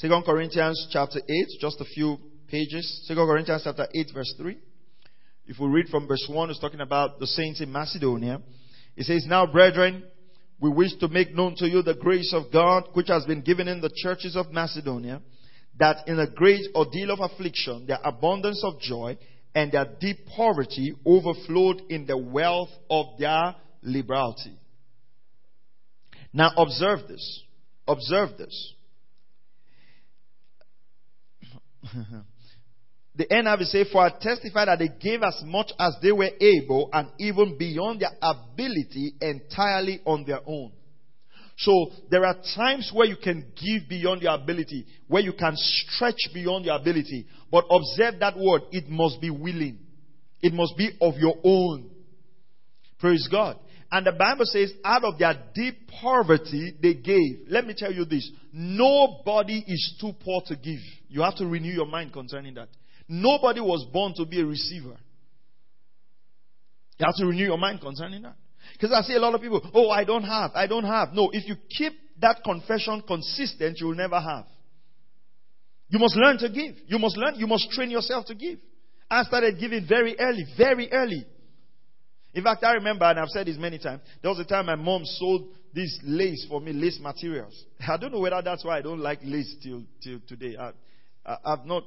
2 0.00 0.22
Corinthians 0.26 0.88
chapter 0.90 1.20
8, 1.20 1.46
just 1.60 1.80
a 1.80 1.84
few 1.84 2.18
pages. 2.48 3.04
2 3.08 3.14
Corinthians 3.14 3.62
chapter 3.64 3.86
8 3.94 4.10
verse 4.12 4.34
3. 4.36 4.58
If 5.46 5.60
we 5.60 5.68
read 5.68 5.86
from 5.88 6.08
verse 6.08 6.26
1, 6.28 6.50
it's 6.50 6.58
talking 6.58 6.80
about 6.80 7.20
the 7.20 7.26
saints 7.28 7.60
in 7.60 7.70
Macedonia. 7.70 8.40
It 8.96 9.04
says, 9.04 9.26
Now 9.28 9.46
brethren, 9.46 10.02
we 10.60 10.70
wish 10.70 10.94
to 10.96 11.08
make 11.08 11.32
known 11.34 11.54
to 11.58 11.68
you 11.68 11.82
the 11.82 11.94
grace 11.94 12.34
of 12.34 12.52
God 12.52 12.88
which 12.94 13.08
has 13.08 13.24
been 13.26 13.42
given 13.42 13.68
in 13.68 13.80
the 13.80 13.90
churches 14.02 14.34
of 14.34 14.50
Macedonia, 14.50 15.22
that 15.78 16.08
in 16.08 16.18
a 16.18 16.28
great 16.28 16.66
ordeal 16.74 17.12
of 17.12 17.20
affliction, 17.20 17.86
their 17.86 18.00
abundance 18.02 18.62
of 18.64 18.80
joy 18.80 19.16
and 19.54 19.70
their 19.70 19.86
deep 20.00 20.26
poverty 20.34 20.94
overflowed 21.04 21.82
in 21.90 22.06
the 22.06 22.18
wealth 22.18 22.70
of 22.90 23.06
their 23.20 23.54
liberality. 23.82 24.58
Now 26.36 26.52
observe 26.58 27.08
this. 27.08 27.42
Observe 27.88 28.36
this. 28.36 28.74
the 33.16 33.24
NIV 33.24 33.62
say, 33.64 33.84
For 33.90 34.04
I 34.04 34.10
testify 34.10 34.66
that 34.66 34.78
they 34.78 34.90
gave 35.00 35.22
as 35.22 35.42
much 35.46 35.72
as 35.78 35.96
they 36.02 36.12
were 36.12 36.28
able 36.38 36.90
and 36.92 37.08
even 37.18 37.56
beyond 37.56 38.00
their 38.02 38.10
ability 38.20 39.14
entirely 39.22 40.02
on 40.04 40.26
their 40.26 40.40
own. 40.46 40.72
So 41.56 41.90
there 42.10 42.26
are 42.26 42.36
times 42.54 42.90
where 42.92 43.06
you 43.06 43.16
can 43.16 43.50
give 43.56 43.88
beyond 43.88 44.20
your 44.20 44.34
ability, 44.34 44.84
where 45.08 45.22
you 45.22 45.32
can 45.32 45.54
stretch 45.56 46.28
beyond 46.34 46.66
your 46.66 46.76
ability. 46.76 47.24
But 47.50 47.64
observe 47.70 48.20
that 48.20 48.34
word, 48.36 48.60
it 48.72 48.90
must 48.90 49.22
be 49.22 49.30
willing. 49.30 49.78
It 50.42 50.52
must 50.52 50.76
be 50.76 50.90
of 51.00 51.14
your 51.16 51.36
own. 51.42 51.88
Praise 52.98 53.26
God. 53.32 53.58
And 53.90 54.04
the 54.06 54.12
Bible 54.12 54.44
says, 54.46 54.72
out 54.84 55.04
of 55.04 55.18
their 55.18 55.34
deep 55.54 55.88
poverty, 56.00 56.74
they 56.82 56.94
gave. 56.94 57.46
Let 57.48 57.66
me 57.66 57.74
tell 57.76 57.92
you 57.92 58.04
this. 58.04 58.28
Nobody 58.52 59.64
is 59.66 59.96
too 60.00 60.12
poor 60.24 60.42
to 60.46 60.56
give. 60.56 60.80
You 61.08 61.22
have 61.22 61.36
to 61.36 61.46
renew 61.46 61.72
your 61.72 61.86
mind 61.86 62.12
concerning 62.12 62.54
that. 62.54 62.68
Nobody 63.08 63.60
was 63.60 63.86
born 63.92 64.12
to 64.16 64.26
be 64.26 64.40
a 64.40 64.44
receiver. 64.44 64.96
You 66.98 67.06
have 67.06 67.14
to 67.16 67.26
renew 67.26 67.44
your 67.44 67.58
mind 67.58 67.80
concerning 67.80 68.22
that. 68.22 68.36
Because 68.72 68.90
I 68.92 69.02
see 69.02 69.14
a 69.14 69.20
lot 69.20 69.34
of 69.34 69.40
people, 69.40 69.62
oh, 69.74 69.90
I 69.90 70.04
don't 70.04 70.24
have, 70.24 70.50
I 70.54 70.66
don't 70.66 70.84
have. 70.84 71.12
No, 71.12 71.30
if 71.32 71.46
you 71.46 71.54
keep 71.70 71.92
that 72.20 72.40
confession 72.44 73.02
consistent, 73.06 73.78
you 73.80 73.86
will 73.86 73.94
never 73.94 74.18
have. 74.18 74.46
You 75.88 76.00
must 76.00 76.16
learn 76.16 76.38
to 76.38 76.48
give. 76.48 76.74
You 76.88 76.98
must 76.98 77.16
learn, 77.16 77.36
you 77.36 77.46
must 77.46 77.70
train 77.70 77.90
yourself 77.90 78.26
to 78.26 78.34
give. 78.34 78.58
I 79.08 79.22
started 79.22 79.60
giving 79.60 79.86
very 79.88 80.18
early, 80.18 80.44
very 80.58 80.90
early. 80.90 81.24
In 82.36 82.44
fact, 82.44 82.62
I 82.64 82.74
remember, 82.74 83.06
and 83.06 83.18
I've 83.18 83.30
said 83.30 83.46
this 83.46 83.56
many 83.56 83.78
times, 83.78 84.02
there 84.20 84.30
was 84.30 84.38
a 84.38 84.44
time 84.44 84.66
my 84.66 84.74
mom 84.74 85.06
sold 85.06 85.48
this 85.74 85.98
lace 86.04 86.44
for 86.46 86.60
me, 86.60 86.74
lace 86.74 86.98
materials. 87.00 87.64
I 87.88 87.96
don't 87.96 88.12
know 88.12 88.20
whether 88.20 88.42
that's 88.44 88.62
why 88.62 88.76
I 88.76 88.82
don't 88.82 89.00
like 89.00 89.20
lace 89.24 89.56
till, 89.62 89.84
till 90.02 90.20
today. 90.28 90.54
I, 90.54 90.72
I, 91.24 91.36
I've 91.46 91.64
not, 91.64 91.84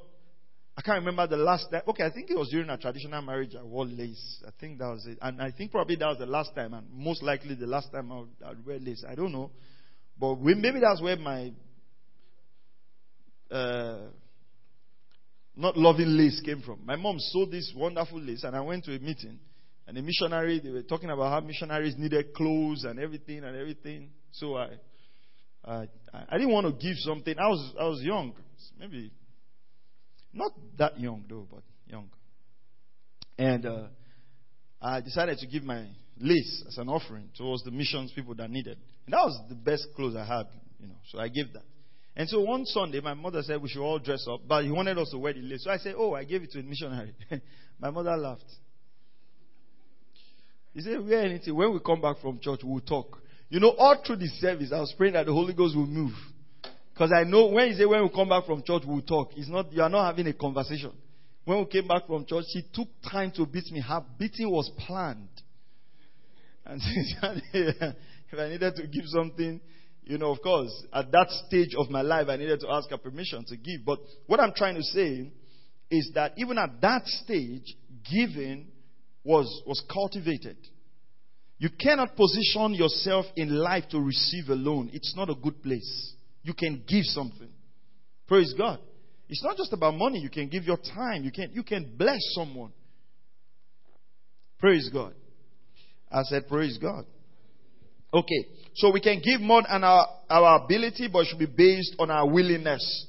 I 0.76 0.82
can't 0.82 0.98
remember 0.98 1.28
the 1.28 1.36
last 1.36 1.70
time. 1.70 1.82
Okay, 1.86 2.02
I 2.02 2.10
think 2.10 2.30
it 2.30 2.36
was 2.36 2.48
during 2.48 2.68
a 2.68 2.76
traditional 2.76 3.22
marriage 3.22 3.54
I 3.56 3.62
wore 3.62 3.84
lace. 3.84 4.42
I 4.44 4.50
think 4.58 4.80
that 4.80 4.88
was 4.88 5.06
it. 5.06 5.18
And 5.22 5.40
I 5.40 5.52
think 5.52 5.70
probably 5.70 5.94
that 5.94 6.08
was 6.08 6.18
the 6.18 6.26
last 6.26 6.52
time, 6.56 6.74
and 6.74 6.84
most 6.92 7.22
likely 7.22 7.54
the 7.54 7.68
last 7.68 7.92
time 7.92 8.10
I 8.10 8.18
would, 8.18 8.28
I 8.44 8.48
would 8.48 8.66
wear 8.66 8.80
lace. 8.80 9.04
I 9.08 9.14
don't 9.14 9.30
know. 9.30 9.52
But 10.18 10.40
maybe 10.40 10.80
that's 10.80 11.00
where 11.00 11.16
my 11.16 11.52
uh, 13.52 13.98
not 15.56 15.76
loving 15.76 16.16
lace 16.16 16.40
came 16.44 16.60
from. 16.60 16.80
My 16.84 16.96
mom 16.96 17.20
sold 17.20 17.52
this 17.52 17.72
wonderful 17.76 18.20
lace, 18.20 18.42
and 18.42 18.56
I 18.56 18.60
went 18.62 18.84
to 18.86 18.96
a 18.96 18.98
meeting. 18.98 19.38
And 19.90 19.96
the 19.96 20.02
missionary, 20.02 20.60
they 20.60 20.70
were 20.70 20.82
talking 20.82 21.10
about 21.10 21.32
how 21.32 21.40
missionaries 21.40 21.96
needed 21.98 22.32
clothes 22.32 22.84
and 22.84 23.00
everything 23.00 23.42
and 23.42 23.56
everything. 23.56 24.10
So 24.30 24.56
I, 24.56 24.68
I, 25.64 25.88
I 26.28 26.38
didn't 26.38 26.52
want 26.52 26.66
to 26.68 26.72
give 26.72 26.96
something. 26.98 27.34
I 27.36 27.48
was, 27.48 27.74
I 27.76 27.84
was 27.86 28.00
young, 28.00 28.32
maybe 28.78 29.10
not 30.32 30.52
that 30.78 31.00
young 31.00 31.24
though, 31.28 31.44
but 31.50 31.64
young. 31.88 32.08
And 33.36 33.66
uh, 33.66 33.86
I 34.80 35.00
decided 35.00 35.38
to 35.38 35.48
give 35.48 35.64
my 35.64 35.88
lace 36.20 36.62
as 36.68 36.78
an 36.78 36.88
offering 36.88 37.28
towards 37.36 37.64
the 37.64 37.72
missions 37.72 38.12
people 38.14 38.36
that 38.36 38.48
needed. 38.48 38.78
And 39.06 39.12
that 39.12 39.24
was 39.24 39.40
the 39.48 39.56
best 39.56 39.88
clothes 39.96 40.14
I 40.14 40.24
had, 40.24 40.46
you 40.78 40.86
know. 40.86 41.00
So 41.10 41.18
I 41.18 41.26
gave 41.26 41.52
that. 41.54 41.64
And 42.14 42.28
so 42.28 42.42
one 42.42 42.64
Sunday, 42.64 43.00
my 43.00 43.14
mother 43.14 43.42
said 43.42 43.60
we 43.60 43.68
should 43.68 43.82
all 43.82 43.98
dress 43.98 44.24
up, 44.30 44.42
but 44.46 44.62
he 44.62 44.70
wanted 44.70 44.98
us 44.98 45.10
to 45.10 45.18
wear 45.18 45.32
the 45.32 45.40
lace. 45.40 45.64
So 45.64 45.70
I 45.72 45.78
said, 45.78 45.96
"Oh, 45.98 46.14
I 46.14 46.22
gave 46.22 46.44
it 46.44 46.52
to 46.52 46.60
a 46.60 46.62
missionary." 46.62 47.12
my 47.80 47.90
mother 47.90 48.16
laughed. 48.16 48.44
He 50.72 50.80
said, 50.80 51.04
Wear 51.04 51.22
anything. 51.22 51.54
When 51.54 51.72
we 51.72 51.80
come 51.80 52.00
back 52.00 52.20
from 52.20 52.38
church, 52.40 52.60
we'll 52.62 52.80
talk. 52.80 53.18
You 53.48 53.60
know, 53.60 53.70
all 53.70 54.00
through 54.06 54.16
the 54.16 54.28
service, 54.40 54.70
I 54.72 54.80
was 54.80 54.94
praying 54.96 55.14
that 55.14 55.26
the 55.26 55.32
Holy 55.32 55.54
Ghost 55.54 55.76
will 55.76 55.86
move. 55.86 56.12
Because 56.92 57.12
I 57.12 57.24
know 57.24 57.46
when 57.46 57.68
he 57.68 57.74
said, 57.74 57.86
When 57.86 58.02
we 58.02 58.08
come 58.10 58.28
back 58.28 58.46
from 58.46 58.62
church, 58.62 58.82
we'll 58.86 59.02
talk. 59.02 59.32
It's 59.36 59.48
not, 59.48 59.72
you 59.72 59.82
are 59.82 59.88
not 59.88 60.06
having 60.06 60.26
a 60.26 60.32
conversation. 60.32 60.92
When 61.44 61.58
we 61.58 61.64
came 61.66 61.88
back 61.88 62.06
from 62.06 62.26
church, 62.26 62.44
she 62.52 62.62
took 62.72 62.88
time 63.10 63.32
to 63.36 63.46
beat 63.46 63.70
me. 63.72 63.80
Her 63.80 64.04
beating 64.18 64.50
was 64.50 64.70
planned. 64.86 65.28
And 66.64 66.80
if 67.52 68.38
I 68.38 68.48
needed 68.48 68.76
to 68.76 68.86
give 68.86 69.04
something, 69.06 69.60
you 70.04 70.18
know, 70.18 70.30
of 70.32 70.42
course, 70.42 70.70
at 70.92 71.10
that 71.10 71.30
stage 71.46 71.74
of 71.76 71.90
my 71.90 72.02
life, 72.02 72.28
I 72.28 72.36
needed 72.36 72.60
to 72.60 72.68
ask 72.70 72.90
her 72.90 72.98
permission 72.98 73.44
to 73.46 73.56
give. 73.56 73.84
But 73.84 73.98
what 74.26 74.38
I'm 74.38 74.52
trying 74.54 74.76
to 74.76 74.82
say 74.82 75.30
is 75.90 76.10
that 76.14 76.34
even 76.36 76.58
at 76.58 76.80
that 76.82 77.06
stage, 77.06 77.74
giving 78.10 78.68
was, 79.24 79.62
was 79.66 79.82
cultivated. 79.92 80.56
You 81.58 81.68
cannot 81.78 82.16
position 82.16 82.74
yourself 82.74 83.26
in 83.36 83.54
life 83.54 83.84
to 83.90 84.00
receive 84.00 84.48
alone. 84.48 84.90
It's 84.92 85.14
not 85.14 85.28
a 85.28 85.34
good 85.34 85.62
place. 85.62 86.14
You 86.42 86.54
can 86.54 86.82
give 86.88 87.04
something. 87.04 87.50
Praise 88.26 88.54
God. 88.56 88.78
It's 89.28 89.44
not 89.44 89.56
just 89.56 89.72
about 89.72 89.94
money. 89.94 90.20
You 90.20 90.30
can 90.30 90.48
give 90.48 90.64
your 90.64 90.78
time. 90.78 91.22
You 91.22 91.30
can, 91.30 91.50
you 91.52 91.62
can 91.62 91.94
bless 91.96 92.20
someone. 92.32 92.72
Praise 94.58 94.88
God. 94.92 95.14
I 96.10 96.22
said, 96.22 96.48
Praise 96.48 96.78
God. 96.78 97.04
Okay. 98.12 98.46
So 98.74 98.90
we 98.92 99.00
can 99.00 99.20
give 99.22 99.40
more 99.40 99.62
than 99.62 99.84
our, 99.84 100.06
our 100.28 100.64
ability, 100.64 101.08
but 101.12 101.20
it 101.20 101.26
should 101.26 101.38
be 101.38 101.46
based 101.46 101.94
on 101.98 102.10
our 102.10 102.28
willingness. 102.28 103.06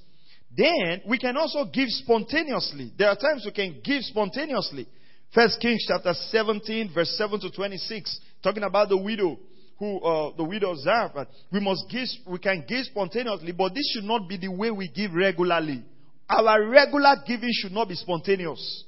Then 0.56 1.02
we 1.08 1.17
can 1.17 1.38
also 1.38 1.65
give 1.71 1.88
spontaneously. 1.88 2.91
There 2.97 3.08
are 3.08 3.15
times 3.15 3.43
we 3.45 3.52
can 3.52 3.80
give 3.84 4.02
spontaneously. 4.02 4.88
First 5.33 5.61
Kings 5.61 5.85
chapter 5.87 6.13
17, 6.13 6.91
verse 6.93 7.15
7 7.17 7.39
to 7.39 7.51
26, 7.51 8.19
talking 8.43 8.63
about 8.63 8.89
the 8.89 8.97
widow 8.97 9.39
who 9.79 9.99
uh, 9.99 10.35
the 10.35 10.43
widow 10.43 10.75
Zarephath. 10.75 11.27
We 11.51 11.59
must 11.59 11.85
give, 11.89 12.07
we 12.27 12.37
can 12.37 12.65
give 12.67 12.85
spontaneously, 12.85 13.51
but 13.53 13.73
this 13.73 13.89
should 13.93 14.03
not 14.03 14.27
be 14.27 14.37
the 14.37 14.49
way 14.49 14.69
we 14.69 14.89
give 14.89 15.13
regularly. 15.13 15.83
Our 16.29 16.67
regular 16.67 17.15
giving 17.25 17.49
should 17.51 17.71
not 17.71 17.87
be 17.87 17.95
spontaneous. 17.95 18.83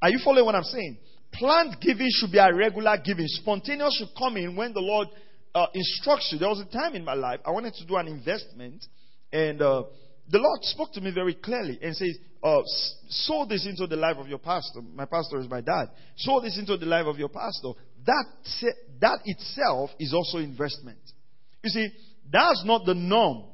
Are 0.00 0.10
you 0.10 0.20
following 0.22 0.44
what 0.44 0.54
I'm 0.54 0.62
saying? 0.62 0.98
Planned 1.32 1.78
giving 1.80 2.08
should 2.10 2.30
be 2.30 2.38
a 2.38 2.54
regular 2.54 2.96
giving. 3.02 3.26
Spontaneous 3.26 3.96
should 3.98 4.16
come 4.16 4.36
in 4.36 4.54
when 4.54 4.72
the 4.72 4.80
Lord 4.80 5.08
uh, 5.54 5.66
instructs 5.74 6.30
you. 6.30 6.38
There 6.38 6.48
was 6.48 6.60
a 6.60 6.72
time 6.72 6.94
in 6.94 7.04
my 7.04 7.14
life 7.14 7.40
I 7.44 7.50
wanted 7.50 7.74
to 7.74 7.86
do 7.86 7.96
an 7.96 8.06
investment, 8.06 8.84
and 9.32 9.60
uh, 9.60 9.84
the 10.30 10.38
Lord 10.38 10.60
spoke 10.62 10.92
to 10.92 11.00
me 11.00 11.10
very 11.12 11.34
clearly 11.34 11.78
and 11.80 11.96
says, 11.96 12.16
uh, 12.42 12.60
sow 13.08 13.46
this 13.46 13.66
into 13.66 13.86
the 13.86 13.96
life 13.96 14.16
of 14.18 14.28
your 14.28 14.38
pastor. 14.38 14.80
My 14.94 15.06
pastor 15.06 15.40
is 15.40 15.48
my 15.48 15.60
dad. 15.60 15.86
Sow 16.16 16.40
this 16.40 16.58
into 16.58 16.76
the 16.76 16.86
life 16.86 17.06
of 17.06 17.18
your 17.18 17.28
pastor. 17.28 17.72
That, 18.06 18.24
that 19.00 19.20
itself 19.24 19.90
is 19.98 20.14
also 20.14 20.38
investment. 20.38 20.98
You 21.64 21.70
see, 21.70 21.88
that's 22.30 22.62
not 22.64 22.84
the 22.84 22.94
norm. 22.94 23.44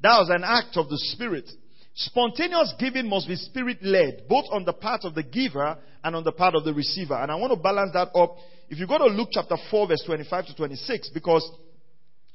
That 0.00 0.18
was 0.18 0.30
an 0.30 0.44
act 0.44 0.76
of 0.76 0.88
the 0.88 0.98
Spirit. 0.98 1.48
Spontaneous 1.94 2.74
giving 2.78 3.08
must 3.08 3.28
be 3.28 3.36
spirit 3.36 3.78
led, 3.82 4.24
both 4.28 4.46
on 4.50 4.64
the 4.64 4.72
part 4.72 5.02
of 5.04 5.14
the 5.14 5.22
giver 5.22 5.76
and 6.02 6.16
on 6.16 6.24
the 6.24 6.32
part 6.32 6.54
of 6.54 6.64
the 6.64 6.72
receiver. 6.72 7.14
And 7.14 7.30
I 7.30 7.34
want 7.34 7.52
to 7.52 7.60
balance 7.60 7.90
that 7.92 8.08
up. 8.14 8.36
If 8.70 8.78
you 8.78 8.86
go 8.86 8.96
to 8.96 9.06
Luke 9.06 9.28
chapter 9.30 9.56
4, 9.70 9.88
verse 9.88 10.02
25 10.06 10.46
to 10.46 10.56
26, 10.56 11.10
because 11.10 11.46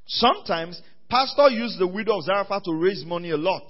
sometimes 0.05 0.79
pastor 1.09 1.49
used 1.49 1.79
the 1.79 1.87
widow 1.87 2.17
of 2.17 2.23
Zarephath 2.23 2.63
to 2.63 2.73
raise 2.73 3.03
money 3.05 3.31
a 3.31 3.37
lot 3.37 3.63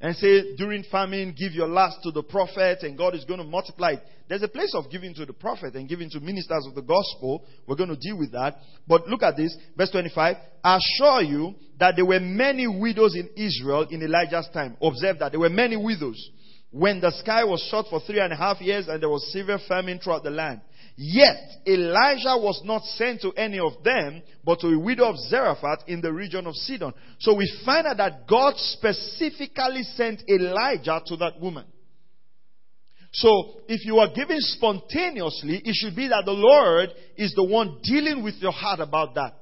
and 0.00 0.14
say, 0.16 0.54
during 0.56 0.84
famine, 0.90 1.34
give 1.36 1.52
your 1.52 1.68
last 1.68 1.98
to 2.02 2.10
the 2.10 2.22
prophet 2.22 2.78
and 2.82 2.98
God 2.98 3.14
is 3.14 3.24
going 3.24 3.40
to 3.40 3.46
multiply 3.46 3.92
it. 3.92 4.02
There's 4.28 4.42
a 4.42 4.48
place 4.48 4.74
of 4.74 4.90
giving 4.90 5.14
to 5.14 5.24
the 5.24 5.32
prophet 5.32 5.74
and 5.74 5.88
giving 5.88 6.10
to 6.10 6.20
ministers 6.20 6.66
of 6.66 6.74
the 6.74 6.82
gospel. 6.82 7.44
We're 7.66 7.76
going 7.76 7.90
to 7.90 7.96
deal 7.96 8.18
with 8.18 8.32
that. 8.32 8.56
But 8.86 9.06
look 9.06 9.22
at 9.22 9.36
this, 9.36 9.56
verse 9.76 9.90
25. 9.90 10.36
I 10.64 10.78
assure 10.78 11.22
you 11.22 11.54
that 11.78 11.94
there 11.96 12.04
were 12.04 12.20
many 12.20 12.66
widows 12.66 13.14
in 13.14 13.30
Israel 13.36 13.86
in 13.88 14.02
Elijah's 14.02 14.48
time. 14.52 14.76
Observe 14.82 15.20
that 15.20 15.32
there 15.32 15.40
were 15.40 15.48
many 15.48 15.76
widows. 15.76 16.30
When 16.70 17.00
the 17.00 17.12
sky 17.12 17.44
was 17.44 17.66
shut 17.70 17.86
for 17.88 18.00
three 18.00 18.20
and 18.20 18.32
a 18.32 18.36
half 18.36 18.60
years 18.60 18.88
and 18.88 19.00
there 19.00 19.08
was 19.08 19.32
severe 19.32 19.60
famine 19.66 19.98
throughout 19.98 20.24
the 20.24 20.30
land. 20.30 20.60
Yet 20.96 21.36
Elijah 21.66 22.38
was 22.38 22.62
not 22.64 22.82
sent 22.84 23.20
to 23.20 23.32
any 23.32 23.58
of 23.58 23.82
them, 23.84 24.22
but 24.44 24.60
to 24.60 24.68
a 24.68 24.78
widow 24.78 25.10
of 25.10 25.18
Zarephath 25.28 25.84
in 25.86 26.00
the 26.00 26.12
region 26.12 26.46
of 26.46 26.54
Sidon. 26.54 26.94
So 27.18 27.34
we 27.34 27.50
find 27.66 27.86
out 27.86 27.98
that 27.98 28.26
God 28.26 28.54
specifically 28.56 29.82
sent 29.94 30.22
Elijah 30.28 31.02
to 31.06 31.16
that 31.16 31.38
woman. 31.38 31.66
So 33.12 33.60
if 33.68 33.84
you 33.84 33.98
are 33.98 34.08
giving 34.14 34.40
spontaneously, 34.40 35.62
it 35.64 35.74
should 35.74 35.96
be 35.96 36.08
that 36.08 36.24
the 36.24 36.32
Lord 36.32 36.90
is 37.16 37.34
the 37.34 37.44
one 37.44 37.78
dealing 37.82 38.22
with 38.22 38.34
your 38.36 38.52
heart 38.52 38.80
about 38.80 39.14
that. 39.14 39.34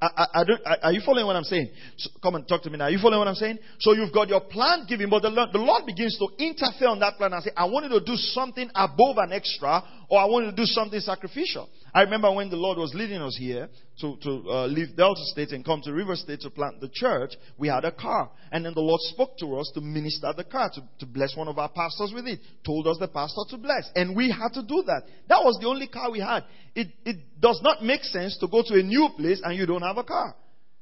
I, 0.00 0.06
I, 0.06 0.26
I 0.40 0.44
don't, 0.44 0.60
are 0.82 0.92
you 0.92 1.00
following 1.04 1.26
what 1.26 1.34
I'm 1.34 1.44
saying? 1.44 1.70
So, 1.96 2.10
come 2.22 2.36
and 2.36 2.46
talk 2.46 2.62
to 2.62 2.70
me 2.70 2.78
now. 2.78 2.84
Are 2.84 2.90
you 2.90 3.00
following 3.00 3.18
what 3.18 3.28
I'm 3.28 3.34
saying? 3.34 3.58
So 3.80 3.94
you've 3.94 4.12
got 4.12 4.28
your 4.28 4.40
plan 4.40 4.86
given, 4.88 5.10
but 5.10 5.22
the 5.22 5.30
Lord, 5.30 5.50
the 5.52 5.58
Lord 5.58 5.86
begins 5.86 6.16
to 6.18 6.28
interfere 6.38 6.88
on 6.88 7.00
that 7.00 7.16
plan 7.16 7.32
and 7.32 7.42
say, 7.42 7.50
I 7.56 7.64
want 7.64 7.90
you 7.90 7.98
to 7.98 8.04
do 8.04 8.14
something 8.14 8.70
above 8.74 9.18
and 9.18 9.32
extra, 9.32 9.82
or 10.08 10.20
I 10.20 10.24
want 10.26 10.44
you 10.46 10.50
to 10.52 10.56
do 10.56 10.66
something 10.66 11.00
sacrificial. 11.00 11.68
I 11.98 12.02
remember 12.02 12.32
when 12.32 12.48
the 12.48 12.54
Lord 12.54 12.78
was 12.78 12.94
leading 12.94 13.20
us 13.20 13.36
here 13.36 13.68
to, 14.02 14.16
to 14.22 14.30
uh, 14.48 14.66
leave 14.66 14.96
Delta 14.96 15.20
State 15.24 15.50
and 15.50 15.64
come 15.64 15.82
to 15.82 15.92
River 15.92 16.14
State 16.14 16.42
to 16.42 16.50
plant 16.50 16.80
the 16.80 16.88
church, 16.92 17.32
we 17.58 17.66
had 17.66 17.84
a 17.84 17.90
car. 17.90 18.30
And 18.52 18.64
then 18.64 18.72
the 18.72 18.80
Lord 18.80 19.00
spoke 19.00 19.36
to 19.38 19.56
us 19.56 19.68
to 19.74 19.80
minister 19.80 20.32
the 20.36 20.44
car, 20.44 20.70
to, 20.74 20.80
to 21.00 21.06
bless 21.06 21.34
one 21.34 21.48
of 21.48 21.58
our 21.58 21.68
pastors 21.68 22.12
with 22.14 22.28
it. 22.28 22.38
Told 22.64 22.86
us 22.86 22.98
the 23.00 23.08
pastor 23.08 23.40
to 23.50 23.56
bless. 23.58 23.90
And 23.96 24.14
we 24.14 24.30
had 24.30 24.52
to 24.52 24.62
do 24.62 24.84
that. 24.86 25.02
That 25.28 25.42
was 25.42 25.58
the 25.60 25.66
only 25.66 25.88
car 25.88 26.12
we 26.12 26.20
had. 26.20 26.44
It, 26.76 26.86
it 27.04 27.16
does 27.40 27.58
not 27.64 27.82
make 27.82 28.04
sense 28.04 28.38
to 28.38 28.46
go 28.46 28.62
to 28.64 28.74
a 28.78 28.82
new 28.84 29.08
place 29.16 29.40
and 29.42 29.58
you 29.58 29.66
don't 29.66 29.82
have 29.82 29.98
a 29.98 30.04
car. 30.04 30.36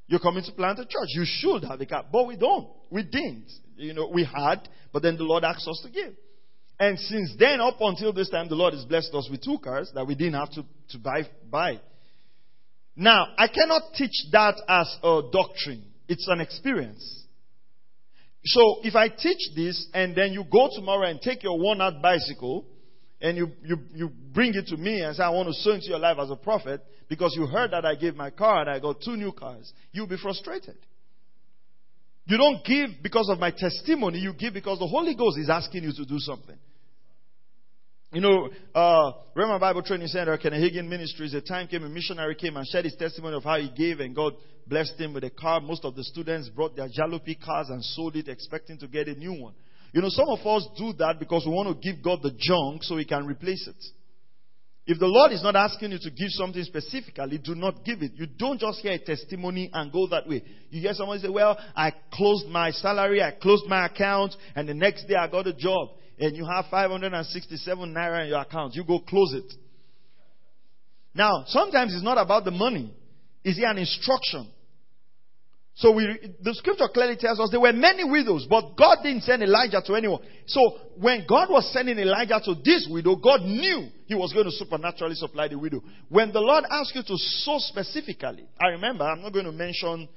You're 0.09 0.20
coming 0.20 0.44
to 0.44 0.52
plant 0.52 0.81
a 0.81 0.85
church. 0.85 1.09
You 1.14 1.24
should 1.24 1.64
have 1.64 1.81
a 1.81 1.87
car. 1.87 2.05
But 2.12 2.26
we 2.26 2.37
don't. 2.37 2.68
We 2.90 3.05
didn't. 3.05 3.50
You 3.76 3.94
know, 3.94 4.11
we 4.12 4.24
had, 4.24 4.68
but 4.92 5.02
then 5.02 5.16
the 5.16 5.24
Lord 5.24 5.44
asked 5.44 5.66
us 5.66 5.81
to 5.83 5.90
give. 5.90 6.12
And 6.78 6.98
since 6.98 7.34
then, 7.38 7.60
up 7.60 7.76
until 7.80 8.12
this 8.12 8.28
time, 8.28 8.48
the 8.48 8.54
Lord 8.54 8.74
has 8.74 8.84
blessed 8.84 9.14
us 9.14 9.28
with 9.30 9.42
two 9.42 9.58
cars 9.62 9.90
that 9.94 10.06
we 10.06 10.14
didn't 10.14 10.34
have 10.34 10.50
to, 10.52 10.64
to 10.90 10.98
buy, 10.98 11.22
buy. 11.50 11.80
Now, 12.94 13.28
I 13.38 13.48
cannot 13.48 13.94
teach 13.94 14.26
that 14.32 14.60
as 14.68 14.96
a 15.02 15.22
doctrine. 15.32 15.84
It's 16.08 16.28
an 16.28 16.40
experience. 16.40 17.24
So, 18.44 18.80
if 18.82 18.94
I 18.94 19.08
teach 19.08 19.54
this 19.56 19.86
and 19.92 20.14
then 20.14 20.32
you 20.32 20.44
go 20.44 20.68
tomorrow 20.74 21.08
and 21.08 21.20
take 21.20 21.42
your 21.42 21.58
worn 21.58 21.80
out 21.80 22.00
bicycle 22.02 22.66
and 23.20 23.36
you, 23.36 23.48
you, 23.64 23.78
you 23.94 24.08
bring 24.08 24.54
it 24.54 24.66
to 24.68 24.76
me 24.76 25.00
and 25.00 25.16
say, 25.16 25.22
I 25.22 25.30
want 25.30 25.48
to 25.48 25.54
sow 25.54 25.72
into 25.72 25.88
your 25.88 25.98
life 25.98 26.18
as 26.20 26.30
a 26.30 26.36
prophet 26.36 26.82
because 27.08 27.34
you 27.36 27.46
heard 27.46 27.72
that 27.72 27.84
I 27.84 27.94
gave 27.94 28.14
my 28.14 28.30
car 28.30 28.60
and 28.60 28.70
I 28.70 28.78
got 28.78 29.00
two 29.02 29.16
new 29.16 29.32
cars, 29.32 29.72
you'll 29.92 30.06
be 30.06 30.18
frustrated. 30.18 30.76
You 32.26 32.36
don't 32.36 32.64
give 32.64 32.90
because 33.02 33.28
of 33.30 33.38
my 33.38 33.50
testimony, 33.50 34.18
you 34.18 34.32
give 34.32 34.52
because 34.52 34.78
the 34.78 34.86
Holy 34.86 35.14
Ghost 35.14 35.38
is 35.38 35.48
asking 35.48 35.84
you 35.84 35.92
to 35.92 36.04
do 36.04 36.18
something. 36.18 36.56
You 38.12 38.20
know, 38.20 38.48
uh, 38.74 39.12
Rhema 39.36 39.58
Bible 39.58 39.82
Training 39.82 40.06
Center, 40.06 40.38
Hagin 40.38 40.88
Ministries, 40.88 41.34
a 41.34 41.40
time 41.40 41.66
came, 41.66 41.82
a 41.82 41.88
missionary 41.88 42.36
came 42.36 42.56
and 42.56 42.66
shared 42.66 42.84
his 42.84 42.94
testimony 42.94 43.36
of 43.36 43.42
how 43.42 43.58
he 43.58 43.68
gave 43.76 43.98
and 44.00 44.14
God 44.14 44.34
blessed 44.66 44.98
him 44.98 45.12
with 45.12 45.24
a 45.24 45.30
car. 45.30 45.60
Most 45.60 45.84
of 45.84 45.96
the 45.96 46.04
students 46.04 46.48
brought 46.48 46.76
their 46.76 46.88
jalopy 46.88 47.38
cars 47.40 47.68
and 47.68 47.84
sold 47.84 48.16
it 48.16 48.28
expecting 48.28 48.78
to 48.78 48.86
get 48.86 49.08
a 49.08 49.14
new 49.14 49.42
one. 49.42 49.54
You 49.92 50.02
know, 50.02 50.08
some 50.08 50.28
of 50.28 50.38
us 50.46 50.68
do 50.78 50.92
that 50.94 51.18
because 51.18 51.44
we 51.46 51.52
want 51.52 51.68
to 51.68 51.92
give 51.92 52.02
God 52.02 52.20
the 52.22 52.30
junk 52.38 52.84
so 52.84 52.96
he 52.96 53.04
can 53.04 53.26
replace 53.26 53.66
it. 53.66 53.84
If 54.86 55.00
the 55.00 55.06
Lord 55.06 55.32
is 55.32 55.42
not 55.42 55.56
asking 55.56 55.90
you 55.90 55.98
to 55.98 56.10
give 56.10 56.28
something 56.30 56.62
specifically, 56.62 57.38
do 57.38 57.56
not 57.56 57.84
give 57.84 58.02
it. 58.02 58.12
You 58.14 58.26
don't 58.26 58.60
just 58.60 58.78
hear 58.80 58.92
a 58.92 58.98
testimony 58.98 59.68
and 59.72 59.90
go 59.90 60.06
that 60.08 60.28
way. 60.28 60.44
You 60.70 60.80
hear 60.80 60.94
someone 60.94 61.18
say, 61.18 61.28
well, 61.28 61.58
I 61.74 61.92
closed 62.12 62.46
my 62.46 62.70
salary, 62.70 63.20
I 63.20 63.32
closed 63.32 63.66
my 63.66 63.86
account, 63.86 64.36
and 64.54 64.68
the 64.68 64.74
next 64.74 65.06
day 65.06 65.16
I 65.16 65.26
got 65.26 65.48
a 65.48 65.52
job. 65.52 65.88
And 66.18 66.37
you 66.37 66.46
have 66.46 66.66
567 66.70 67.94
naira 67.94 68.22
in 68.22 68.29
your 68.29 68.40
account. 68.40 68.74
You 68.74 68.85
go 68.85 69.00
close 69.00 69.35
it. 69.35 69.52
Now, 71.14 71.44
sometimes 71.46 71.94
it's 71.94 72.05
not 72.05 72.18
about 72.18 72.44
the 72.44 72.50
money. 72.50 72.94
Is 73.44 73.59
it 73.59 73.64
an 73.64 73.79
instruction? 73.79 74.50
So 75.76 75.92
we, 75.92 76.35
the 76.42 76.55
scripture 76.55 76.88
clearly 76.92 77.16
tells 77.16 77.38
us 77.38 77.50
there 77.50 77.61
were 77.61 77.72
many 77.72 78.02
widows, 78.02 78.46
but 78.48 78.76
God 78.79 78.98
didn't 79.02 79.24
send 79.24 79.42
Elijah 79.42 79.83
to 79.85 79.94
anyone. 79.94 80.22
So 80.46 80.61
when 80.96 81.26
God 81.29 81.50
was 81.50 81.70
sending 81.70 81.98
Elijah 81.98 82.40
to 82.46 82.55
this 82.64 82.88
widow, 82.90 83.16
God 83.16 83.42
knew 83.42 83.88
he 84.07 84.14
was 84.14 84.33
going 84.33 84.46
to 84.46 84.52
supernaturally 84.52 85.16
supply 85.16 85.48
the 85.48 85.59
widow. 85.59 85.83
When 86.09 86.33
the 86.33 86.40
Lord 86.40 86.64
asked 86.70 86.94
you 86.94 87.02
to 87.02 87.16
sow 87.16 87.59
specifically, 87.59 88.48
I 88.59 88.68
remember, 88.68 89.05
I'm 89.05 89.20
not 89.20 89.35
going 89.35 89.44
to 89.44 89.52
mention 89.52 90.09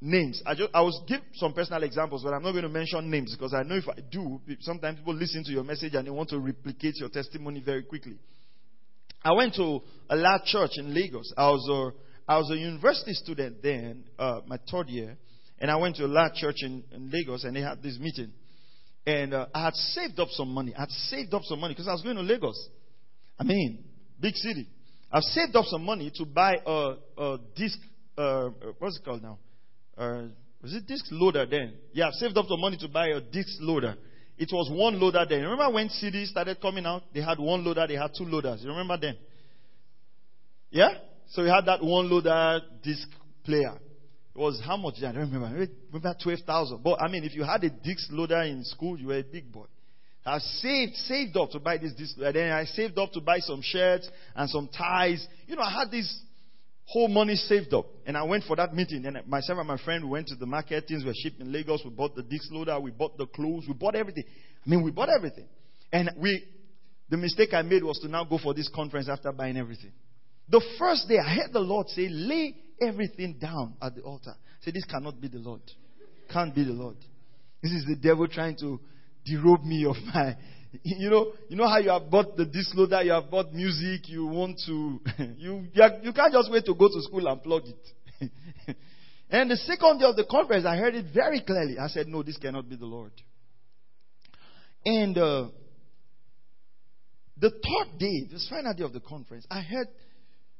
names. 0.00 0.42
I, 0.46 0.54
just, 0.54 0.70
I 0.74 0.80
will 0.82 1.04
give 1.06 1.20
some 1.34 1.52
personal 1.52 1.82
examples, 1.82 2.22
but 2.22 2.32
I'm 2.32 2.42
not 2.42 2.52
going 2.52 2.64
to 2.64 2.68
mention 2.68 3.10
names 3.10 3.34
because 3.34 3.54
I 3.54 3.62
know 3.62 3.76
if 3.76 3.88
I 3.88 4.00
do, 4.10 4.40
sometimes 4.60 4.98
people 4.98 5.14
listen 5.14 5.44
to 5.44 5.52
your 5.52 5.64
message 5.64 5.94
and 5.94 6.06
they 6.06 6.10
want 6.10 6.30
to 6.30 6.38
replicate 6.38 6.96
your 6.96 7.08
testimony 7.08 7.62
very 7.64 7.82
quickly. 7.82 8.18
I 9.24 9.32
went 9.32 9.54
to 9.54 9.80
a 10.10 10.16
large 10.16 10.44
church 10.44 10.72
in 10.76 10.92
Lagos. 10.92 11.32
I 11.36 11.48
was 11.48 11.68
a 11.70 12.04
I 12.26 12.38
was 12.38 12.50
a 12.50 12.56
university 12.56 13.12
student 13.12 13.62
then, 13.62 14.04
uh, 14.18 14.40
my 14.46 14.58
third 14.70 14.88
year, 14.88 15.16
and 15.58 15.70
I 15.70 15.76
went 15.76 15.96
to 15.96 16.04
a 16.04 16.08
large 16.08 16.34
church 16.34 16.56
in, 16.62 16.82
in 16.90 17.10
Lagos, 17.10 17.44
and 17.44 17.54
they 17.54 17.60
had 17.60 17.82
this 17.82 17.98
meeting. 17.98 18.32
And 19.06 19.34
uh, 19.34 19.46
I 19.54 19.64
had 19.64 19.74
saved 19.74 20.18
up 20.18 20.28
some 20.30 20.48
money. 20.48 20.74
I 20.74 20.80
had 20.80 20.90
saved 20.90 21.34
up 21.34 21.42
some 21.44 21.60
money 21.60 21.74
because 21.74 21.88
I 21.88 21.92
was 21.92 22.00
going 22.00 22.16
to 22.16 22.22
Lagos. 22.22 22.68
I 23.38 23.44
mean, 23.44 23.84
big 24.18 24.34
city. 24.36 24.66
I've 25.12 25.22
saved 25.22 25.54
up 25.54 25.66
some 25.66 25.84
money 25.84 26.10
to 26.14 26.24
buy 26.24 26.54
a, 26.66 26.94
a 27.18 27.38
disc. 27.54 27.78
Uh, 28.16 28.48
what's 28.78 28.96
it 28.96 29.04
called 29.04 29.22
now? 29.22 29.38
Uh, 29.96 30.22
was 30.62 30.74
it 30.74 30.86
disc 30.86 31.04
loader 31.10 31.46
then? 31.46 31.74
Yeah, 31.92 32.08
I've 32.08 32.14
saved 32.14 32.36
up 32.36 32.46
some 32.48 32.60
money 32.60 32.76
to 32.78 32.88
buy 32.88 33.08
a 33.08 33.20
disc 33.20 33.56
loader. 33.60 33.96
It 34.36 34.48
was 34.50 34.68
one 34.72 34.98
loader 34.98 35.24
then. 35.28 35.42
Remember 35.42 35.70
when 35.70 35.88
CDs 35.88 36.28
started 36.28 36.60
coming 36.60 36.86
out? 36.86 37.02
They 37.12 37.20
had 37.20 37.38
one 37.38 37.64
loader, 37.64 37.86
they 37.86 37.94
had 37.94 38.10
two 38.16 38.24
loaders. 38.24 38.62
You 38.62 38.70
remember 38.70 38.96
then? 39.00 39.16
Yeah? 40.70 40.88
So 41.28 41.42
we 41.42 41.48
had 41.48 41.66
that 41.66 41.82
one 41.82 42.10
loader 42.10 42.60
disc 42.82 43.08
player. 43.44 43.74
It 44.34 44.38
was 44.38 44.60
how 44.64 44.76
much? 44.76 44.94
I 44.98 45.12
don't 45.12 45.30
remember. 45.30 45.48
Maybe 45.50 45.72
about 45.92 46.16
12,000. 46.22 46.82
But 46.82 47.00
I 47.00 47.08
mean, 47.08 47.22
if 47.22 47.34
you 47.34 47.44
had 47.44 47.62
a 47.62 47.70
disc 47.70 48.08
loader 48.10 48.42
in 48.42 48.64
school, 48.64 48.98
you 48.98 49.08
were 49.08 49.18
a 49.18 49.22
big 49.22 49.52
boy. 49.52 49.66
I 50.26 50.38
saved, 50.38 50.96
saved 50.96 51.36
up 51.36 51.50
to 51.50 51.60
buy 51.60 51.76
this 51.76 51.92
disc 51.92 52.16
loader. 52.16 52.32
Then 52.32 52.50
I 52.50 52.64
saved 52.64 52.98
up 52.98 53.12
to 53.12 53.20
buy 53.20 53.38
some 53.38 53.60
shirts 53.62 54.08
and 54.34 54.50
some 54.50 54.68
ties. 54.68 55.24
You 55.46 55.54
know, 55.54 55.62
I 55.62 55.70
had 55.70 55.90
this 55.90 56.20
whole 56.86 57.08
money 57.08 57.34
saved 57.34 57.72
up. 57.74 57.86
And 58.06 58.16
I 58.16 58.22
went 58.24 58.44
for 58.44 58.56
that 58.56 58.74
meeting. 58.74 59.04
And 59.06 59.26
myself 59.26 59.58
and 59.58 59.68
my 59.68 59.78
friend 59.78 60.04
we 60.04 60.10
went 60.10 60.28
to 60.28 60.36
the 60.36 60.46
market. 60.46 60.86
Things 60.86 61.04
were 61.04 61.14
shipped 61.14 61.40
in 61.40 61.52
Lagos. 61.52 61.80
We 61.84 61.90
bought 61.90 62.14
the 62.14 62.22
disc 62.22 62.48
loader. 62.50 62.78
We 62.78 62.90
bought 62.90 63.16
the 63.16 63.26
clothes. 63.26 63.64
We 63.66 63.74
bought 63.74 63.94
everything. 63.94 64.24
I 64.64 64.68
mean, 64.68 64.82
we 64.82 64.90
bought 64.90 65.08
everything. 65.08 65.46
And 65.92 66.10
we, 66.18 66.44
the 67.08 67.16
mistake 67.16 67.54
I 67.54 67.62
made 67.62 67.82
was 67.82 67.98
to 68.00 68.08
now 68.08 68.24
go 68.24 68.38
for 68.42 68.54
this 68.54 68.70
conference 68.74 69.08
after 69.08 69.32
buying 69.32 69.56
everything. 69.56 69.92
The 70.48 70.62
first 70.78 71.08
day 71.08 71.18
I 71.18 71.34
heard 71.34 71.52
the 71.52 71.60
Lord 71.60 71.88
say, 71.88 72.08
lay 72.08 72.56
everything 72.80 73.38
down 73.40 73.74
at 73.80 73.94
the 73.94 74.02
altar. 74.02 74.34
Say, 74.62 74.72
this 74.72 74.84
cannot 74.84 75.20
be 75.20 75.28
the 75.28 75.38
Lord. 75.38 75.62
Can't 76.32 76.54
be 76.54 76.64
the 76.64 76.72
Lord. 76.72 76.96
This 77.62 77.72
is 77.72 77.86
the 77.86 77.96
devil 77.96 78.28
trying 78.28 78.56
to 78.58 78.78
derobe 79.26 79.64
me 79.64 79.86
of 79.86 79.96
my 80.12 80.36
you 80.82 81.10
know, 81.10 81.32
you 81.48 81.56
know 81.56 81.68
how 81.68 81.78
you 81.78 81.90
have 81.90 82.10
bought 82.10 82.36
the 82.36 82.44
disc 82.44 82.74
loader, 82.74 83.02
you 83.02 83.12
have 83.12 83.30
bought 83.30 83.52
music, 83.52 84.08
you 84.08 84.26
want 84.26 84.58
to, 84.66 85.00
you, 85.38 85.66
you 85.72 86.12
can't 86.12 86.32
just 86.32 86.50
wait 86.50 86.64
to 86.64 86.74
go 86.74 86.88
to 86.88 87.02
school 87.02 87.26
and 87.26 87.42
plug 87.42 87.62
it. 87.66 88.30
and 89.30 89.50
the 89.50 89.56
second 89.56 89.98
day 89.98 90.06
of 90.06 90.16
the 90.16 90.24
conference, 90.24 90.64
I 90.66 90.76
heard 90.76 90.94
it 90.94 91.06
very 91.12 91.40
clearly. 91.40 91.78
I 91.78 91.88
said, 91.88 92.08
no, 92.08 92.22
this 92.22 92.36
cannot 92.36 92.68
be 92.68 92.76
the 92.76 92.86
Lord. 92.86 93.12
And 94.84 95.16
uh, 95.16 95.48
the 97.38 97.50
third 97.50 97.98
day, 97.98 98.28
the 98.30 98.40
final 98.50 98.74
day 98.74 98.84
of 98.84 98.92
the 98.92 99.00
conference, 99.00 99.46
I 99.50 99.62
heard, 99.62 99.88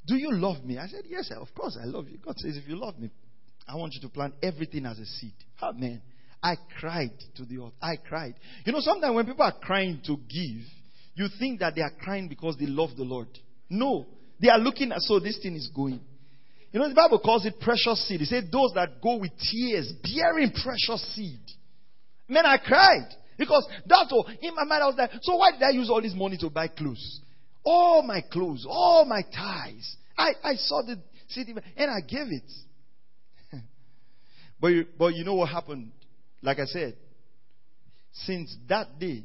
do 0.07 0.17
you 0.17 0.33
love 0.33 0.65
me? 0.65 0.79
I 0.79 0.87
said, 0.87 1.05
yes, 1.09 1.31
of 1.39 1.49
course 1.55 1.79
I 1.81 1.87
love 1.87 2.09
you. 2.09 2.19
God 2.19 2.39
says, 2.39 2.57
if 2.57 2.69
you 2.69 2.77
love 2.77 2.99
me, 2.99 3.11
I 3.67 3.77
want 3.77 3.95
you 3.95 4.01
to 4.03 4.09
plant 4.09 4.35
everything 4.43 4.85
as 4.87 4.99
a 4.99 5.07
seed. 5.07 5.35
Amen. 5.63 6.03
I 6.45 6.57
cried 6.79 7.15
to 7.37 7.47
the 7.47 7.57
altar. 7.57 7.75
I 7.81 7.97
cried. 7.97 8.35
You 8.67 8.73
know, 8.75 8.81
sometimes 8.81 9.15
when 9.15 9.25
people 9.25 9.47
are 9.47 9.59
crying 9.63 10.03
to 10.05 10.17
give, 10.17 10.63
you 11.15 11.29
think 11.39 11.61
that 11.61 11.75
they 11.75 11.81
are 11.81 11.93
crying 12.03 12.29
because 12.29 12.57
they 12.61 12.67
love 12.67 12.91
the 12.99 13.03
Lord. 13.03 13.29
No. 13.71 14.05
They 14.43 14.51
are 14.51 14.59
looking 14.59 14.93
at, 14.93 15.01
so 15.01 15.19
this 15.19 15.39
thing 15.43 15.55
is 15.55 15.71
going. 15.75 16.01
You 16.71 16.81
know, 16.81 16.89
the 16.89 16.95
Bible 16.95 17.19
calls 17.21 17.47
it 17.47 17.55
precious 17.61 18.07
seed. 18.07 18.21
It 18.21 18.27
said 18.27 18.51
those 18.53 18.73
that 18.75 19.01
go 19.03 19.17
with 19.17 19.31
tears, 19.51 19.91
bearing 20.03 20.51
precious 20.51 21.15
seed. 21.15 21.41
Man, 22.29 22.45
I 22.45 22.59
cried. 22.59 23.09
Because 23.39 23.67
that's 23.87 24.13
all. 24.13 24.29
In 24.43 24.55
my 24.55 24.65
mind, 24.65 24.83
I 24.83 24.87
was 24.87 24.97
like, 24.99 25.13
so 25.23 25.37
why 25.37 25.53
did 25.53 25.63
I 25.63 25.71
use 25.71 25.89
all 25.89 26.03
this 26.03 26.15
money 26.15 26.37
to 26.39 26.51
buy 26.51 26.69
clothes? 26.69 27.21
All 27.65 28.03
my 28.03 28.21
clothes, 28.21 28.67
all 28.69 29.07
my 29.07 29.23
ties. 29.23 29.97
I, 30.19 30.33
I 30.45 30.55
saw 30.57 30.83
the 30.83 31.01
city 31.29 31.55
and 31.77 31.91
I 31.91 32.01
gave 32.07 32.27
it. 32.31 32.53
but, 34.61 34.69
you, 34.69 34.87
but 34.99 35.15
you 35.15 35.25
know 35.25 35.37
what 35.37 35.49
happened? 35.49 35.91
Like 36.45 36.59
I 36.59 36.67
said, 36.67 36.95
since 38.13 38.55
that 38.69 38.99
day, 38.99 39.25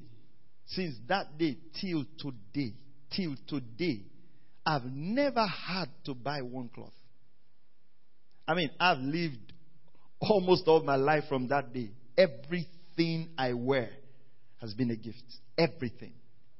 since 0.67 0.95
that 1.09 1.37
day 1.37 1.57
till 1.81 2.05
today, 2.17 2.73
till 3.13 3.35
today, 3.45 4.03
I've 4.65 4.85
never 4.85 5.45
had 5.45 5.89
to 6.05 6.13
buy 6.13 6.41
one 6.41 6.69
cloth. 6.69 6.93
I 8.47 8.53
mean, 8.53 8.69
I've 8.79 8.99
lived 8.99 9.51
almost 10.21 10.63
all 10.67 10.81
my 10.81 10.95
life 10.95 11.25
from 11.27 11.49
that 11.49 11.73
day. 11.73 11.89
Everything 12.17 13.31
I 13.37 13.51
wear 13.51 13.89
has 14.61 14.73
been 14.73 14.89
a 14.89 14.95
gift. 14.95 15.23
Everything. 15.57 16.13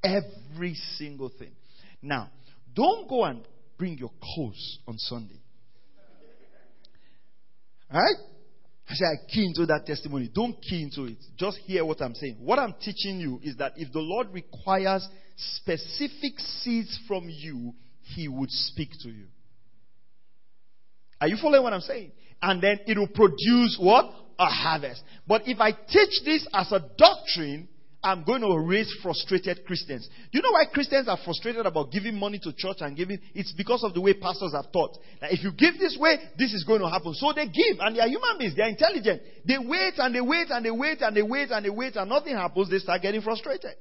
Every 0.04 0.74
single 0.98 1.30
thing. 1.40 1.52
Now, 2.02 2.30
don't 2.76 3.08
go 3.08 3.24
and 3.24 3.48
bring 3.78 3.98
your 3.98 4.12
clothes 4.22 4.80
on 4.86 4.98
Sunday. 4.98 5.40
Right? 7.92 8.18
I 8.90 8.96
say, 8.96 9.06
I 9.06 9.32
key 9.32 9.46
into 9.46 9.68
that 9.68 9.86
testimony. 9.86 10.32
Don't 10.34 10.60
key 10.62 10.82
into 10.82 11.04
it. 11.04 11.18
Just 11.38 11.60
hear 11.60 11.86
what 11.86 12.02
I'm 12.02 12.16
saying. 12.16 12.38
What 12.40 12.58
I'm 12.58 12.74
teaching 12.82 13.20
you 13.20 13.40
is 13.44 13.56
that 13.58 13.74
if 13.76 13.92
the 13.94 14.00
Lord 14.00 14.30
requires 14.34 15.08
specific 15.36 16.40
seeds 16.40 17.00
from 17.08 17.30
you, 17.30 17.74
He 18.02 18.28
would 18.28 18.50
speak 18.50 18.90
to 19.04 19.10
you. 19.10 19.28
Are 21.22 21.28
you 21.28 21.38
following 21.40 21.64
what 21.64 21.74
I'm 21.74 21.82
saying? 21.82 22.12
And 22.42 22.62
then 22.62 22.80
it 22.88 22.98
will 22.98 23.08
produce 23.08 23.78
what? 23.80 24.06
A 24.40 24.46
harvest. 24.46 25.04
But 25.28 25.44
if 25.46 25.60
I 25.60 25.72
teach 25.72 26.24
this 26.26 26.48
as 26.54 26.72
a 26.72 26.84
doctrine, 26.98 27.68
I'm 28.02 28.24
going 28.24 28.42
to 28.42 28.58
raise 28.58 28.90
frustrated 29.04 29.66
Christians. 29.66 30.08
Do 30.32 30.38
you 30.38 30.42
know 30.42 30.52
why 30.52 30.66
Christians 30.72 31.10
are 31.10 31.18
frustrated 31.26 31.66
about 31.66 31.92
giving 31.92 32.16
money 32.16 32.40
to 32.44 32.54
church 32.54 32.78
and 32.80 32.96
giving? 32.96 33.20
It's 33.34 33.52
because 33.52 33.84
of 33.84 33.94
the 33.94 34.00
way 34.00 34.14
pastors 34.14 34.54
have 34.54 34.72
taught. 34.72 34.98
That 35.20 35.34
if 35.34 35.44
you 35.44 35.52
give 35.52 35.78
this 35.78 35.98
way, 36.00 36.18
this 36.38 36.54
is 36.54 36.64
going 36.64 36.80
to 36.80 36.88
happen. 36.88 37.14
So 37.14 37.34
they 37.34 37.46
give, 37.46 37.80
and 37.80 37.96
they 37.96 38.00
are 38.00 38.08
human 38.08 38.38
beings. 38.40 38.56
They 38.56 38.64
are 38.64 38.70
intelligent. 38.70 39.22
They 39.46 39.58
wait 39.58 39.96
and 39.98 40.16
they 40.16 40.22
wait 40.22 40.48
and 40.50 40.66
they 40.66 40.72
wait 40.72 41.02
and 41.02 41.16
they 41.16 41.22
wait 41.22 41.52
and 41.52 41.66
they 41.66 41.70
wait 41.70 41.96
and 41.98 42.10
nothing 42.10 42.36
happens. 42.38 42.70
They 42.70 42.80
start 42.80 43.02
getting 43.02 43.22
frustrated. 43.22 43.76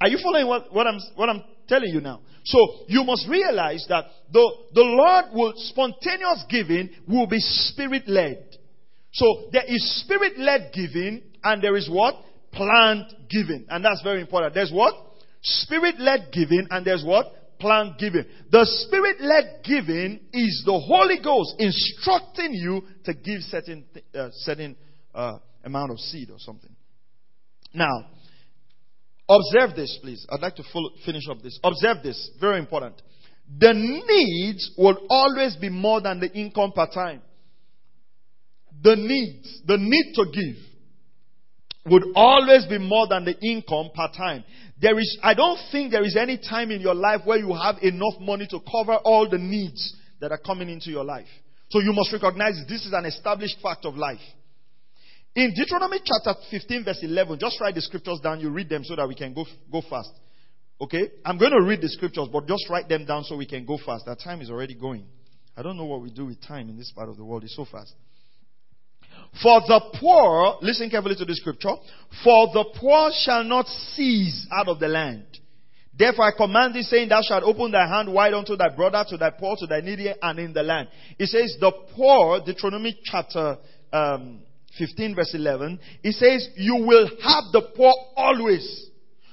Are 0.00 0.08
you 0.08 0.18
following 0.22 0.48
what, 0.48 0.72
what 0.72 0.86
I'm 0.86 0.98
what 1.14 1.28
I'm 1.28 1.44
telling 1.68 1.90
you 1.90 2.00
now? 2.00 2.22
So 2.44 2.58
you 2.88 3.04
must 3.04 3.28
realize 3.28 3.86
that 3.88 4.06
the 4.32 4.52
the 4.72 4.82
Lord 4.82 5.26
will 5.32 5.52
spontaneous 5.56 6.44
giving 6.48 6.90
will 7.06 7.28
be 7.28 7.38
spirit 7.38 8.08
led. 8.08 8.42
So 9.12 9.50
there 9.52 9.64
is 9.68 10.02
spirit 10.02 10.38
led 10.38 10.72
giving 10.74 11.22
and 11.44 11.62
there 11.62 11.76
is 11.76 11.88
what? 11.88 12.16
Plant 12.52 13.12
giving. 13.28 13.66
And 13.68 13.84
that's 13.84 14.02
very 14.02 14.20
important. 14.20 14.54
There's 14.54 14.72
what? 14.72 14.94
Spirit 15.42 15.98
led 15.98 16.28
giving, 16.32 16.66
and 16.70 16.86
there's 16.86 17.04
what? 17.04 17.58
Plant 17.58 17.98
giving. 17.98 18.24
The 18.50 18.64
spirit 18.64 19.20
led 19.20 19.62
giving 19.64 20.20
is 20.32 20.62
the 20.64 20.78
Holy 20.78 21.18
Ghost 21.22 21.54
instructing 21.58 22.54
you 22.54 22.82
to 23.04 23.14
give 23.14 23.40
certain, 23.42 23.84
uh, 24.14 24.28
certain 24.32 24.76
uh, 25.14 25.38
amount 25.64 25.90
of 25.90 25.98
seed 25.98 26.30
or 26.30 26.38
something. 26.38 26.74
Now, 27.74 28.06
observe 29.28 29.74
this, 29.74 29.98
please. 30.02 30.26
I'd 30.30 30.40
like 30.40 30.56
to 30.56 30.64
finish 31.04 31.22
up 31.30 31.42
this. 31.42 31.58
Observe 31.64 32.02
this. 32.02 32.30
Very 32.40 32.58
important. 32.58 33.00
The 33.58 33.72
needs 33.72 34.70
will 34.76 34.98
always 35.08 35.56
be 35.56 35.68
more 35.68 36.00
than 36.00 36.20
the 36.20 36.32
income 36.32 36.72
per 36.72 36.86
time. 36.86 37.22
The 38.82 38.96
needs, 38.96 39.62
the 39.66 39.76
need 39.78 40.12
to 40.14 40.24
give 40.32 40.71
would 41.86 42.04
always 42.14 42.64
be 42.66 42.78
more 42.78 43.08
than 43.08 43.24
the 43.24 43.38
income 43.40 43.90
per 43.94 44.08
time. 44.16 44.44
There 44.80 44.98
is, 44.98 45.18
I 45.22 45.34
don't 45.34 45.58
think 45.70 45.90
there 45.90 46.04
is 46.04 46.16
any 46.16 46.38
time 46.38 46.70
in 46.70 46.80
your 46.80 46.94
life 46.94 47.22
where 47.24 47.38
you 47.38 47.54
have 47.54 47.76
enough 47.82 48.14
money 48.20 48.46
to 48.50 48.60
cover 48.60 48.96
all 49.04 49.28
the 49.28 49.38
needs 49.38 49.96
that 50.20 50.30
are 50.30 50.38
coming 50.38 50.68
into 50.68 50.90
your 50.90 51.04
life. 51.04 51.26
So 51.70 51.80
you 51.80 51.92
must 51.92 52.12
recognize 52.12 52.60
this 52.68 52.86
is 52.86 52.92
an 52.92 53.04
established 53.04 53.56
fact 53.62 53.84
of 53.84 53.96
life. 53.96 54.20
In 55.34 55.54
Deuteronomy 55.56 55.98
chapter 56.04 56.38
15 56.50 56.84
verse 56.84 56.98
11, 57.02 57.38
just 57.40 57.60
write 57.60 57.74
the 57.74 57.80
scriptures 57.80 58.20
down, 58.20 58.40
you 58.40 58.50
read 58.50 58.68
them 58.68 58.84
so 58.84 58.94
that 58.94 59.08
we 59.08 59.14
can 59.14 59.32
go, 59.32 59.46
go 59.70 59.82
fast. 59.88 60.10
Okay? 60.80 61.10
I'm 61.24 61.38
going 61.38 61.52
to 61.52 61.62
read 61.62 61.80
the 61.80 61.88
scriptures, 61.88 62.28
but 62.30 62.46
just 62.46 62.68
write 62.68 62.88
them 62.88 63.06
down 63.06 63.24
so 63.24 63.36
we 63.36 63.46
can 63.46 63.64
go 63.64 63.78
fast. 63.84 64.04
That 64.06 64.20
time 64.20 64.40
is 64.40 64.50
already 64.50 64.74
going. 64.74 65.04
I 65.56 65.62
don't 65.62 65.76
know 65.76 65.84
what 65.84 66.02
we 66.02 66.10
do 66.10 66.26
with 66.26 66.46
time 66.46 66.68
in 66.68 66.76
this 66.76 66.92
part 66.92 67.08
of 67.08 67.16
the 67.16 67.24
world. 67.24 67.44
It's 67.44 67.56
so 67.56 67.64
fast. 67.64 67.94
For 69.40 69.60
the 69.60 69.80
poor, 69.98 70.58
listen 70.60 70.90
carefully 70.90 71.14
to 71.16 71.24
the 71.24 71.34
scripture, 71.34 71.74
for 72.22 72.48
the 72.52 72.64
poor 72.78 73.10
shall 73.24 73.44
not 73.44 73.66
cease 73.66 74.46
out 74.52 74.68
of 74.68 74.78
the 74.78 74.88
land. 74.88 75.24
Therefore 75.98 76.26
I 76.26 76.36
command 76.36 76.74
thee 76.74 76.82
saying, 76.82 77.08
thou 77.08 77.22
shalt 77.22 77.44
open 77.44 77.70
thy 77.70 77.86
hand 77.86 78.12
wide 78.12 78.34
unto 78.34 78.56
thy 78.56 78.68
brother, 78.74 79.04
to 79.08 79.16
thy 79.16 79.30
poor, 79.30 79.56
to 79.58 79.66
thy 79.66 79.80
needy, 79.80 80.12
and 80.20 80.38
in 80.38 80.52
the 80.52 80.62
land. 80.62 80.88
It 81.18 81.28
says, 81.28 81.56
the 81.60 81.72
poor, 81.94 82.40
Deuteronomy 82.44 82.98
chapter 83.04 83.58
um, 83.92 84.40
15 84.78 85.14
verse 85.14 85.34
11, 85.34 85.78
it 86.02 86.12
says, 86.14 86.48
you 86.56 86.76
will 86.76 87.06
have 87.06 87.44
the 87.52 87.62
poor 87.76 87.92
always. 88.16 88.90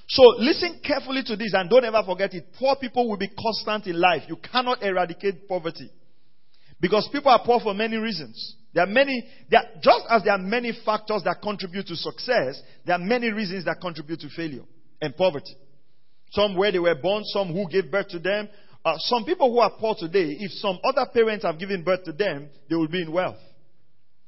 So 0.08 0.24
listen 0.38 0.82
carefully 0.84 1.22
to 1.26 1.36
this 1.36 1.54
and 1.54 1.70
don't 1.70 1.86
ever 1.86 2.04
forget 2.06 2.34
it. 2.34 2.48
Poor 2.58 2.76
people 2.76 3.08
will 3.08 3.18
be 3.18 3.30
constant 3.30 3.86
in 3.88 4.00
life. 4.00 4.24
You 4.28 4.38
cannot 4.38 4.82
eradicate 4.82 5.48
poverty. 5.48 5.90
Because 6.82 7.08
people 7.12 7.32
are 7.32 7.42
poor 7.46 7.60
for 7.60 7.74
many 7.74 7.98
reasons. 7.98 8.56
There 8.73 8.84
are 8.84 8.88
many, 8.88 9.27
there 9.49 9.62
just 9.82 10.05
as 10.10 10.23
there 10.23 10.34
are 10.34 10.39
many 10.39 10.73
factors 10.86 11.23
that 11.25 11.41
contribute 11.41 11.88
to 11.88 11.95
success, 11.95 12.62
there 12.86 12.95
are 12.95 12.99
many 12.99 13.32
reasons 13.32 13.65
that 13.65 13.82
contribute 13.82 14.19
to 14.21 14.29
failure 14.29 14.63
and 15.01 15.15
poverty. 15.15 15.55
Some 16.32 16.55
where 16.55 16.71
they 16.71 16.79
were 16.79 16.95
born, 16.95 17.23
some 17.25 17.51
who 17.51 17.67
gave 17.69 17.91
birth 17.91 18.10
to 18.10 18.19
them. 18.19 18.47
Uh, 18.86 18.95
some 18.99 19.25
people 19.25 19.51
who 19.51 19.60
are 19.60 19.71
poor 19.79 19.95
today, 19.97 20.38
if 20.39 20.51
some 20.51 20.79
other 20.84 21.10
parents 21.12 21.43
have 21.43 21.60
given 21.60 21.84
birth 21.84 22.03
to 22.05 22.13
them, 22.13 22.49
they 22.69 22.75
will 22.75 22.88
be 22.88 23.01
in 23.01 23.12
wealth. 23.12 23.38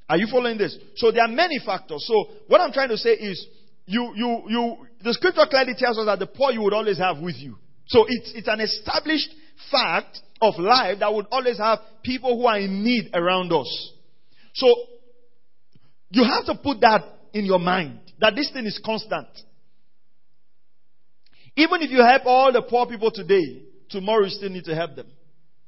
Are 0.09 0.17
you 0.17 0.27
following 0.29 0.57
this? 0.57 0.77
So 0.95 1.11
there 1.11 1.23
are 1.23 1.29
many 1.29 1.59
factors. 1.63 2.03
So 2.05 2.31
what 2.47 2.59
I'm 2.59 2.73
trying 2.73 2.89
to 2.89 2.97
say 2.97 3.11
is, 3.11 3.47
you, 3.85 4.11
you, 4.15 4.43
you, 4.47 4.77
the 5.03 5.13
scripture 5.13 5.45
clearly 5.49 5.73
tells 5.77 5.97
us 5.97 6.05
that 6.05 6.19
the 6.19 6.27
poor 6.27 6.51
you 6.51 6.61
would 6.63 6.73
always 6.73 6.97
have 6.97 7.19
with 7.19 7.35
you. 7.37 7.57
So 7.87 8.05
it's, 8.07 8.31
it's 8.35 8.47
an 8.47 8.59
established 8.59 9.29
fact 9.71 10.19
of 10.41 10.55
life 10.57 10.99
that 10.99 11.13
would 11.13 11.27
always 11.31 11.57
have 11.59 11.79
people 12.03 12.37
who 12.37 12.47
are 12.47 12.59
in 12.59 12.83
need 12.83 13.11
around 13.13 13.53
us. 13.53 13.93
So, 14.53 14.67
you 16.09 16.23
have 16.23 16.45
to 16.45 16.55
put 16.61 16.81
that 16.81 17.03
in 17.33 17.45
your 17.45 17.59
mind 17.59 17.99
that 18.19 18.35
this 18.35 18.51
thing 18.51 18.65
is 18.65 18.79
constant. 18.83 19.27
Even 21.55 21.81
if 21.81 21.91
you 21.91 22.03
help 22.03 22.23
all 22.25 22.51
the 22.51 22.61
poor 22.61 22.85
people 22.85 23.11
today, 23.11 23.63
tomorrow 23.89 24.25
you 24.25 24.29
still 24.29 24.49
need 24.49 24.63
to 24.65 24.75
help 24.75 24.95
them. 24.95 25.07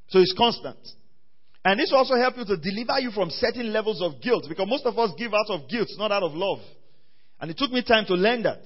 So 0.09 0.19
it's 0.19 0.33
constant. 0.37 0.77
And 1.65 1.79
this 1.79 1.89
will 1.91 1.99
also 1.99 2.15
help 2.15 2.37
you 2.37 2.45
to 2.45 2.57
deliver 2.57 2.99
you 2.99 3.11
from 3.11 3.29
certain 3.29 3.71
levels 3.71 4.01
of 4.01 4.21
guilt 4.21 4.45
because 4.47 4.67
most 4.67 4.85
of 4.85 4.97
us 4.99 5.11
give 5.17 5.33
out 5.33 5.49
of 5.49 5.69
guilt, 5.69 5.89
not 5.97 6.11
out 6.11 6.23
of 6.23 6.33
love. 6.33 6.59
And 7.39 7.49
it 7.49 7.57
took 7.57 7.71
me 7.71 7.83
time 7.83 8.05
to 8.07 8.13
learn 8.15 8.43
that. 8.43 8.59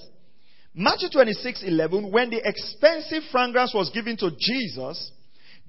Matthew 0.74 1.10
26 1.12 1.64
11, 1.64 2.12
when 2.12 2.30
the 2.30 2.42
expensive 2.44 3.24
fragrance 3.32 3.74
was 3.74 3.90
given 3.92 4.18
to 4.18 4.32
Jesus, 4.38 5.12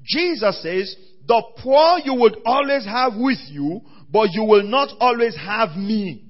Jesus 0.04 0.62
says, 0.62 0.94
the 1.26 1.42
poor 1.62 1.98
you 2.04 2.14
would 2.14 2.36
always 2.44 2.84
have 2.86 3.12
with 3.16 3.38
you, 3.48 3.80
but 4.10 4.30
you 4.32 4.44
will 4.44 4.62
not 4.62 4.88
always 5.00 5.36
have 5.36 5.76
me. 5.76 6.24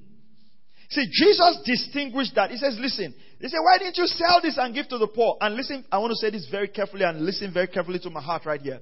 See, 0.89 1.05
Jesus 1.11 1.59
distinguished 1.65 2.35
that. 2.35 2.51
He 2.51 2.57
says, 2.57 2.77
listen, 2.79 3.13
they 3.39 3.47
say, 3.47 3.57
why 3.61 3.77
didn't 3.77 3.97
you 3.97 4.07
sell 4.07 4.41
this 4.41 4.57
and 4.57 4.73
give 4.73 4.87
to 4.89 4.97
the 4.97 5.07
poor? 5.07 5.37
And 5.39 5.55
listen, 5.55 5.85
I 5.91 5.99
want 5.99 6.11
to 6.11 6.15
say 6.15 6.31
this 6.31 6.47
very 6.49 6.67
carefully 6.67 7.03
and 7.03 7.21
listen 7.21 7.53
very 7.53 7.67
carefully 7.67 7.99
to 7.99 8.09
my 8.09 8.21
heart 8.21 8.45
right 8.45 8.59
here. 8.59 8.79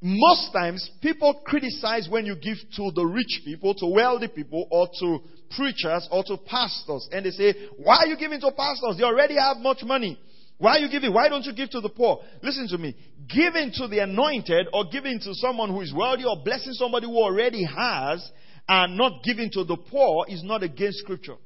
Most 0.00 0.52
times, 0.52 0.88
people 1.02 1.42
criticize 1.44 2.08
when 2.10 2.24
you 2.24 2.34
give 2.34 2.56
to 2.76 2.90
the 2.94 3.04
rich 3.04 3.42
people, 3.44 3.74
to 3.74 3.86
wealthy 3.86 4.28
people, 4.28 4.66
or 4.70 4.88
to 5.00 5.18
preachers, 5.54 6.08
or 6.10 6.24
to 6.24 6.38
pastors. 6.46 7.06
And 7.12 7.26
they 7.26 7.30
say, 7.30 7.54
why 7.76 7.96
are 7.96 8.06
you 8.06 8.16
giving 8.16 8.40
to 8.40 8.50
pastors? 8.52 8.96
They 8.96 9.04
already 9.04 9.34
have 9.34 9.58
much 9.58 9.82
money. 9.82 10.18
Why 10.60 10.72
are 10.72 10.78
you 10.80 10.90
giving? 10.90 11.14
Why 11.14 11.30
don't 11.30 11.44
you 11.46 11.54
give 11.54 11.70
to 11.70 11.80
the 11.80 11.88
poor? 11.88 12.20
Listen 12.42 12.68
to 12.68 12.76
me. 12.76 12.94
Giving 13.34 13.72
to 13.76 13.88
the 13.88 14.00
anointed 14.00 14.68
or 14.74 14.84
giving 14.92 15.18
to 15.20 15.34
someone 15.34 15.70
who 15.70 15.80
is 15.80 15.90
wealthy 15.96 16.24
or 16.24 16.36
blessing 16.44 16.74
somebody 16.74 17.06
who 17.06 17.16
already 17.16 17.64
has 17.64 18.30
and 18.68 18.98
not 18.98 19.24
giving 19.24 19.50
to 19.52 19.64
the 19.64 19.78
poor 19.78 20.26
is 20.28 20.44
not 20.44 20.62
against 20.62 20.98
scripture. 20.98 21.36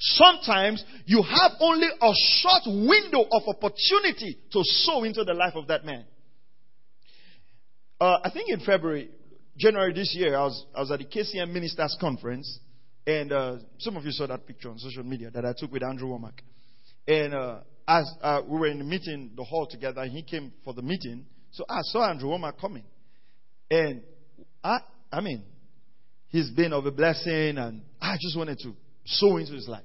Sometimes 0.00 0.84
you 1.06 1.22
have 1.22 1.52
only 1.60 1.86
a 1.86 2.12
short 2.12 2.62
window 2.66 3.22
of 3.30 3.42
opportunity 3.46 4.36
to 4.50 4.60
sow 4.64 5.04
into 5.04 5.22
the 5.22 5.32
life 5.32 5.54
of 5.54 5.68
that 5.68 5.84
man. 5.84 6.04
Uh, 8.00 8.18
I 8.24 8.30
think 8.30 8.50
in 8.50 8.66
February, 8.66 9.10
January 9.56 9.92
this 9.92 10.12
year, 10.18 10.36
I 10.36 10.42
was, 10.42 10.66
I 10.74 10.80
was 10.80 10.90
at 10.90 10.98
the 10.98 11.04
KCM 11.04 11.52
Ministers 11.52 11.96
Conference, 12.00 12.58
and 13.06 13.30
uh, 13.32 13.58
some 13.78 13.96
of 13.96 14.04
you 14.04 14.10
saw 14.10 14.26
that 14.26 14.44
picture 14.44 14.70
on 14.70 14.78
social 14.78 15.04
media 15.04 15.30
that 15.30 15.44
I 15.44 15.52
took 15.56 15.70
with 15.70 15.84
Andrew 15.84 16.08
Wommack. 16.08 16.40
And 17.06 17.34
uh, 17.34 17.60
as 17.86 18.10
uh, 18.22 18.42
we 18.46 18.58
were 18.58 18.66
in 18.66 18.78
the 18.78 18.84
meeting, 18.84 19.32
the 19.36 19.44
hall 19.44 19.66
together, 19.70 20.02
and 20.02 20.12
he 20.12 20.22
came 20.22 20.52
for 20.64 20.72
the 20.72 20.82
meeting, 20.82 21.26
so 21.52 21.64
I 21.68 21.80
saw 21.82 22.08
Andrew 22.08 22.30
Wommack 22.30 22.60
coming. 22.60 22.84
And 23.70 24.02
I, 24.62 24.78
I 25.12 25.20
mean, 25.20 25.44
he's 26.28 26.50
been 26.50 26.72
of 26.72 26.86
a 26.86 26.90
blessing, 26.90 27.58
and 27.58 27.82
I 28.00 28.16
just 28.20 28.36
wanted 28.36 28.58
to 28.60 28.74
sow 29.04 29.36
into 29.36 29.52
his 29.52 29.68
life. 29.68 29.84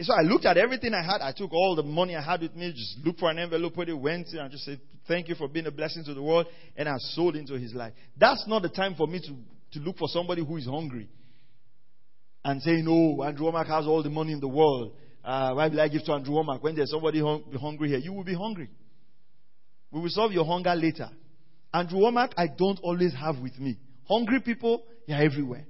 So 0.00 0.12
I 0.12 0.22
looked 0.22 0.44
at 0.44 0.58
everything 0.58 0.92
I 0.92 1.02
had. 1.02 1.22
I 1.22 1.32
took 1.32 1.52
all 1.52 1.74
the 1.74 1.82
money 1.82 2.16
I 2.16 2.22
had 2.22 2.42
with 2.42 2.54
me, 2.54 2.70
just 2.72 2.98
looked 3.04 3.20
for 3.20 3.30
an 3.30 3.38
envelope, 3.38 3.74
put 3.74 3.88
it, 3.88 3.94
went 3.94 4.28
in, 4.32 4.40
and 4.40 4.50
just 4.50 4.64
said, 4.64 4.80
Thank 5.08 5.28
you 5.28 5.36
for 5.36 5.48
being 5.48 5.66
a 5.66 5.70
blessing 5.70 6.04
to 6.04 6.14
the 6.14 6.22
world. 6.22 6.46
And 6.76 6.88
I 6.88 6.96
sold 6.98 7.36
into 7.36 7.54
his 7.54 7.72
life. 7.72 7.92
That's 8.18 8.44
not 8.48 8.62
the 8.62 8.68
time 8.68 8.94
for 8.96 9.06
me 9.06 9.20
to, 9.20 9.78
to 9.78 9.84
look 9.84 9.96
for 9.96 10.08
somebody 10.08 10.44
who 10.44 10.56
is 10.56 10.66
hungry 10.66 11.08
and 12.44 12.60
say, 12.60 12.82
No, 12.82 13.22
Andrew 13.22 13.46
Wommack 13.46 13.68
has 13.68 13.86
all 13.86 14.02
the 14.02 14.10
money 14.10 14.32
in 14.32 14.40
the 14.40 14.48
world. 14.48 14.94
Uh, 15.26 15.54
why 15.54 15.66
will 15.66 15.80
I 15.80 15.88
give 15.88 16.04
to 16.04 16.12
Andrew 16.12 16.34
Wommack 16.34 16.62
when 16.62 16.76
there's 16.76 16.92
somebody 16.92 17.18
hung- 17.18 17.42
hungry 17.60 17.88
here? 17.88 17.98
You 17.98 18.12
will 18.12 18.22
be 18.22 18.34
hungry. 18.34 18.70
We 19.90 20.00
will 20.00 20.08
solve 20.08 20.30
your 20.30 20.44
hunger 20.44 20.72
later. 20.76 21.10
Andrew 21.74 21.98
Wommack, 21.98 22.32
I 22.36 22.46
don't 22.46 22.78
always 22.80 23.12
have 23.12 23.40
with 23.40 23.58
me. 23.58 23.76
Hungry 24.08 24.40
people, 24.40 24.84
they're 25.08 25.20
everywhere. 25.20 25.66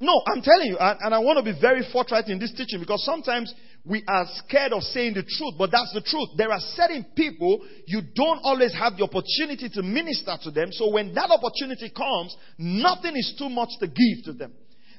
No, 0.00 0.12
I'm 0.26 0.42
telling 0.42 0.66
you, 0.66 0.76
and, 0.76 0.98
and 1.00 1.14
I 1.14 1.18
want 1.20 1.38
to 1.38 1.50
be 1.50 1.58
very 1.58 1.80
forthright 1.90 2.28
in 2.28 2.38
this 2.38 2.52
teaching 2.52 2.78
because 2.78 3.02
sometimes 3.06 3.54
we 3.86 4.04
are 4.06 4.26
scared 4.44 4.74
of 4.74 4.82
saying 4.82 5.14
the 5.14 5.22
truth, 5.22 5.54
but 5.56 5.70
that's 5.70 5.92
the 5.94 6.02
truth. 6.02 6.28
There 6.36 6.52
are 6.52 6.60
certain 6.60 7.06
people 7.16 7.64
you 7.86 8.02
don't 8.14 8.40
always 8.44 8.74
have 8.74 8.98
the 8.98 9.04
opportunity 9.04 9.70
to 9.70 9.82
minister 9.82 10.36
to 10.42 10.50
them, 10.50 10.68
so 10.72 10.90
when 10.90 11.14
that 11.14 11.30
opportunity 11.30 11.88
comes, 11.88 12.36
nothing 12.58 13.16
is 13.16 13.34
too 13.38 13.48
much 13.48 13.70
to 13.80 13.86
give 13.86 14.24
to 14.26 14.32
them. 14.34 14.52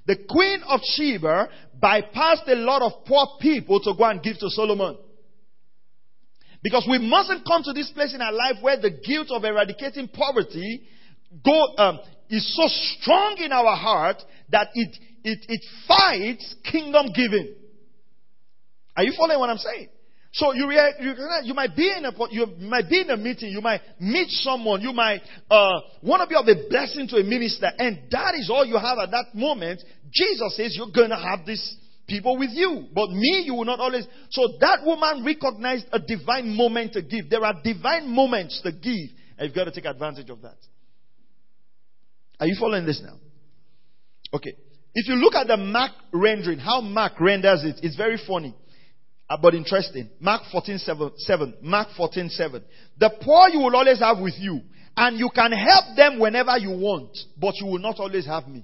The 0.06 0.18
Queen 0.30 0.62
of 0.68 0.82
Sheba 0.84 1.50
bypassed 1.82 2.48
a 2.48 2.56
lot 2.56 2.82
of 2.82 3.06
poor 3.06 3.26
people 3.40 3.80
to 3.82 3.94
go 3.98 4.04
and 4.04 4.22
give 4.22 4.38
to 4.40 4.50
Solomon. 4.50 4.98
Because 6.62 6.88
we 6.90 6.98
mustn't 6.98 7.46
come 7.46 7.64
to 7.64 7.74
this 7.74 7.92
place 7.92 8.14
in 8.14 8.22
our 8.22 8.32
life 8.32 8.56
where 8.62 8.80
the 8.80 8.90
guilt 8.90 9.28
of 9.30 9.44
eradicating 9.44 10.08
poverty 10.08 10.82
go, 11.44 11.76
um, 11.78 12.00
is 12.30 12.56
so 12.56 12.64
strong 12.68 13.38
in 13.38 13.52
our 13.52 13.76
heart 13.76 14.22
that 14.50 14.70
it, 14.74 14.98
it, 15.24 15.40
it 15.48 15.62
fights 15.88 16.56
kingdom 16.72 17.08
giving. 17.14 17.54
Are 18.98 19.04
you 19.04 19.14
following 19.18 19.40
what 19.40 19.50
I'm 19.50 19.58
saying? 19.58 19.90
So 20.36 20.52
you, 20.52 20.70
you, 21.00 21.14
you 21.44 21.54
might 21.54 21.78
be 21.78 21.90
in 21.98 22.04
a 22.04 22.12
you 22.30 22.46
might 22.68 22.90
be 22.90 23.00
in 23.00 23.10
a 23.10 23.16
meeting, 23.16 23.52
you 23.52 23.62
might 23.62 23.80
meet 24.02 24.28
someone, 24.30 24.82
you 24.82 24.92
might 24.92 25.22
uh, 25.50 25.80
want 26.04 26.24
to 26.24 26.28
be 26.28 26.36
of 26.36 26.46
a 26.46 26.68
blessing 26.68 27.08
to 27.08 27.16
a 27.16 27.24
minister, 27.24 27.72
and 27.78 28.00
that 28.12 28.36
is 28.36 28.50
all 28.50 28.66
you 28.66 28.76
have 28.76 28.98
at 28.98 29.12
that 29.12 29.28
moment. 29.34 29.82
Jesus 30.12 30.58
says 30.58 30.76
you're 30.76 30.92
gonna 30.94 31.16
have 31.16 31.46
these 31.46 31.78
people 32.06 32.38
with 32.38 32.50
you, 32.52 32.86
but 32.94 33.12
me 33.12 33.44
you 33.46 33.54
will 33.54 33.64
not 33.64 33.80
always. 33.80 34.06
So 34.30 34.42
that 34.60 34.80
woman 34.84 35.24
recognized 35.24 35.86
a 35.94 36.00
divine 36.00 36.54
moment 36.54 36.92
to 36.94 37.02
give. 37.02 37.30
There 37.30 37.46
are 37.46 37.54
divine 37.64 38.10
moments 38.10 38.60
to 38.64 38.74
give, 38.74 39.16
and 39.38 39.48
you've 39.48 39.56
got 39.56 39.66
to 39.66 39.72
take 39.72 39.86
advantage 39.86 40.30
of 40.30 40.42
that. 40.42 40.58
Are 42.42 42.48
you 42.48 42.58
following 42.60 42.86
this 42.86 43.02
now? 43.02 43.16
Okay. 44.34 44.54
If 44.94 45.08
you 45.08 45.16
look 45.16 45.34
at 45.36 45.48
the 45.48 45.56
Mark 45.56 45.92
rendering, 46.12 46.60
how 46.60 46.82
Mark 46.82 47.22
renders 47.22 47.64
it, 47.64 47.80
it's 47.84 47.96
very 47.96 48.20
funny. 48.28 48.54
Uh, 49.30 49.38
but 49.42 49.56
interesting. 49.56 50.10
Mark 50.20 50.44
14 50.52 50.78
7, 50.78 51.12
7. 51.18 51.54
Mark 51.62 51.90
14 51.98 52.30
7. 52.30 52.64
The 53.00 53.12
poor 53.22 53.50
you 53.50 53.60
will 53.60 53.76
always 53.76 54.00
have 54.00 54.20
with 54.20 54.36
you, 54.38 54.62
and 54.96 55.18
you 55.18 55.30
can 55.34 55.52
help 55.52 55.96
them 55.96 56.20
whenever 56.20 56.58
you 56.58 56.72
want, 56.72 57.18
but 57.38 57.56
you 57.60 57.66
will 57.66 57.80
not 57.80 58.00
always 58.00 58.26
have 58.26 58.48
me. 58.48 58.64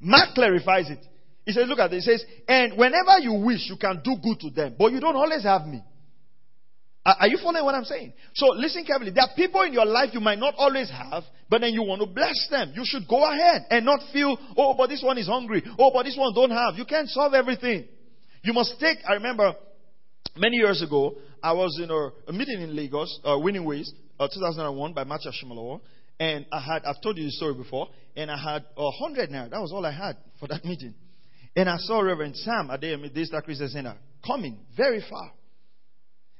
Mark 0.00 0.34
clarifies 0.34 0.88
it. 0.88 1.04
He 1.44 1.52
says, 1.52 1.68
look 1.68 1.78
at 1.78 1.90
this. 1.90 2.04
He 2.04 2.12
says, 2.12 2.24
and 2.48 2.78
whenever 2.78 3.18
you 3.20 3.34
wish, 3.44 3.68
you 3.68 3.76
can 3.76 4.00
do 4.02 4.16
good 4.22 4.40
to 4.40 4.50
them, 4.50 4.76
but 4.78 4.92
you 4.92 5.00
don't 5.00 5.16
always 5.16 5.42
have 5.42 5.66
me. 5.66 5.82
Are 7.04 7.28
you 7.28 7.38
following 7.42 7.64
what 7.64 7.74
I'm 7.74 7.84
saying? 7.84 8.12
So 8.34 8.48
listen 8.48 8.84
carefully. 8.84 9.10
There 9.10 9.24
are 9.24 9.34
people 9.34 9.62
in 9.62 9.72
your 9.72 9.86
life 9.86 10.10
you 10.12 10.20
might 10.20 10.38
not 10.38 10.54
always 10.58 10.90
have, 10.90 11.24
but 11.48 11.62
then 11.62 11.72
you 11.72 11.82
want 11.82 12.02
to 12.02 12.06
bless 12.06 12.46
them. 12.50 12.72
You 12.74 12.82
should 12.84 13.08
go 13.08 13.24
ahead 13.24 13.62
and 13.70 13.86
not 13.86 14.00
feel, 14.12 14.36
oh, 14.56 14.74
but 14.76 14.88
this 14.88 15.02
one 15.02 15.16
is 15.16 15.26
hungry. 15.26 15.62
Oh, 15.78 15.90
but 15.92 16.04
this 16.04 16.16
one 16.16 16.34
don't 16.34 16.50
have. 16.50 16.74
You 16.76 16.84
can't 16.84 17.08
solve 17.08 17.32
everything. 17.32 17.88
You 18.42 18.52
must 18.52 18.78
take, 18.80 18.98
I 19.08 19.14
remember 19.14 19.54
many 20.36 20.56
years 20.56 20.82
ago, 20.82 21.14
I 21.42 21.52
was 21.52 21.78
in 21.82 21.90
a, 21.90 22.30
a 22.30 22.32
meeting 22.32 22.62
in 22.62 22.74
Lagos, 22.74 23.20
uh, 23.24 23.38
Winning 23.38 23.64
Ways, 23.64 23.92
uh, 24.18 24.28
2001 24.28 24.92
by 24.94 25.04
Matthew 25.04 25.30
Ashimolowo. 25.30 25.80
And 26.18 26.46
I 26.52 26.60
had, 26.60 26.84
I've 26.84 27.00
told 27.02 27.16
you 27.16 27.24
the 27.24 27.30
story 27.30 27.54
before, 27.54 27.88
and 28.14 28.30
I 28.30 28.36
had 28.36 28.64
a 28.76 28.90
hundred 28.90 29.30
naira. 29.30 29.50
That 29.50 29.60
was 29.60 29.72
all 29.72 29.84
I 29.86 29.92
had 29.92 30.16
for 30.38 30.48
that 30.48 30.64
meeting. 30.64 30.94
And 31.56 31.68
I 31.68 31.76
saw 31.78 32.00
Reverend 32.00 32.36
Sam 32.36 32.68
Adeyemi, 32.68 33.12
Daystar 33.12 33.42
Christian 33.42 33.68
Center, 33.68 33.96
coming 34.24 34.58
very 34.76 35.02
far. 35.08 35.32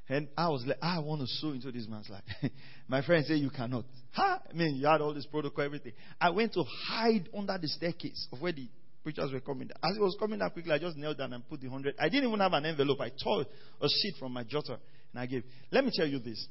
And 0.08 0.28
I 0.36 0.48
was 0.48 0.64
like, 0.66 0.78
I 0.82 0.98
want 0.98 1.20
to 1.20 1.26
sow 1.26 1.52
into 1.52 1.70
this 1.70 1.86
man's 1.88 2.10
life. 2.10 2.24
My 2.88 3.00
friend 3.02 3.24
said, 3.24 3.38
You 3.38 3.50
cannot. 3.50 3.84
Huh? 4.10 4.38
I 4.48 4.52
mean, 4.52 4.76
you 4.76 4.86
had 4.86 5.00
all 5.00 5.14
this 5.14 5.26
protocol, 5.26 5.64
everything. 5.64 5.92
I 6.20 6.30
went 6.30 6.52
to 6.54 6.64
hide 6.88 7.28
under 7.36 7.56
the 7.58 7.68
staircase 7.68 8.26
of 8.32 8.40
where 8.40 8.52
the 8.52 8.68
preachers 9.02 9.32
were 9.32 9.40
coming. 9.40 9.70
As 9.82 9.96
it 9.96 10.00
was 10.00 10.16
coming 10.18 10.38
down 10.38 10.50
quickly, 10.50 10.72
I 10.72 10.78
just 10.78 10.96
knelt 10.96 11.18
down 11.18 11.32
and 11.32 11.48
put 11.48 11.60
the 11.60 11.68
hundred. 11.68 11.94
I 11.98 12.08
didn't 12.08 12.28
even 12.28 12.40
have 12.40 12.52
an 12.52 12.66
envelope. 12.66 13.00
I 13.00 13.10
tore 13.22 13.42
a 13.80 13.88
sheet 13.88 14.14
from 14.18 14.32
my 14.32 14.44
jotter 14.44 14.78
and 15.12 15.20
I 15.20 15.26
gave. 15.26 15.44
Let 15.70 15.84
me 15.84 15.90
tell 15.94 16.06
you 16.06 16.18
this. 16.18 16.46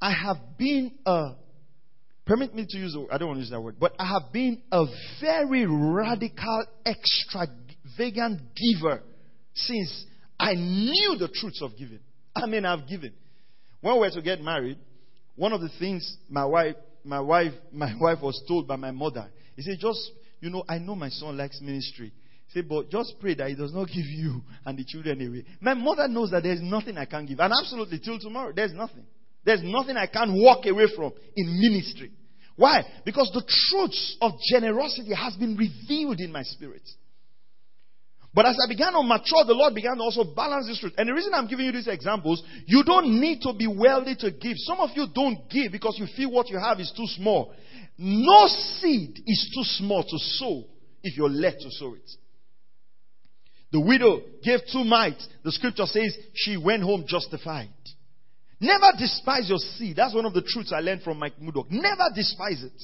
I 0.00 0.12
have 0.12 0.38
been 0.58 0.92
a, 1.04 1.32
permit 2.24 2.54
me 2.54 2.66
to 2.68 2.78
use, 2.78 2.96
I 3.10 3.18
don't 3.18 3.28
want 3.28 3.38
to 3.38 3.42
use 3.42 3.50
that 3.50 3.60
word, 3.60 3.76
but 3.78 3.94
I 3.98 4.06
have 4.06 4.32
been 4.32 4.62
a 4.72 4.84
very 5.20 5.66
radical, 5.66 6.64
extravagant 6.86 8.40
giver 8.56 9.02
since 9.54 10.06
I 10.38 10.54
knew 10.54 11.16
the 11.18 11.28
truths 11.28 11.60
of 11.60 11.72
giving. 11.78 12.00
I 12.34 12.46
mean, 12.46 12.64
I've 12.64 12.88
given. 12.88 13.12
When 13.82 13.94
we 13.94 14.00
were 14.00 14.10
to 14.10 14.22
get 14.22 14.40
married, 14.40 14.78
one 15.36 15.52
of 15.52 15.60
the 15.60 15.70
things 15.78 16.16
my 16.28 16.44
wife, 16.44 16.76
my 17.04 17.20
wife, 17.20 17.52
my 17.72 17.94
wife 18.00 18.22
was 18.22 18.42
told 18.48 18.66
by 18.66 18.76
my 18.76 18.90
mother, 18.90 19.28
he 19.56 19.62
said, 19.62 19.76
just, 19.78 20.12
you 20.40 20.50
know, 20.50 20.64
I 20.68 20.78
know 20.78 20.94
my 20.94 21.08
son 21.08 21.36
likes 21.36 21.60
ministry. 21.60 22.12
Say, 22.52 22.62
but 22.62 22.90
just 22.90 23.14
pray 23.20 23.34
that 23.34 23.48
he 23.48 23.54
does 23.54 23.72
not 23.72 23.86
give 23.94 24.06
you 24.06 24.42
and 24.64 24.78
the 24.78 24.84
children 24.84 25.26
away. 25.26 25.44
My 25.60 25.74
mother 25.74 26.08
knows 26.08 26.30
that 26.32 26.42
there's 26.42 26.60
nothing 26.60 26.98
I 26.98 27.04
can 27.04 27.26
give. 27.26 27.38
And 27.40 27.52
absolutely, 27.52 28.00
till 28.00 28.18
tomorrow, 28.18 28.52
there's 28.54 28.72
nothing. 28.72 29.04
There's 29.44 29.62
nothing 29.62 29.96
I 29.96 30.06
can 30.06 30.34
walk 30.34 30.66
away 30.66 30.86
from 30.94 31.12
in 31.36 31.60
ministry. 31.60 32.10
Why? 32.56 32.84
Because 33.04 33.30
the 33.32 33.42
truths 33.42 34.16
of 34.20 34.32
generosity 34.52 35.14
has 35.14 35.34
been 35.36 35.56
revealed 35.56 36.20
in 36.20 36.30
my 36.30 36.42
spirit. 36.42 36.82
But 38.32 38.46
as 38.46 38.56
I 38.62 38.68
began 38.68 38.92
to 38.92 39.02
mature, 39.02 39.42
the 39.44 39.54
Lord 39.54 39.74
began 39.74 39.96
to 39.96 40.02
also 40.02 40.22
balance 40.22 40.68
this 40.68 40.78
truth. 40.78 40.92
And 40.98 41.08
the 41.08 41.14
reason 41.14 41.34
I'm 41.34 41.48
giving 41.48 41.66
you 41.66 41.72
these 41.72 41.88
examples, 41.88 42.42
you 42.66 42.84
don't 42.84 43.18
need 43.20 43.40
to 43.42 43.52
be 43.54 43.66
wealthy 43.66 44.14
to 44.20 44.30
give. 44.30 44.54
Some 44.58 44.78
of 44.78 44.90
you 44.94 45.06
don't 45.12 45.50
give 45.50 45.72
because 45.72 45.96
you 45.98 46.06
feel 46.16 46.30
what 46.30 46.48
you 46.48 46.58
have 46.58 46.78
is 46.78 46.92
too 46.96 47.06
small. 47.06 47.52
No 48.02 48.46
seed 48.46 49.20
is 49.26 49.52
too 49.54 49.62
small 49.62 50.02
to 50.02 50.18
sow 50.18 50.64
if 51.02 51.18
you're 51.18 51.28
led 51.28 51.58
to 51.60 51.70
sow 51.70 51.92
it. 51.92 52.10
The 53.72 53.80
widow 53.80 54.22
gave 54.42 54.60
two 54.72 54.84
mites. 54.84 55.28
The 55.44 55.52
scripture 55.52 55.84
says 55.84 56.16
she 56.32 56.56
went 56.56 56.82
home 56.82 57.04
justified. 57.06 57.68
Never 58.58 58.92
despise 58.98 59.50
your 59.50 59.58
seed. 59.58 59.96
That's 59.96 60.14
one 60.14 60.24
of 60.24 60.32
the 60.32 60.40
truths 60.40 60.72
I 60.72 60.80
learned 60.80 61.02
from 61.02 61.18
Mike 61.18 61.38
Murdock. 61.40 61.70
Never 61.70 62.04
despise 62.14 62.62
it. 62.62 62.82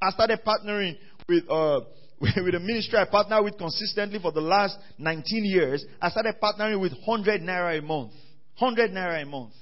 I 0.00 0.10
started 0.10 0.38
partnering 0.46 0.98
with 1.28 1.50
uh, 1.50 1.80
with 2.20 2.54
a 2.54 2.60
ministry 2.60 2.96
I 2.96 3.06
partner 3.06 3.42
with 3.42 3.58
consistently 3.58 4.20
for 4.20 4.30
the 4.30 4.40
last 4.40 4.78
19 4.98 5.44
years, 5.44 5.84
I 6.00 6.10
started 6.10 6.36
partnering 6.40 6.80
with 6.80 6.92
100 7.04 7.42
naira 7.42 7.76
a 7.76 7.82
month. 7.82 8.12
100 8.60 8.92
naira 8.92 9.20
a 9.20 9.26
month. 9.26 9.52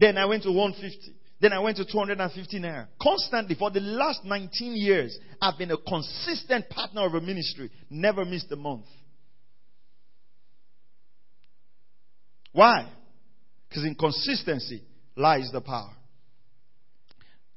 Then 0.00 0.18
I 0.18 0.26
went 0.26 0.42
to 0.42 0.50
150. 0.50 1.14
Then 1.44 1.52
I 1.52 1.58
went 1.58 1.76
to 1.76 1.84
250 1.84 2.58
naira. 2.58 2.86
Constantly, 2.98 3.54
for 3.54 3.70
the 3.70 3.80
last 3.80 4.24
19 4.24 4.76
years, 4.76 5.18
I've 5.42 5.58
been 5.58 5.72
a 5.72 5.76
consistent 5.76 6.70
partner 6.70 7.04
of 7.04 7.12
a 7.12 7.20
ministry. 7.20 7.70
Never 7.90 8.24
missed 8.24 8.50
a 8.50 8.56
month. 8.56 8.86
Why? 12.52 12.88
Because 13.68 13.84
in 13.84 13.94
consistency 13.94 14.84
lies 15.16 15.50
the 15.52 15.60
power. 15.60 15.90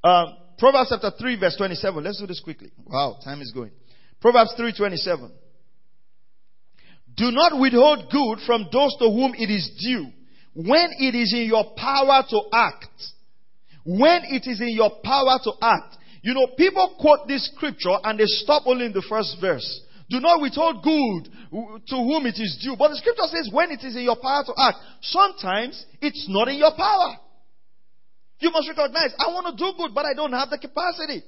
Uh, 0.03 0.25
Proverbs 0.57 0.89
chapter 0.89 1.11
3 1.17 1.39
verse 1.39 1.55
27. 1.55 2.03
Let's 2.03 2.19
do 2.19 2.27
this 2.27 2.41
quickly. 2.41 2.71
Wow, 2.85 3.15
time 3.23 3.39
is 3.39 3.53
going. 3.55 3.71
Proverbs 4.19 4.53
3:27. 4.59 5.31
Do 7.15 7.31
not 7.31 7.57
withhold 7.57 8.11
good 8.11 8.39
from 8.45 8.67
those 8.69 8.97
to 8.99 9.05
whom 9.05 9.33
it 9.33 9.49
is 9.49 9.71
due 9.79 10.11
when 10.55 10.89
it 10.99 11.15
is 11.15 11.31
in 11.31 11.45
your 11.45 11.73
power 11.77 12.25
to 12.29 12.41
act. 12.51 13.13
When 13.87 14.27
it 14.27 14.43
is 14.45 14.59
in 14.59 14.75
your 14.75 14.91
power 15.01 15.39
to 15.47 15.53
act. 15.61 15.95
You 16.21 16.33
know, 16.33 16.47
people 16.57 16.95
quote 16.99 17.27
this 17.27 17.49
scripture 17.55 17.95
and 18.03 18.19
they 18.19 18.27
stop 18.27 18.63
only 18.65 18.85
in 18.85 18.91
the 18.91 19.05
first 19.07 19.37
verse. 19.39 19.63
Do 20.09 20.19
not 20.19 20.41
withhold 20.41 20.83
good 20.83 21.31
to 21.87 21.95
whom 21.95 22.25
it 22.25 22.35
is 22.35 22.59
due. 22.61 22.75
But 22.77 22.89
the 22.89 22.97
scripture 22.97 23.27
says 23.31 23.49
when 23.51 23.71
it 23.71 23.83
is 23.83 23.95
in 23.95 24.03
your 24.03 24.17
power 24.19 24.43
to 24.43 24.53
act. 24.57 24.77
Sometimes 25.01 25.85
it's 26.01 26.27
not 26.27 26.49
in 26.49 26.57
your 26.57 26.75
power. 26.75 27.15
You 28.39 28.51
must 28.51 28.67
recognize, 28.67 29.15
I 29.17 29.31
want 29.31 29.55
to 29.55 29.55
do 29.55 29.71
good, 29.77 29.95
but 29.95 30.05
I 30.05 30.13
don't 30.13 30.33
have 30.33 30.49
the 30.49 30.57
capacity. 30.57 31.23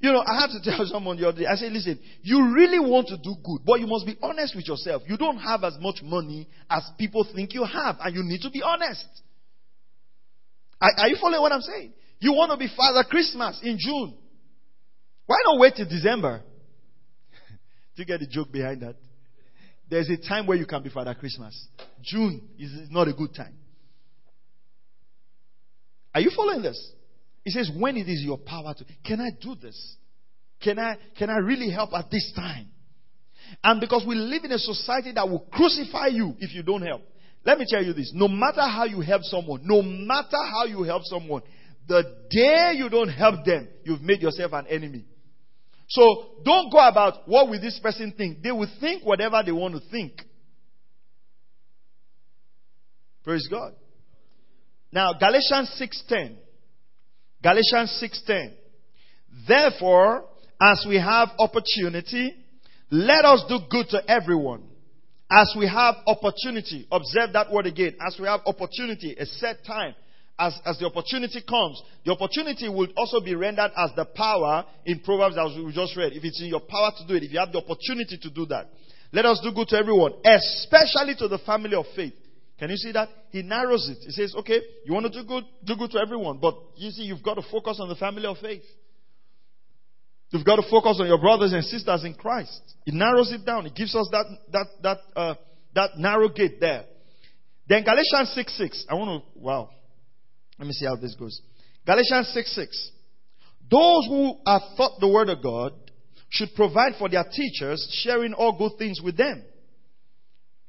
You 0.00 0.12
know, 0.12 0.22
I 0.26 0.40
had 0.40 0.50
to 0.50 0.60
tell 0.70 0.86
someone 0.86 1.16
the 1.16 1.28
other 1.28 1.40
day, 1.40 1.46
I 1.46 1.56
said, 1.56 1.72
listen, 1.72 1.98
you 2.22 2.54
really 2.54 2.78
want 2.78 3.08
to 3.08 3.16
do 3.16 3.34
good, 3.42 3.60
but 3.64 3.80
you 3.80 3.86
must 3.86 4.06
be 4.06 4.16
honest 4.22 4.54
with 4.54 4.66
yourself. 4.66 5.02
You 5.06 5.16
don't 5.16 5.38
have 5.38 5.64
as 5.64 5.74
much 5.80 6.02
money 6.02 6.48
as 6.70 6.82
people 6.98 7.26
think 7.34 7.54
you 7.54 7.64
have, 7.64 7.96
and 8.00 8.14
you 8.14 8.22
need 8.22 8.40
to 8.42 8.50
be 8.50 8.62
honest. 8.62 9.06
Are, 10.82 10.90
are 10.98 11.08
you 11.08 11.16
following 11.20 11.40
what 11.40 11.52
I'm 11.52 11.60
saying? 11.60 11.92
You 12.18 12.32
want 12.32 12.50
to 12.50 12.56
be 12.56 12.68
Father 12.76 13.04
Christmas 13.08 13.60
in 13.62 13.78
June. 13.78 14.14
Why 15.26 15.36
not 15.44 15.60
wait 15.60 15.74
till 15.76 15.88
December? 15.88 16.42
Do 17.96 18.02
you 18.02 18.04
get 18.04 18.18
the 18.18 18.26
joke 18.26 18.50
behind 18.50 18.82
that? 18.82 18.96
There's 19.88 20.10
a 20.10 20.16
time 20.16 20.46
where 20.46 20.56
you 20.56 20.66
can 20.66 20.82
be 20.82 20.88
Father 20.88 21.14
Christmas. 21.14 21.68
June 22.02 22.48
is 22.58 22.90
not 22.90 23.06
a 23.06 23.12
good 23.12 23.34
time. 23.34 23.54
Are 26.14 26.20
you 26.20 26.30
following 26.34 26.62
this? 26.62 26.92
He 27.44 27.50
says, 27.50 27.70
when 27.76 27.96
it 27.96 28.08
is 28.08 28.22
your 28.22 28.38
power 28.38 28.74
to, 28.74 28.84
can 29.04 29.20
I 29.20 29.30
do 29.40 29.54
this? 29.54 29.96
Can 30.62 30.78
I, 30.78 30.96
can 31.18 31.30
I 31.30 31.38
really 31.38 31.70
help 31.70 31.92
at 31.92 32.10
this 32.10 32.32
time? 32.34 32.68
And 33.62 33.80
because 33.80 34.04
we 34.06 34.14
live 34.14 34.44
in 34.44 34.52
a 34.52 34.58
society 34.58 35.12
that 35.12 35.28
will 35.28 35.46
crucify 35.52 36.08
you 36.08 36.34
if 36.38 36.54
you 36.54 36.62
don't 36.62 36.82
help. 36.82 37.02
Let 37.44 37.58
me 37.58 37.64
tell 37.68 37.82
you 37.82 37.92
this. 37.92 38.12
No 38.14 38.28
matter 38.28 38.62
how 38.62 38.84
you 38.84 39.00
help 39.00 39.22
someone, 39.24 39.60
no 39.64 39.82
matter 39.82 40.36
how 40.52 40.64
you 40.64 40.82
help 40.84 41.02
someone, 41.04 41.42
the 41.88 42.02
day 42.30 42.74
you 42.76 42.88
don't 42.88 43.08
help 43.08 43.44
them, 43.44 43.68
you've 43.84 44.02
made 44.02 44.22
yourself 44.22 44.52
an 44.52 44.66
enemy. 44.68 45.04
So 45.88 46.36
don't 46.44 46.70
go 46.70 46.78
about 46.78 47.28
what 47.28 47.48
will 47.48 47.60
this 47.60 47.78
person 47.82 48.14
think. 48.16 48.42
They 48.42 48.52
will 48.52 48.70
think 48.80 49.04
whatever 49.04 49.42
they 49.44 49.52
want 49.52 49.74
to 49.74 49.80
think. 49.90 50.22
Praise 53.24 53.46
God. 53.50 53.74
Now 54.92 55.12
Galatians 55.14 55.70
6:10. 55.78 56.36
Galatians 57.42 57.90
6:10. 58.00 58.54
Therefore, 59.48 60.24
as 60.60 60.84
we 60.88 60.96
have 60.96 61.30
opportunity, 61.38 62.34
let 62.90 63.24
us 63.24 63.44
do 63.48 63.58
good 63.68 63.88
to 63.90 64.10
everyone. 64.10 64.62
As 65.34 65.54
we 65.56 65.66
have 65.66 65.94
opportunity, 66.06 66.86
observe 66.92 67.32
that 67.32 67.50
word 67.50 67.64
again. 67.64 67.96
As 68.06 68.18
we 68.20 68.26
have 68.26 68.40
opportunity, 68.44 69.16
a 69.18 69.24
set 69.24 69.64
time, 69.64 69.94
as, 70.38 70.58
as 70.66 70.78
the 70.78 70.84
opportunity 70.84 71.40
comes, 71.48 71.80
the 72.04 72.12
opportunity 72.12 72.68
will 72.68 72.88
also 72.98 73.18
be 73.18 73.34
rendered 73.34 73.70
as 73.74 73.90
the 73.96 74.04
power 74.04 74.66
in 74.84 75.00
Proverbs 75.00 75.38
as 75.38 75.56
we 75.56 75.72
just 75.72 75.96
read. 75.96 76.12
If 76.12 76.22
it's 76.22 76.40
in 76.42 76.48
your 76.48 76.60
power 76.60 76.90
to 76.98 77.06
do 77.06 77.14
it, 77.14 77.22
if 77.22 77.32
you 77.32 77.38
have 77.38 77.50
the 77.50 77.64
opportunity 77.64 78.18
to 78.20 78.30
do 78.30 78.44
that, 78.46 78.68
let 79.10 79.24
us 79.24 79.40
do 79.42 79.52
good 79.54 79.68
to 79.68 79.76
everyone, 79.76 80.12
especially 80.22 81.14
to 81.16 81.28
the 81.28 81.38
family 81.46 81.76
of 81.76 81.86
faith. 81.96 82.14
Can 82.58 82.68
you 82.68 82.76
see 82.76 82.92
that? 82.92 83.08
He 83.30 83.42
narrows 83.42 83.88
it. 83.88 83.98
He 84.04 84.10
says, 84.10 84.34
okay, 84.36 84.60
you 84.84 84.92
want 84.92 85.10
to 85.10 85.22
do 85.22 85.26
good, 85.26 85.44
do 85.64 85.76
good 85.76 85.92
to 85.92 85.98
everyone, 85.98 86.40
but 86.42 86.56
you 86.76 86.90
see, 86.90 87.04
you've 87.04 87.22
got 87.22 87.34
to 87.34 87.42
focus 87.50 87.78
on 87.80 87.88
the 87.88 87.96
family 87.96 88.26
of 88.26 88.36
faith. 88.36 88.62
You've 90.32 90.46
got 90.46 90.56
to 90.56 90.68
focus 90.70 90.96
on 90.98 91.06
your 91.06 91.18
brothers 91.18 91.52
and 91.52 91.62
sisters 91.62 92.04
in 92.04 92.14
Christ. 92.14 92.60
It 92.86 92.94
narrows 92.94 93.30
it 93.32 93.44
down. 93.44 93.66
It 93.66 93.74
gives 93.74 93.94
us 93.94 94.08
that, 94.12 94.24
that, 94.52 94.66
that, 94.82 94.98
uh, 95.14 95.34
that 95.74 95.90
narrow 95.98 96.30
gate 96.30 96.58
there. 96.58 96.84
Then 97.68 97.84
Galatians 97.84 98.32
6 98.34 98.58
6. 98.58 98.86
I 98.88 98.94
want 98.94 99.22
to, 99.22 99.38
wow. 99.38 99.68
Let 100.58 100.66
me 100.66 100.72
see 100.72 100.86
how 100.86 100.96
this 100.96 101.14
goes. 101.14 101.40
Galatians 101.84 102.28
6 102.32 102.54
6. 102.54 102.90
Those 103.70 104.06
who 104.06 104.38
have 104.46 104.62
taught 104.76 105.00
the 105.00 105.08
word 105.08 105.28
of 105.28 105.42
God 105.42 105.74
should 106.30 106.54
provide 106.56 106.94
for 106.98 107.10
their 107.10 107.24
teachers, 107.24 107.86
sharing 108.02 108.32
all 108.32 108.56
good 108.56 108.78
things 108.78 109.00
with 109.02 109.18
them. 109.18 109.44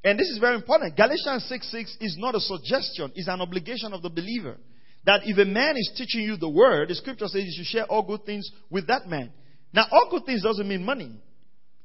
And 0.03 0.19
this 0.19 0.27
is 0.27 0.39
very 0.39 0.55
important. 0.55 0.97
Galatians 0.97 1.45
6 1.47 1.71
6 1.71 1.97
is 2.01 2.17
not 2.19 2.35
a 2.35 2.41
suggestion, 2.41 3.13
it's 3.15 3.29
an 3.29 3.39
obligation 3.39 3.93
of 3.93 4.01
the 4.01 4.09
believer. 4.09 4.57
That 5.05 5.21
if 5.23 5.37
a 5.37 5.45
man 5.45 5.75
is 5.77 5.91
teaching 5.97 6.21
you 6.21 6.35
the 6.37 6.49
word, 6.49 6.89
the 6.89 6.95
scripture 6.95 7.27
says 7.27 7.43
you 7.45 7.53
should 7.55 7.65
share 7.65 7.85
all 7.85 8.03
good 8.03 8.25
things 8.25 8.49
with 8.69 8.87
that 8.87 9.07
man. 9.07 9.31
Now, 9.73 9.85
all 9.91 10.07
good 10.11 10.25
things 10.25 10.43
doesn't 10.43 10.67
mean 10.67 10.83
money, 10.85 11.11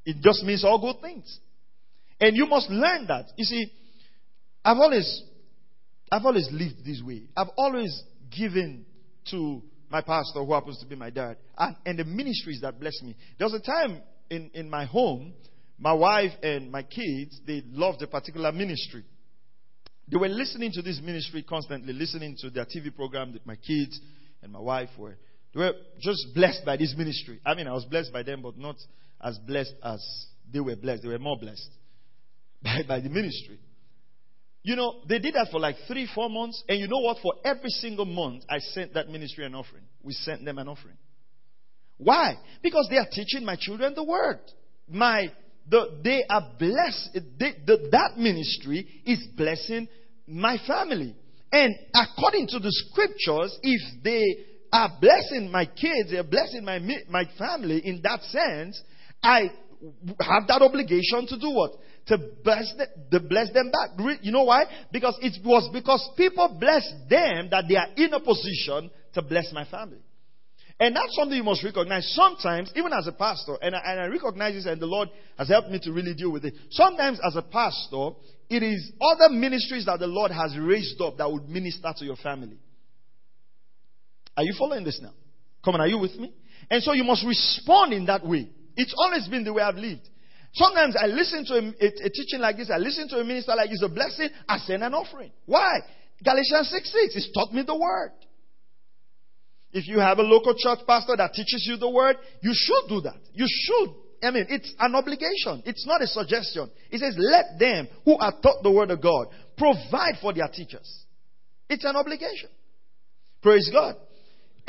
it 0.05 0.17
just 0.21 0.43
means 0.43 0.63
all 0.63 0.79
good 0.79 1.01
things. 1.01 1.39
And 2.21 2.35
you 2.35 2.45
must 2.47 2.69
learn 2.69 3.07
that. 3.07 3.27
You 3.37 3.45
see, 3.45 3.71
I've 4.63 4.77
always, 4.77 5.23
I've 6.11 6.25
always 6.25 6.49
lived 6.51 6.85
this 6.85 7.01
way. 7.01 7.29
I've 7.35 7.47
always 7.57 8.03
given 8.37 8.85
to 9.31 9.61
my 9.89 10.01
pastor, 10.01 10.43
who 10.43 10.53
happens 10.53 10.79
to 10.79 10.85
be 10.85 10.95
my 10.95 11.09
dad, 11.09 11.37
and, 11.57 11.75
and 11.85 11.97
the 11.99 12.03
ministries 12.03 12.59
that 12.61 12.79
bless 12.79 13.01
me. 13.01 13.15
There 13.37 13.45
was 13.45 13.53
a 13.53 13.59
time 13.59 14.01
in, 14.29 14.51
in 14.53 14.69
my 14.69 14.85
home 14.85 15.33
my 15.79 15.93
wife 15.93 16.31
and 16.43 16.71
my 16.71 16.83
kids, 16.83 17.39
they 17.47 17.63
loved 17.71 18.01
a 18.01 18.07
particular 18.07 18.51
ministry. 18.51 19.03
They 20.11 20.17
were 20.17 20.27
listening 20.27 20.71
to 20.73 20.81
this 20.81 20.99
ministry 21.01 21.43
constantly, 21.43 21.93
listening 21.93 22.35
to 22.41 22.49
their 22.49 22.65
TV 22.65 22.93
program 22.93 23.31
that 23.33 23.45
my 23.45 23.55
kids 23.55 23.99
and 24.41 24.51
my 24.51 24.59
wife 24.59 24.89
were. 24.97 25.17
They 25.53 25.59
were 25.59 25.73
just 25.99 26.27
blessed 26.33 26.65
by 26.65 26.77
this 26.77 26.93
ministry. 26.97 27.39
I 27.45 27.55
mean, 27.55 27.67
I 27.67 27.73
was 27.73 27.85
blessed 27.85 28.13
by 28.13 28.23
them, 28.23 28.41
but 28.41 28.57
not 28.57 28.75
as 29.21 29.37
blessed 29.39 29.73
as 29.83 30.03
they 30.51 30.59
were 30.59 30.75
blessed. 30.75 31.03
They 31.03 31.09
were 31.09 31.19
more 31.19 31.37
blessed 31.37 31.69
by, 32.63 32.81
by 32.87 32.99
the 32.99 33.09
ministry. 33.09 33.59
You 34.61 34.75
know, 34.75 35.01
they 35.07 35.19
did 35.19 35.35
that 35.35 35.47
for 35.51 35.59
like 35.59 35.75
three, 35.87 36.07
four 36.13 36.29
months. 36.29 36.63
And 36.67 36.79
you 36.79 36.87
know 36.87 36.99
what? 36.99 37.17
For 37.21 37.33
every 37.43 37.69
single 37.69 38.05
month, 38.05 38.43
I 38.49 38.59
sent 38.59 38.93
that 38.93 39.09
ministry 39.09 39.45
an 39.45 39.55
offering. 39.55 39.83
We 40.03 40.13
sent 40.13 40.45
them 40.45 40.57
an 40.57 40.67
offering. 40.67 40.97
Why? 41.97 42.37
Because 42.61 42.87
they 42.89 42.97
are 42.97 43.07
teaching 43.11 43.45
my 43.45 43.57
children 43.59 43.93
the 43.95 44.03
word. 44.03 44.39
My 44.87 45.31
the, 45.69 45.99
they 46.03 46.23
are 46.29 46.51
blessed. 46.57 47.19
They, 47.37 47.53
the, 47.65 47.89
that 47.91 48.17
ministry 48.17 49.01
is 49.05 49.27
blessing 49.35 49.87
my 50.27 50.57
family. 50.65 51.15
And 51.51 51.75
according 51.93 52.47
to 52.47 52.59
the 52.59 52.71
scriptures, 52.71 53.57
if 53.61 54.03
they 54.03 54.45
are 54.71 54.91
blessing 54.99 55.51
my 55.51 55.65
kids, 55.65 56.11
they're 56.11 56.23
blessing 56.23 56.63
my, 56.63 56.79
my 57.09 57.25
family 57.37 57.79
in 57.85 58.01
that 58.03 58.21
sense, 58.23 58.81
I 59.21 59.51
have 60.19 60.47
that 60.47 60.61
obligation 60.61 61.25
to 61.27 61.39
do 61.39 61.51
what? 61.51 61.71
To 62.07 62.17
bless, 62.43 62.73
them, 62.75 62.87
to 63.11 63.19
bless 63.19 63.51
them 63.51 63.71
back. 63.71 64.19
You 64.21 64.31
know 64.31 64.43
why? 64.43 64.65
Because 64.91 65.17
it 65.21 65.45
was 65.45 65.69
because 65.71 66.09
people 66.17 66.57
blessed 66.59 67.09
them 67.09 67.49
that 67.51 67.65
they 67.69 67.75
are 67.75 67.87
in 67.95 68.13
a 68.13 68.19
position 68.19 68.89
to 69.13 69.21
bless 69.21 69.51
my 69.53 69.65
family. 69.65 69.99
And 70.79 70.95
that's 70.95 71.13
something 71.15 71.35
you 71.35 71.43
must 71.43 71.63
recognize. 71.63 72.09
Sometimes, 72.15 72.71
even 72.75 72.93
as 72.93 73.05
a 73.05 73.11
pastor, 73.11 73.57
and 73.61 73.75
I, 73.75 73.81
and 73.85 73.99
I 73.99 74.05
recognize 74.05 74.53
this, 74.53 74.65
and 74.65 74.81
the 74.81 74.85
Lord 74.85 75.09
has 75.37 75.49
helped 75.49 75.69
me 75.69 75.79
to 75.83 75.91
really 75.91 76.13
deal 76.13 76.31
with 76.31 76.45
it. 76.45 76.53
Sometimes, 76.69 77.19
as 77.25 77.35
a 77.35 77.41
pastor, 77.41 78.11
it 78.49 78.63
is 78.63 78.91
other 79.01 79.33
ministries 79.33 79.85
that 79.85 79.99
the 79.99 80.07
Lord 80.07 80.31
has 80.31 80.57
raised 80.57 81.01
up 81.01 81.17
that 81.17 81.29
would 81.29 81.49
minister 81.49 81.93
to 81.97 82.05
your 82.05 82.15
family. 82.15 82.57
Are 84.39 84.43
you 84.43 84.53
following 84.57 84.85
this 84.85 85.01
now? 85.03 85.11
Come 85.65 85.75
on, 85.75 85.81
are 85.81 85.87
you 85.87 85.99
with 85.99 86.15
me? 86.15 86.31
And 86.71 86.81
so 86.81 86.93
you 86.93 87.03
must 87.03 87.25
respond 87.27 87.91
in 87.91 88.05
that 88.05 88.25
way. 88.25 88.49
It's 88.77 88.95
always 88.97 89.27
been 89.27 89.43
the 89.43 89.51
way 89.51 89.61
I've 89.61 89.75
lived. 89.75 90.07
Sometimes 90.53 90.95
I 90.95 91.07
listen 91.07 91.43
to 91.47 91.53
a, 91.55 91.59
a, 91.59 91.87
a 92.05 92.09
teaching 92.09 92.39
like 92.39 92.55
this, 92.55 92.71
I 92.73 92.77
listen 92.77 93.09
to 93.09 93.17
a 93.17 93.23
minister 93.25 93.51
like 93.53 93.69
this, 93.69 93.83
a 93.83 93.89
blessing, 93.89 94.29
I 94.47 94.59
send 94.59 94.81
an 94.81 94.93
offering. 94.93 95.33
Why? 95.45 95.81
Galatians 96.23 96.69
6 96.69 96.89
6, 96.89 97.15
it's 97.17 97.31
taught 97.33 97.53
me 97.53 97.63
the 97.67 97.75
word. 97.75 98.13
If 99.73 99.89
you 99.89 99.99
have 99.99 100.19
a 100.19 100.23
local 100.23 100.55
church 100.57 100.87
pastor 100.87 101.17
that 101.17 101.33
teaches 101.33 101.67
you 101.69 101.75
the 101.75 101.89
word, 101.89 102.15
you 102.41 102.53
should 102.55 102.87
do 102.87 103.01
that. 103.01 103.19
You 103.33 103.45
should. 103.45 103.89
I 104.23 104.31
mean, 104.31 104.45
it's 104.47 104.73
an 104.79 104.95
obligation. 104.95 105.63
It's 105.65 105.85
not 105.85 106.01
a 106.01 106.07
suggestion. 106.07 106.71
It 106.91 106.99
says, 106.99 107.15
let 107.17 107.59
them 107.59 107.89
who 108.05 108.17
are 108.17 108.31
taught 108.41 108.63
the 108.63 108.71
word 108.71 108.89
of 108.91 109.01
God 109.01 109.27
provide 109.57 110.15
for 110.21 110.31
their 110.31 110.47
teachers. 110.47 111.03
It's 111.69 111.83
an 111.83 111.97
obligation. 111.97 112.49
Praise 113.41 113.69
God. 113.71 113.95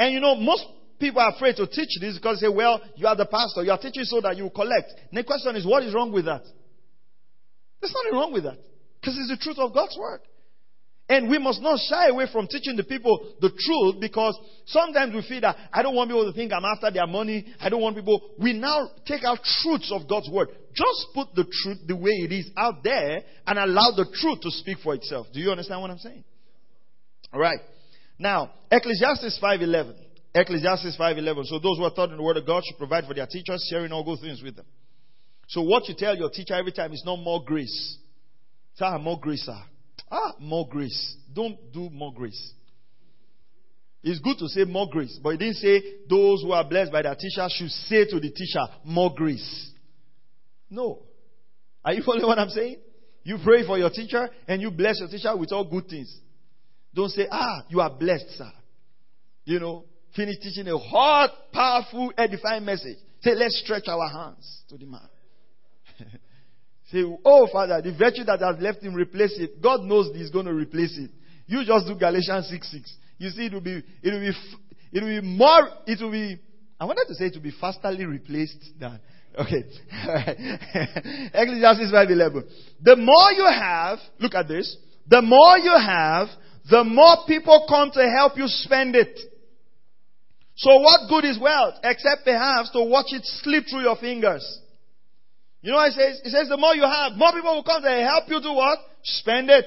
And 0.01 0.15
you 0.15 0.21
know, 0.21 0.35
most 0.35 0.65
people 0.99 1.21
are 1.21 1.35
afraid 1.35 1.57
to 1.57 1.67
teach 1.67 2.01
this 2.01 2.17
because 2.17 2.41
they 2.41 2.47
say, 2.47 2.53
well, 2.53 2.81
you 2.97 3.07
are 3.07 3.15
the 3.15 3.27
pastor. 3.27 3.63
You 3.63 3.71
are 3.71 3.79
teaching 3.79 4.05
so 4.05 4.23
that 4.23 4.35
you 4.35 4.49
collect. 4.49 4.89
And 5.11 5.19
the 5.19 5.25
question 5.25 5.55
is, 5.57 5.67
what 5.67 5.83
is 5.83 5.93
wrong 5.93 6.11
with 6.11 6.25
that? 6.25 6.43
There's 7.81 7.95
nothing 7.95 8.19
wrong 8.19 8.33
with 8.33 8.45
that. 8.45 8.57
Because 8.99 9.19
it's 9.19 9.29
the 9.29 9.37
truth 9.37 9.59
of 9.59 9.75
God's 9.75 9.99
word. 10.01 10.21
And 11.11 11.29
we 11.29 11.39
must 11.39 11.61
not 11.61 11.79
shy 11.87 12.09
away 12.09 12.27
from 12.33 12.47
teaching 12.47 12.77
the 12.77 12.85
people 12.85 13.35
the 13.43 13.51
truth 13.51 14.01
because 14.01 14.39
sometimes 14.65 15.13
we 15.13 15.21
feel 15.29 15.43
that 15.43 15.57
I 15.71 15.83
don't 15.83 15.95
want 15.95 16.09
people 16.09 16.25
to 16.25 16.33
think 16.33 16.51
I'm 16.51 16.65
after 16.65 16.91
their 16.91 17.07
money. 17.07 17.45
I 17.61 17.69
don't 17.69 17.83
want 17.83 17.97
people. 17.97 18.23
We 18.39 18.55
now 18.55 18.89
take 19.05 19.25
out 19.25 19.41
truths 19.61 19.93
of 19.93 20.09
God's 20.09 20.31
word. 20.31 20.49
Just 20.73 21.09
put 21.13 21.35
the 21.35 21.45
truth 21.45 21.79
the 21.87 21.97
way 21.97 22.13
it 22.13 22.33
is 22.33 22.49
out 22.57 22.83
there 22.83 23.21
and 23.47 23.59
allow 23.59 23.91
the 23.95 24.07
truth 24.15 24.41
to 24.43 24.51
speak 24.51 24.79
for 24.83 24.95
itself. 24.95 25.27
Do 25.35 25.41
you 25.41 25.51
understand 25.51 25.83
what 25.83 25.91
I'm 25.91 25.99
saying? 25.99 26.25
All 27.35 27.41
right. 27.41 27.59
Now, 28.21 28.51
Ecclesiastes 28.71 29.39
5:11. 29.41 29.95
Ecclesiastes 30.35 30.95
5:11. 30.97 31.47
So 31.47 31.59
those 31.59 31.79
who 31.79 31.85
are 31.85 31.91
taught 31.91 32.11
in 32.11 32.19
the 32.19 32.23
word 32.23 32.37
of 32.37 32.47
God 32.47 32.63
should 32.65 32.77
provide 32.77 33.07
for 33.07 33.15
their 33.15 33.27
teachers, 33.27 33.67
sharing 33.71 33.91
all 33.93 34.05
good 34.05 34.21
things 34.21 34.43
with 34.43 34.57
them. 34.57 34.67
So 35.49 35.63
what 35.63 35.89
you 35.89 35.95
tell 35.95 36.15
your 36.15 36.29
teacher 36.29 36.55
every 36.55 36.71
time 36.71 36.93
is 36.93 37.03
not 37.05 37.17
more 37.17 37.43
grace. 37.43 37.97
Tell 38.77 38.93
her 38.93 38.99
more 38.99 39.19
grace, 39.19 39.43
sir. 39.43 39.59
Ah, 40.11 40.35
more 40.39 40.69
grace. 40.69 41.17
Don't 41.33 41.73
do 41.73 41.89
more 41.89 42.13
grace. 42.13 42.53
It's 44.03 44.21
good 44.21 44.39
to 44.39 44.49
say 44.49 44.65
more 44.65 44.89
grace, 44.89 45.19
but 45.23 45.31
it 45.31 45.39
didn't 45.39 45.57
say 45.57 45.83
those 46.09 46.43
who 46.43 46.53
are 46.53 46.65
blessed 46.65 46.93
by 46.93 47.03
their 47.03 47.15
teacher 47.15 47.47
should 47.49 47.71
say 47.71 48.05
to 48.05 48.21
the 48.21 48.31
teacher 48.31 48.67
more 48.85 49.15
grace. 49.15 49.73
No. 50.69 51.03
Are 51.83 51.95
you 51.95 52.03
following 52.03 52.27
what 52.27 52.39
I'm 52.39 52.51
saying? 52.51 52.77
You 53.25 53.39
pray 53.43 53.67
for 53.67 53.79
your 53.79 53.91
teacher 53.91 54.29
and 54.47 54.61
you 54.61 54.71
bless 54.71 55.01
your 55.01 55.09
teacher 55.09 55.35
with 55.37 55.53
all 55.53 55.65
good 55.65 55.89
things. 55.89 56.21
Don't 56.95 57.11
say, 57.11 57.27
ah, 57.31 57.65
you 57.69 57.81
are 57.81 57.91
blessed, 57.91 58.31
sir. 58.37 58.51
You 59.45 59.61
know, 59.61 59.85
finish 60.15 60.37
teaching 60.41 60.69
a 60.69 60.77
hot, 60.77 61.31
powerful, 61.53 62.13
edifying 62.17 62.65
message. 62.65 62.99
Say, 63.21 63.35
let's 63.35 63.61
stretch 63.65 63.89
our 63.89 64.09
hands 64.09 64.63
to 64.69 64.77
the 64.77 64.87
man. 64.87 65.09
Say, 66.91 67.05
oh 67.25 67.49
Father, 67.53 67.81
the 67.81 67.93
virtue 67.97 68.25
that 68.25 68.41
has 68.41 68.61
left 68.61 68.83
him, 68.83 68.95
replace 68.95 69.39
it. 69.39 69.63
God 69.63 69.83
knows 69.83 70.11
he's 70.15 70.31
going 70.31 70.47
to 70.47 70.55
replace 70.55 70.99
it. 70.99 71.11
You 71.47 71.65
just 71.65 71.87
do 71.87 71.95
Galatians 71.95 72.49
6 72.49 72.73
6. 72.73 72.97
You 73.19 73.31
see, 73.31 73.47
it 73.47 73.53
will 73.53 73.61
be, 73.61 73.83
it 74.03 74.11
will 74.11 74.21
be, 74.21 74.33
it 74.93 75.03
will 75.03 75.21
be 75.21 75.27
more, 75.27 75.69
it 75.87 76.03
will 76.03 76.11
be, 76.11 76.41
I 76.81 76.87
wanted 76.87 77.05
to 77.09 77.15
say 77.15 77.27
it 77.27 77.35
will 77.35 77.43
be 77.43 77.53
fasterly 77.61 78.07
replaced 78.07 78.73
than, 78.81 78.99
okay. 79.39 79.65
Ecclesiastes 81.35 81.93
5 81.93 82.11
11. 82.11 82.45
The 82.83 82.97
more 82.97 83.33
you 83.37 83.47
have, 83.47 83.99
look 84.19 84.35
at 84.35 84.49
this, 84.49 84.77
the 85.07 85.23
more 85.23 85.59
you 85.59 85.77
have, 85.77 86.29
the 86.71 86.85
more 86.85 87.27
people 87.27 87.67
come 87.69 87.91
to 87.93 88.09
help 88.09 88.37
you 88.37 88.47
spend 88.47 88.95
it. 88.95 89.19
So 90.57 90.77
what 90.79 91.09
good 91.09 91.25
is 91.25 91.39
wealth 91.39 91.75
except 91.83 92.25
perhaps 92.25 92.71
to 92.73 92.83
watch 92.85 93.07
it 93.11 93.23
slip 93.43 93.65
through 93.71 93.83
your 93.83 93.97
fingers? 93.97 94.45
You 95.63 95.73
know 95.73 95.77
what 95.77 95.89
it 95.89 95.95
says? 95.95 96.21
It 96.25 96.31
says 96.31 96.49
the 96.49 96.57
more 96.57 96.75
you 96.75 96.83
have, 96.83 97.13
more 97.17 97.33
people 97.33 97.55
will 97.55 97.65
come 97.65 97.83
to 97.83 97.91
help 97.91 98.25
you 98.29 98.41
do 98.41 98.53
what? 98.53 98.79
Spend 99.03 99.51
it. 99.51 99.67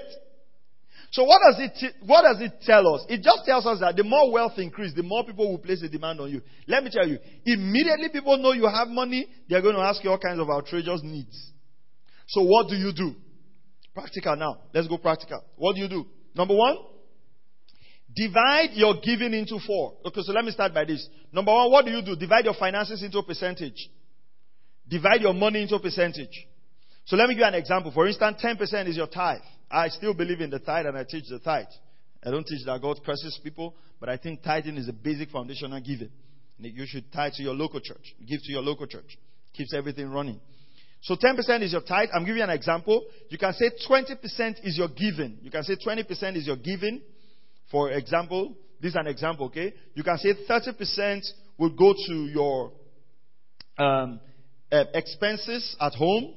So 1.11 1.23
what 1.25 1.41
does 1.45 1.61
it, 1.61 1.93
what 2.05 2.23
does 2.23 2.41
it 2.41 2.53
tell 2.65 2.95
us? 2.95 3.05
It 3.07 3.21
just 3.21 3.45
tells 3.45 3.67
us 3.67 3.79
that 3.81 3.95
the 3.95 4.03
more 4.03 4.31
wealth 4.31 4.57
increase, 4.57 4.93
the 4.95 5.03
more 5.03 5.23
people 5.23 5.51
will 5.51 5.59
place 5.59 5.83
a 5.83 5.89
demand 5.89 6.19
on 6.19 6.31
you. 6.31 6.41
Let 6.67 6.83
me 6.83 6.89
tell 6.91 7.07
you, 7.07 7.19
immediately 7.45 8.09
people 8.11 8.37
know 8.37 8.53
you 8.53 8.67
have 8.67 8.87
money, 8.87 9.27
they're 9.47 9.61
going 9.61 9.75
to 9.75 9.81
ask 9.81 10.03
you 10.03 10.09
all 10.09 10.17
kinds 10.17 10.39
of 10.39 10.49
outrageous 10.49 11.01
needs. 11.03 11.51
So 12.27 12.41
what 12.41 12.67
do 12.67 12.75
you 12.75 12.91
do? 12.95 13.13
Practical 13.93 14.35
now. 14.35 14.57
Let's 14.73 14.87
go 14.87 14.97
practical. 14.97 15.43
What 15.55 15.75
do 15.75 15.81
you 15.81 15.87
do? 15.87 16.05
Number 16.33 16.55
one, 16.55 16.77
divide 18.15 18.71
your 18.73 18.95
giving 19.03 19.33
into 19.33 19.59
four. 19.65 19.93
Okay, 20.05 20.21
so 20.21 20.31
let 20.33 20.45
me 20.45 20.51
start 20.51 20.73
by 20.73 20.85
this. 20.85 21.07
Number 21.31 21.51
one, 21.51 21.71
what 21.71 21.85
do 21.85 21.91
you 21.91 22.01
do? 22.01 22.15
Divide 22.15 22.45
your 22.45 22.53
finances 22.53 23.03
into 23.03 23.17
a 23.19 23.23
percentage. 23.23 23.89
Divide 24.87 25.21
your 25.21 25.33
money 25.33 25.61
into 25.61 25.75
a 25.75 25.79
percentage. 25.79 26.47
So 27.05 27.15
let 27.15 27.27
me 27.27 27.35
give 27.35 27.41
you 27.41 27.47
an 27.47 27.55
example. 27.55 27.91
For 27.91 28.07
instance, 28.07 28.41
10% 28.43 28.87
is 28.87 28.97
your 28.97 29.07
tithe. 29.07 29.41
I 29.69 29.89
still 29.89 30.13
believe 30.13 30.41
in 30.41 30.49
the 30.49 30.59
tithe 30.59 30.85
and 30.85 30.97
I 30.97 31.03
teach 31.03 31.25
the 31.29 31.39
tithe. 31.39 31.65
I 32.25 32.31
don't 32.31 32.45
teach 32.45 32.65
that 32.65 32.81
God 32.81 32.99
curses 33.05 33.39
people, 33.43 33.75
but 33.99 34.07
I 34.07 34.17
think 34.17 34.43
tithing 34.43 34.77
is 34.77 34.87
a 34.87 34.93
basic 34.93 35.29
foundational 35.29 35.81
giving. 35.81 36.09
You 36.59 36.85
should 36.87 37.11
tithe 37.11 37.33
to 37.33 37.43
your 37.43 37.53
local 37.53 37.81
church. 37.81 38.15
Give 38.25 38.39
to 38.41 38.51
your 38.51 38.61
local 38.61 38.87
church. 38.87 39.17
Keeps 39.53 39.73
everything 39.73 40.09
running. 40.09 40.39
So 41.01 41.15
10% 41.15 41.61
is 41.61 41.73
your 41.73 41.81
tithe. 41.81 42.09
I'm 42.13 42.23
giving 42.23 42.37
you 42.37 42.43
an 42.43 42.49
example. 42.49 43.03
You 43.29 43.37
can 43.37 43.51
say 43.53 43.71
20% 43.89 44.65
is 44.65 44.77
your 44.77 44.87
giving. 44.87 45.37
You 45.41 45.51
can 45.51 45.63
say 45.63 45.75
20% 45.75 46.37
is 46.37 46.47
your 46.47 46.55
giving. 46.55 47.01
For 47.73 47.89
example, 47.89 48.55
this 48.79 48.91
is 48.91 48.95
an 48.95 49.07
example, 49.07 49.47
okay? 49.47 49.73
You 49.95 50.03
can 50.03 50.19
say 50.19 50.35
30% 50.47 51.21
will 51.57 51.71
go 51.71 51.95
to 52.05 52.13
your 52.27 52.71
um, 53.79 54.19
uh, 54.71 54.83
expenses 54.93 55.75
at 55.81 55.95
home. 55.95 56.35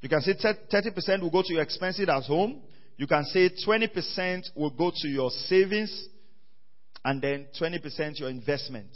You 0.00 0.08
can 0.08 0.20
say 0.20 0.34
30% 0.34 1.20
will 1.20 1.30
go 1.30 1.42
to 1.42 1.52
your 1.52 1.62
expenses 1.62 2.08
at 2.08 2.22
home. 2.22 2.62
You 2.96 3.08
can 3.08 3.24
say 3.24 3.50
20% 3.66 4.42
will 4.54 4.70
go 4.70 4.92
to 4.94 5.08
your 5.08 5.30
savings 5.48 6.06
and 7.04 7.20
then 7.20 7.48
20% 7.60 8.20
your 8.20 8.28
investment. 8.28 8.86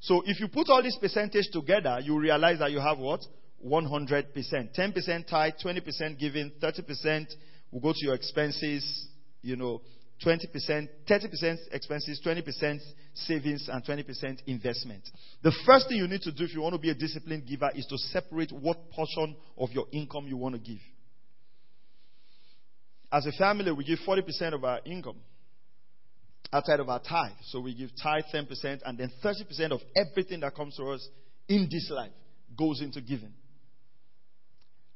So 0.00 0.22
if 0.26 0.40
you 0.40 0.48
put 0.48 0.68
all 0.68 0.82
these 0.82 0.98
percentage 1.00 1.48
together, 1.54 2.00
you 2.02 2.18
realize 2.18 2.58
that 2.58 2.70
you 2.70 2.80
have 2.80 2.98
what? 2.98 3.22
100%. 3.66 4.34
10% 4.78 5.26
tithe, 5.26 5.54
20% 5.64 6.18
giving, 6.18 6.52
30% 6.62 7.34
will 7.70 7.80
go 7.80 7.92
to 7.92 8.04
your 8.04 8.14
expenses, 8.14 9.08
you 9.40 9.56
know, 9.56 9.80
20%, 10.24 10.88
30% 11.08 11.56
expenses, 11.72 12.20
20% 12.24 12.78
savings, 13.14 13.68
and 13.68 13.84
20% 13.84 14.38
investment. 14.46 15.02
The 15.42 15.52
first 15.66 15.88
thing 15.88 15.98
you 15.98 16.08
need 16.08 16.22
to 16.22 16.32
do 16.32 16.44
if 16.44 16.54
you 16.54 16.60
want 16.60 16.74
to 16.74 16.80
be 16.80 16.90
a 16.90 16.94
disciplined 16.94 17.46
giver 17.46 17.70
is 17.74 17.86
to 17.86 17.98
separate 17.98 18.52
what 18.52 18.90
portion 18.90 19.36
of 19.58 19.70
your 19.72 19.86
income 19.92 20.26
you 20.26 20.36
want 20.36 20.54
to 20.54 20.60
give. 20.60 20.80
As 23.12 23.26
a 23.26 23.32
family, 23.32 23.70
we 23.72 23.84
give 23.84 23.98
40% 24.06 24.54
of 24.54 24.64
our 24.64 24.80
income 24.86 25.16
outside 26.52 26.80
of 26.80 26.88
our 26.88 27.00
tithe. 27.00 27.32
So 27.44 27.60
we 27.60 27.74
give 27.74 27.90
tithe 28.02 28.24
10%, 28.32 28.80
and 28.84 28.98
then 28.98 29.10
30% 29.24 29.72
of 29.72 29.80
everything 29.96 30.40
that 30.40 30.54
comes 30.54 30.76
to 30.76 30.90
us 30.90 31.06
in 31.48 31.68
this 31.70 31.90
life 31.90 32.12
goes 32.56 32.80
into 32.80 33.00
giving. 33.00 33.32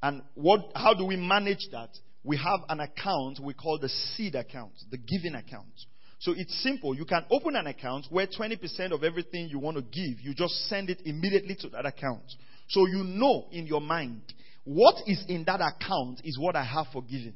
And 0.02 0.22
what, 0.34 0.60
how 0.74 0.94
do 0.94 1.04
we 1.04 1.16
manage 1.16 1.68
that? 1.72 1.90
We 2.26 2.36
have 2.36 2.60
an 2.68 2.80
account 2.80 3.38
we 3.40 3.54
call 3.54 3.78
the 3.78 3.88
seed 3.88 4.34
account, 4.34 4.72
the 4.90 4.98
giving 4.98 5.36
account. 5.36 5.72
So 6.18 6.32
it's 6.36 6.62
simple. 6.62 6.94
You 6.94 7.04
can 7.04 7.24
open 7.30 7.54
an 7.54 7.66
account 7.66 8.06
where 8.10 8.26
20% 8.26 8.90
of 8.90 9.04
everything 9.04 9.48
you 9.48 9.58
want 9.58 9.76
to 9.76 9.82
give, 9.82 10.20
you 10.20 10.34
just 10.34 10.54
send 10.68 10.90
it 10.90 11.02
immediately 11.04 11.54
to 11.60 11.68
that 11.70 11.86
account. 11.86 12.24
So 12.68 12.86
you 12.86 13.04
know 13.04 13.46
in 13.52 13.66
your 13.66 13.80
mind 13.80 14.22
what 14.64 14.96
is 15.06 15.24
in 15.28 15.44
that 15.44 15.60
account 15.60 16.22
is 16.24 16.36
what 16.40 16.56
I 16.56 16.64
have 16.64 16.86
for 16.92 17.00
giving. 17.00 17.34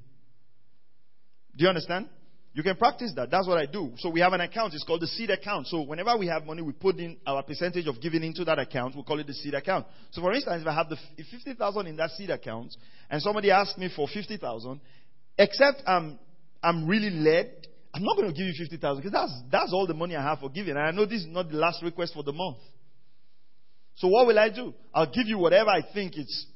Do 1.56 1.64
you 1.64 1.68
understand? 1.68 2.08
You 2.52 2.64
can 2.64 2.76
practice 2.76 3.12
that. 3.14 3.30
That's 3.30 3.46
what 3.46 3.58
I 3.58 3.66
do. 3.66 3.92
So 3.98 4.10
we 4.10 4.20
have 4.20 4.32
an 4.32 4.40
account. 4.40 4.74
It's 4.74 4.82
called 4.82 5.02
the 5.02 5.06
seed 5.06 5.30
account. 5.30 5.68
So 5.68 5.82
whenever 5.82 6.16
we 6.16 6.26
have 6.26 6.44
money, 6.44 6.62
we 6.62 6.72
put 6.72 6.96
in 6.96 7.16
our 7.24 7.44
percentage 7.44 7.86
of 7.86 8.00
giving 8.00 8.24
into 8.24 8.44
that 8.44 8.58
account. 8.58 8.96
We 8.96 9.04
call 9.04 9.20
it 9.20 9.28
the 9.28 9.34
seed 9.34 9.54
account. 9.54 9.86
So 10.10 10.20
for 10.20 10.32
instance, 10.32 10.62
if 10.62 10.66
I 10.66 10.74
have 10.74 10.88
the 10.88 10.96
50,000 11.16 11.86
in 11.86 11.96
that 11.96 12.10
seed 12.10 12.30
account 12.30 12.74
and 13.08 13.22
somebody 13.22 13.52
asks 13.52 13.78
me 13.78 13.88
for 13.94 14.08
50,000, 14.12 14.80
except 15.38 15.82
I'm, 15.86 16.18
I'm 16.60 16.88
really 16.88 17.10
led, 17.10 17.68
I'm 17.94 18.02
not 18.02 18.16
going 18.16 18.28
to 18.28 18.34
give 18.34 18.46
you 18.46 18.54
50,000 18.58 19.00
because 19.00 19.12
that's, 19.12 19.42
that's 19.52 19.72
all 19.72 19.86
the 19.86 19.94
money 19.94 20.16
I 20.16 20.22
have 20.22 20.40
for 20.40 20.50
giving. 20.50 20.70
And 20.76 20.80
I 20.80 20.90
know 20.90 21.06
this 21.06 21.20
is 21.22 21.28
not 21.28 21.50
the 21.50 21.56
last 21.56 21.84
request 21.84 22.14
for 22.14 22.24
the 22.24 22.32
month. 22.32 22.58
So 23.94 24.08
what 24.08 24.26
will 24.26 24.38
I 24.38 24.48
do? 24.48 24.74
I'll 24.92 25.06
give 25.06 25.26
you 25.26 25.38
whatever 25.38 25.70
I 25.70 25.82
think 25.94 26.18
is 26.18 26.46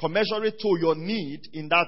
commensurate 0.00 0.58
to 0.58 0.78
your 0.80 0.96
need 0.96 1.48
in 1.52 1.68
that 1.68 1.86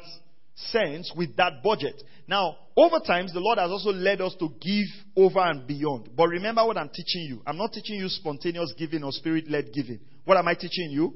sense 0.54 1.12
with 1.16 1.36
that 1.36 1.64
budget. 1.64 2.00
Now, 2.28 2.56
over 2.76 3.00
times, 3.00 3.32
the 3.32 3.40
Lord 3.40 3.58
has 3.58 3.70
also 3.70 3.90
led 3.90 4.20
us 4.20 4.36
to 4.38 4.48
give 4.60 4.86
over 5.16 5.40
and 5.40 5.66
beyond. 5.66 6.10
But 6.14 6.28
remember 6.28 6.64
what 6.66 6.76
I'm 6.76 6.90
teaching 6.90 7.22
you. 7.22 7.40
I'm 7.46 7.56
not 7.56 7.72
teaching 7.72 7.96
you 7.96 8.08
spontaneous 8.08 8.74
giving 8.78 9.02
or 9.02 9.12
spirit 9.12 9.48
led 9.48 9.72
giving. 9.72 9.98
What 10.26 10.36
am 10.36 10.46
I 10.46 10.54
teaching 10.54 10.90
you? 10.90 11.14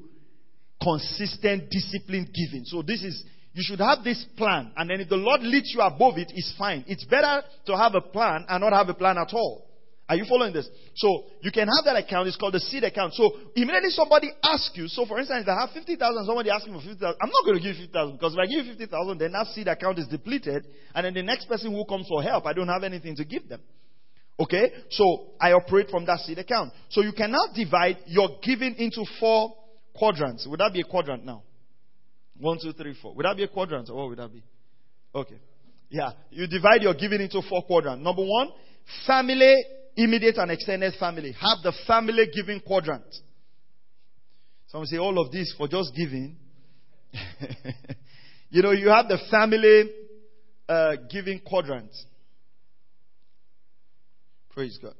Consistent, 0.82 1.68
disciplined 1.70 2.30
giving. 2.32 2.64
So 2.64 2.80
this 2.80 3.02
is, 3.04 3.22
you 3.52 3.62
should 3.62 3.80
have 3.80 4.02
this 4.02 4.24
plan. 4.38 4.72
And 4.74 4.88
then 4.88 5.00
if 5.00 5.10
the 5.10 5.16
Lord 5.16 5.42
leads 5.42 5.70
you 5.74 5.82
above 5.82 6.16
it, 6.16 6.32
it's 6.34 6.54
fine. 6.56 6.82
It's 6.86 7.04
better 7.04 7.42
to 7.66 7.76
have 7.76 7.94
a 7.94 8.00
plan 8.00 8.46
and 8.48 8.62
not 8.62 8.72
have 8.72 8.88
a 8.88 8.94
plan 8.94 9.18
at 9.18 9.34
all. 9.34 9.69
Are 10.10 10.16
you 10.16 10.24
following 10.28 10.52
this? 10.52 10.68
So 10.96 11.22
you 11.40 11.52
can 11.52 11.68
have 11.68 11.84
that 11.84 11.94
account. 11.94 12.26
It's 12.26 12.36
called 12.36 12.54
the 12.54 12.58
seed 12.58 12.82
account. 12.82 13.14
So 13.14 13.30
immediately 13.54 13.90
somebody 13.90 14.32
asks 14.42 14.72
you. 14.74 14.88
So 14.88 15.06
for 15.06 15.20
instance, 15.20 15.46
I 15.46 15.60
have 15.60 15.70
fifty 15.70 15.94
thousand, 15.94 16.26
somebody 16.26 16.50
asks 16.50 16.66
me 16.66 16.72
for 16.72 16.80
fifty 16.80 16.98
thousand. 16.98 17.18
I'm 17.22 17.30
not 17.30 17.44
going 17.46 17.58
to 17.58 17.62
give 17.62 17.76
you 17.76 17.86
fifty 17.86 17.92
thousand 17.92 18.16
because 18.18 18.34
if 18.34 18.40
I 18.40 18.46
give 18.46 18.66
you 18.66 18.72
fifty 18.72 18.86
thousand, 18.86 19.18
then 19.18 19.30
that 19.30 19.46
seed 19.54 19.68
account 19.68 20.00
is 20.00 20.08
depleted, 20.08 20.66
and 20.96 21.06
then 21.06 21.14
the 21.14 21.22
next 21.22 21.46
person 21.46 21.70
who 21.70 21.84
comes 21.84 22.08
for 22.08 22.24
help, 22.24 22.44
I 22.44 22.52
don't 22.52 22.66
have 22.66 22.82
anything 22.82 23.14
to 23.22 23.24
give 23.24 23.48
them. 23.48 23.60
Okay, 24.40 24.72
so 24.90 25.30
I 25.40 25.52
operate 25.52 25.90
from 25.90 26.06
that 26.06 26.18
seed 26.26 26.40
account. 26.40 26.72
So 26.88 27.02
you 27.02 27.12
can 27.12 27.30
now 27.30 27.46
divide 27.54 27.98
your 28.06 28.40
giving 28.42 28.74
into 28.82 29.04
four 29.20 29.54
quadrants. 29.94 30.44
Would 30.44 30.58
that 30.58 30.72
be 30.72 30.80
a 30.80 30.84
quadrant 30.90 31.24
now? 31.24 31.44
One, 32.40 32.58
two, 32.60 32.72
three, 32.72 32.96
four. 33.00 33.14
Would 33.14 33.26
that 33.26 33.36
be 33.36 33.44
a 33.44 33.48
quadrant 33.48 33.90
or 33.90 33.96
what 33.96 34.08
would 34.08 34.18
that 34.18 34.32
be? 34.32 34.42
Okay. 35.14 35.38
Yeah. 35.88 36.10
You 36.30 36.48
divide 36.48 36.82
your 36.82 36.94
giving 36.94 37.20
into 37.20 37.42
four 37.48 37.62
quadrants. 37.62 38.02
Number 38.02 38.24
one, 38.24 38.48
family 39.06 39.54
immediate 40.04 40.36
and 40.38 40.50
extended 40.50 40.94
family. 40.98 41.32
Have 41.32 41.62
the 41.62 41.72
family 41.86 42.26
giving 42.34 42.60
quadrant. 42.60 43.04
Some 44.68 44.84
say 44.86 44.98
all 44.98 45.18
of 45.18 45.32
this 45.32 45.52
for 45.56 45.66
just 45.66 45.92
giving. 45.96 46.36
you 48.50 48.62
know, 48.62 48.70
you 48.70 48.88
have 48.88 49.08
the 49.08 49.18
family 49.30 49.90
uh, 50.68 50.96
giving 51.10 51.40
quadrant. 51.40 51.90
Praise 54.50 54.78
God. 54.80 54.94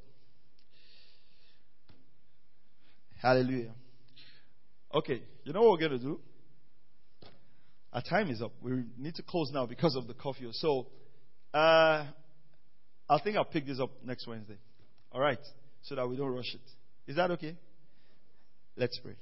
Hallelujah. 3.23 3.75
Okay, 4.93 5.23
you 5.45 5.53
know 5.53 5.63
what 5.63 5.73
we're 5.73 5.89
going 5.89 6.01
to 6.01 6.05
do? 6.05 6.21
Our 7.93 8.03
time 8.03 8.31
is 8.31 8.41
up. 8.41 8.53
We 8.63 8.85
need 8.99 9.15
to 9.17 9.23
close 9.23 9.51
now 9.53 9.67
because 9.67 9.95
of 9.95 10.07
the 10.07 10.15
coffee. 10.15 10.49
So, 10.53 10.87
uh, 11.53 12.07
I 13.09 13.19
think 13.23 13.37
I'll 13.37 13.45
pick 13.45 13.67
this 13.67 13.81
up 13.81 13.91
next 14.05 14.27
Wednesday. 14.27 14.59
All 15.13 15.21
right? 15.21 15.39
So 15.83 15.95
that 15.95 16.09
we 16.09 16.17
don't 16.17 16.35
rush 16.35 16.55
it. 16.55 17.11
Is 17.11 17.17
that 17.17 17.31
okay? 17.33 17.57
Let's 18.77 18.99
pray. 19.03 19.15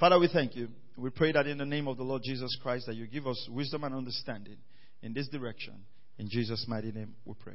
Father, 0.00 0.18
we 0.18 0.28
thank 0.32 0.56
you. 0.56 0.68
We 0.96 1.10
pray 1.10 1.32
that 1.32 1.46
in 1.46 1.58
the 1.58 1.66
name 1.66 1.88
of 1.88 1.96
the 1.96 2.02
Lord 2.02 2.22
Jesus 2.24 2.56
Christ 2.62 2.86
that 2.86 2.96
you 2.96 3.06
give 3.06 3.26
us 3.26 3.48
wisdom 3.50 3.84
and 3.84 3.94
understanding 3.94 4.56
in 5.02 5.12
this 5.12 5.28
direction. 5.28 5.74
In 6.18 6.28
Jesus' 6.28 6.66
mighty 6.68 6.92
name 6.92 7.14
we 7.24 7.34
pray. 7.34 7.54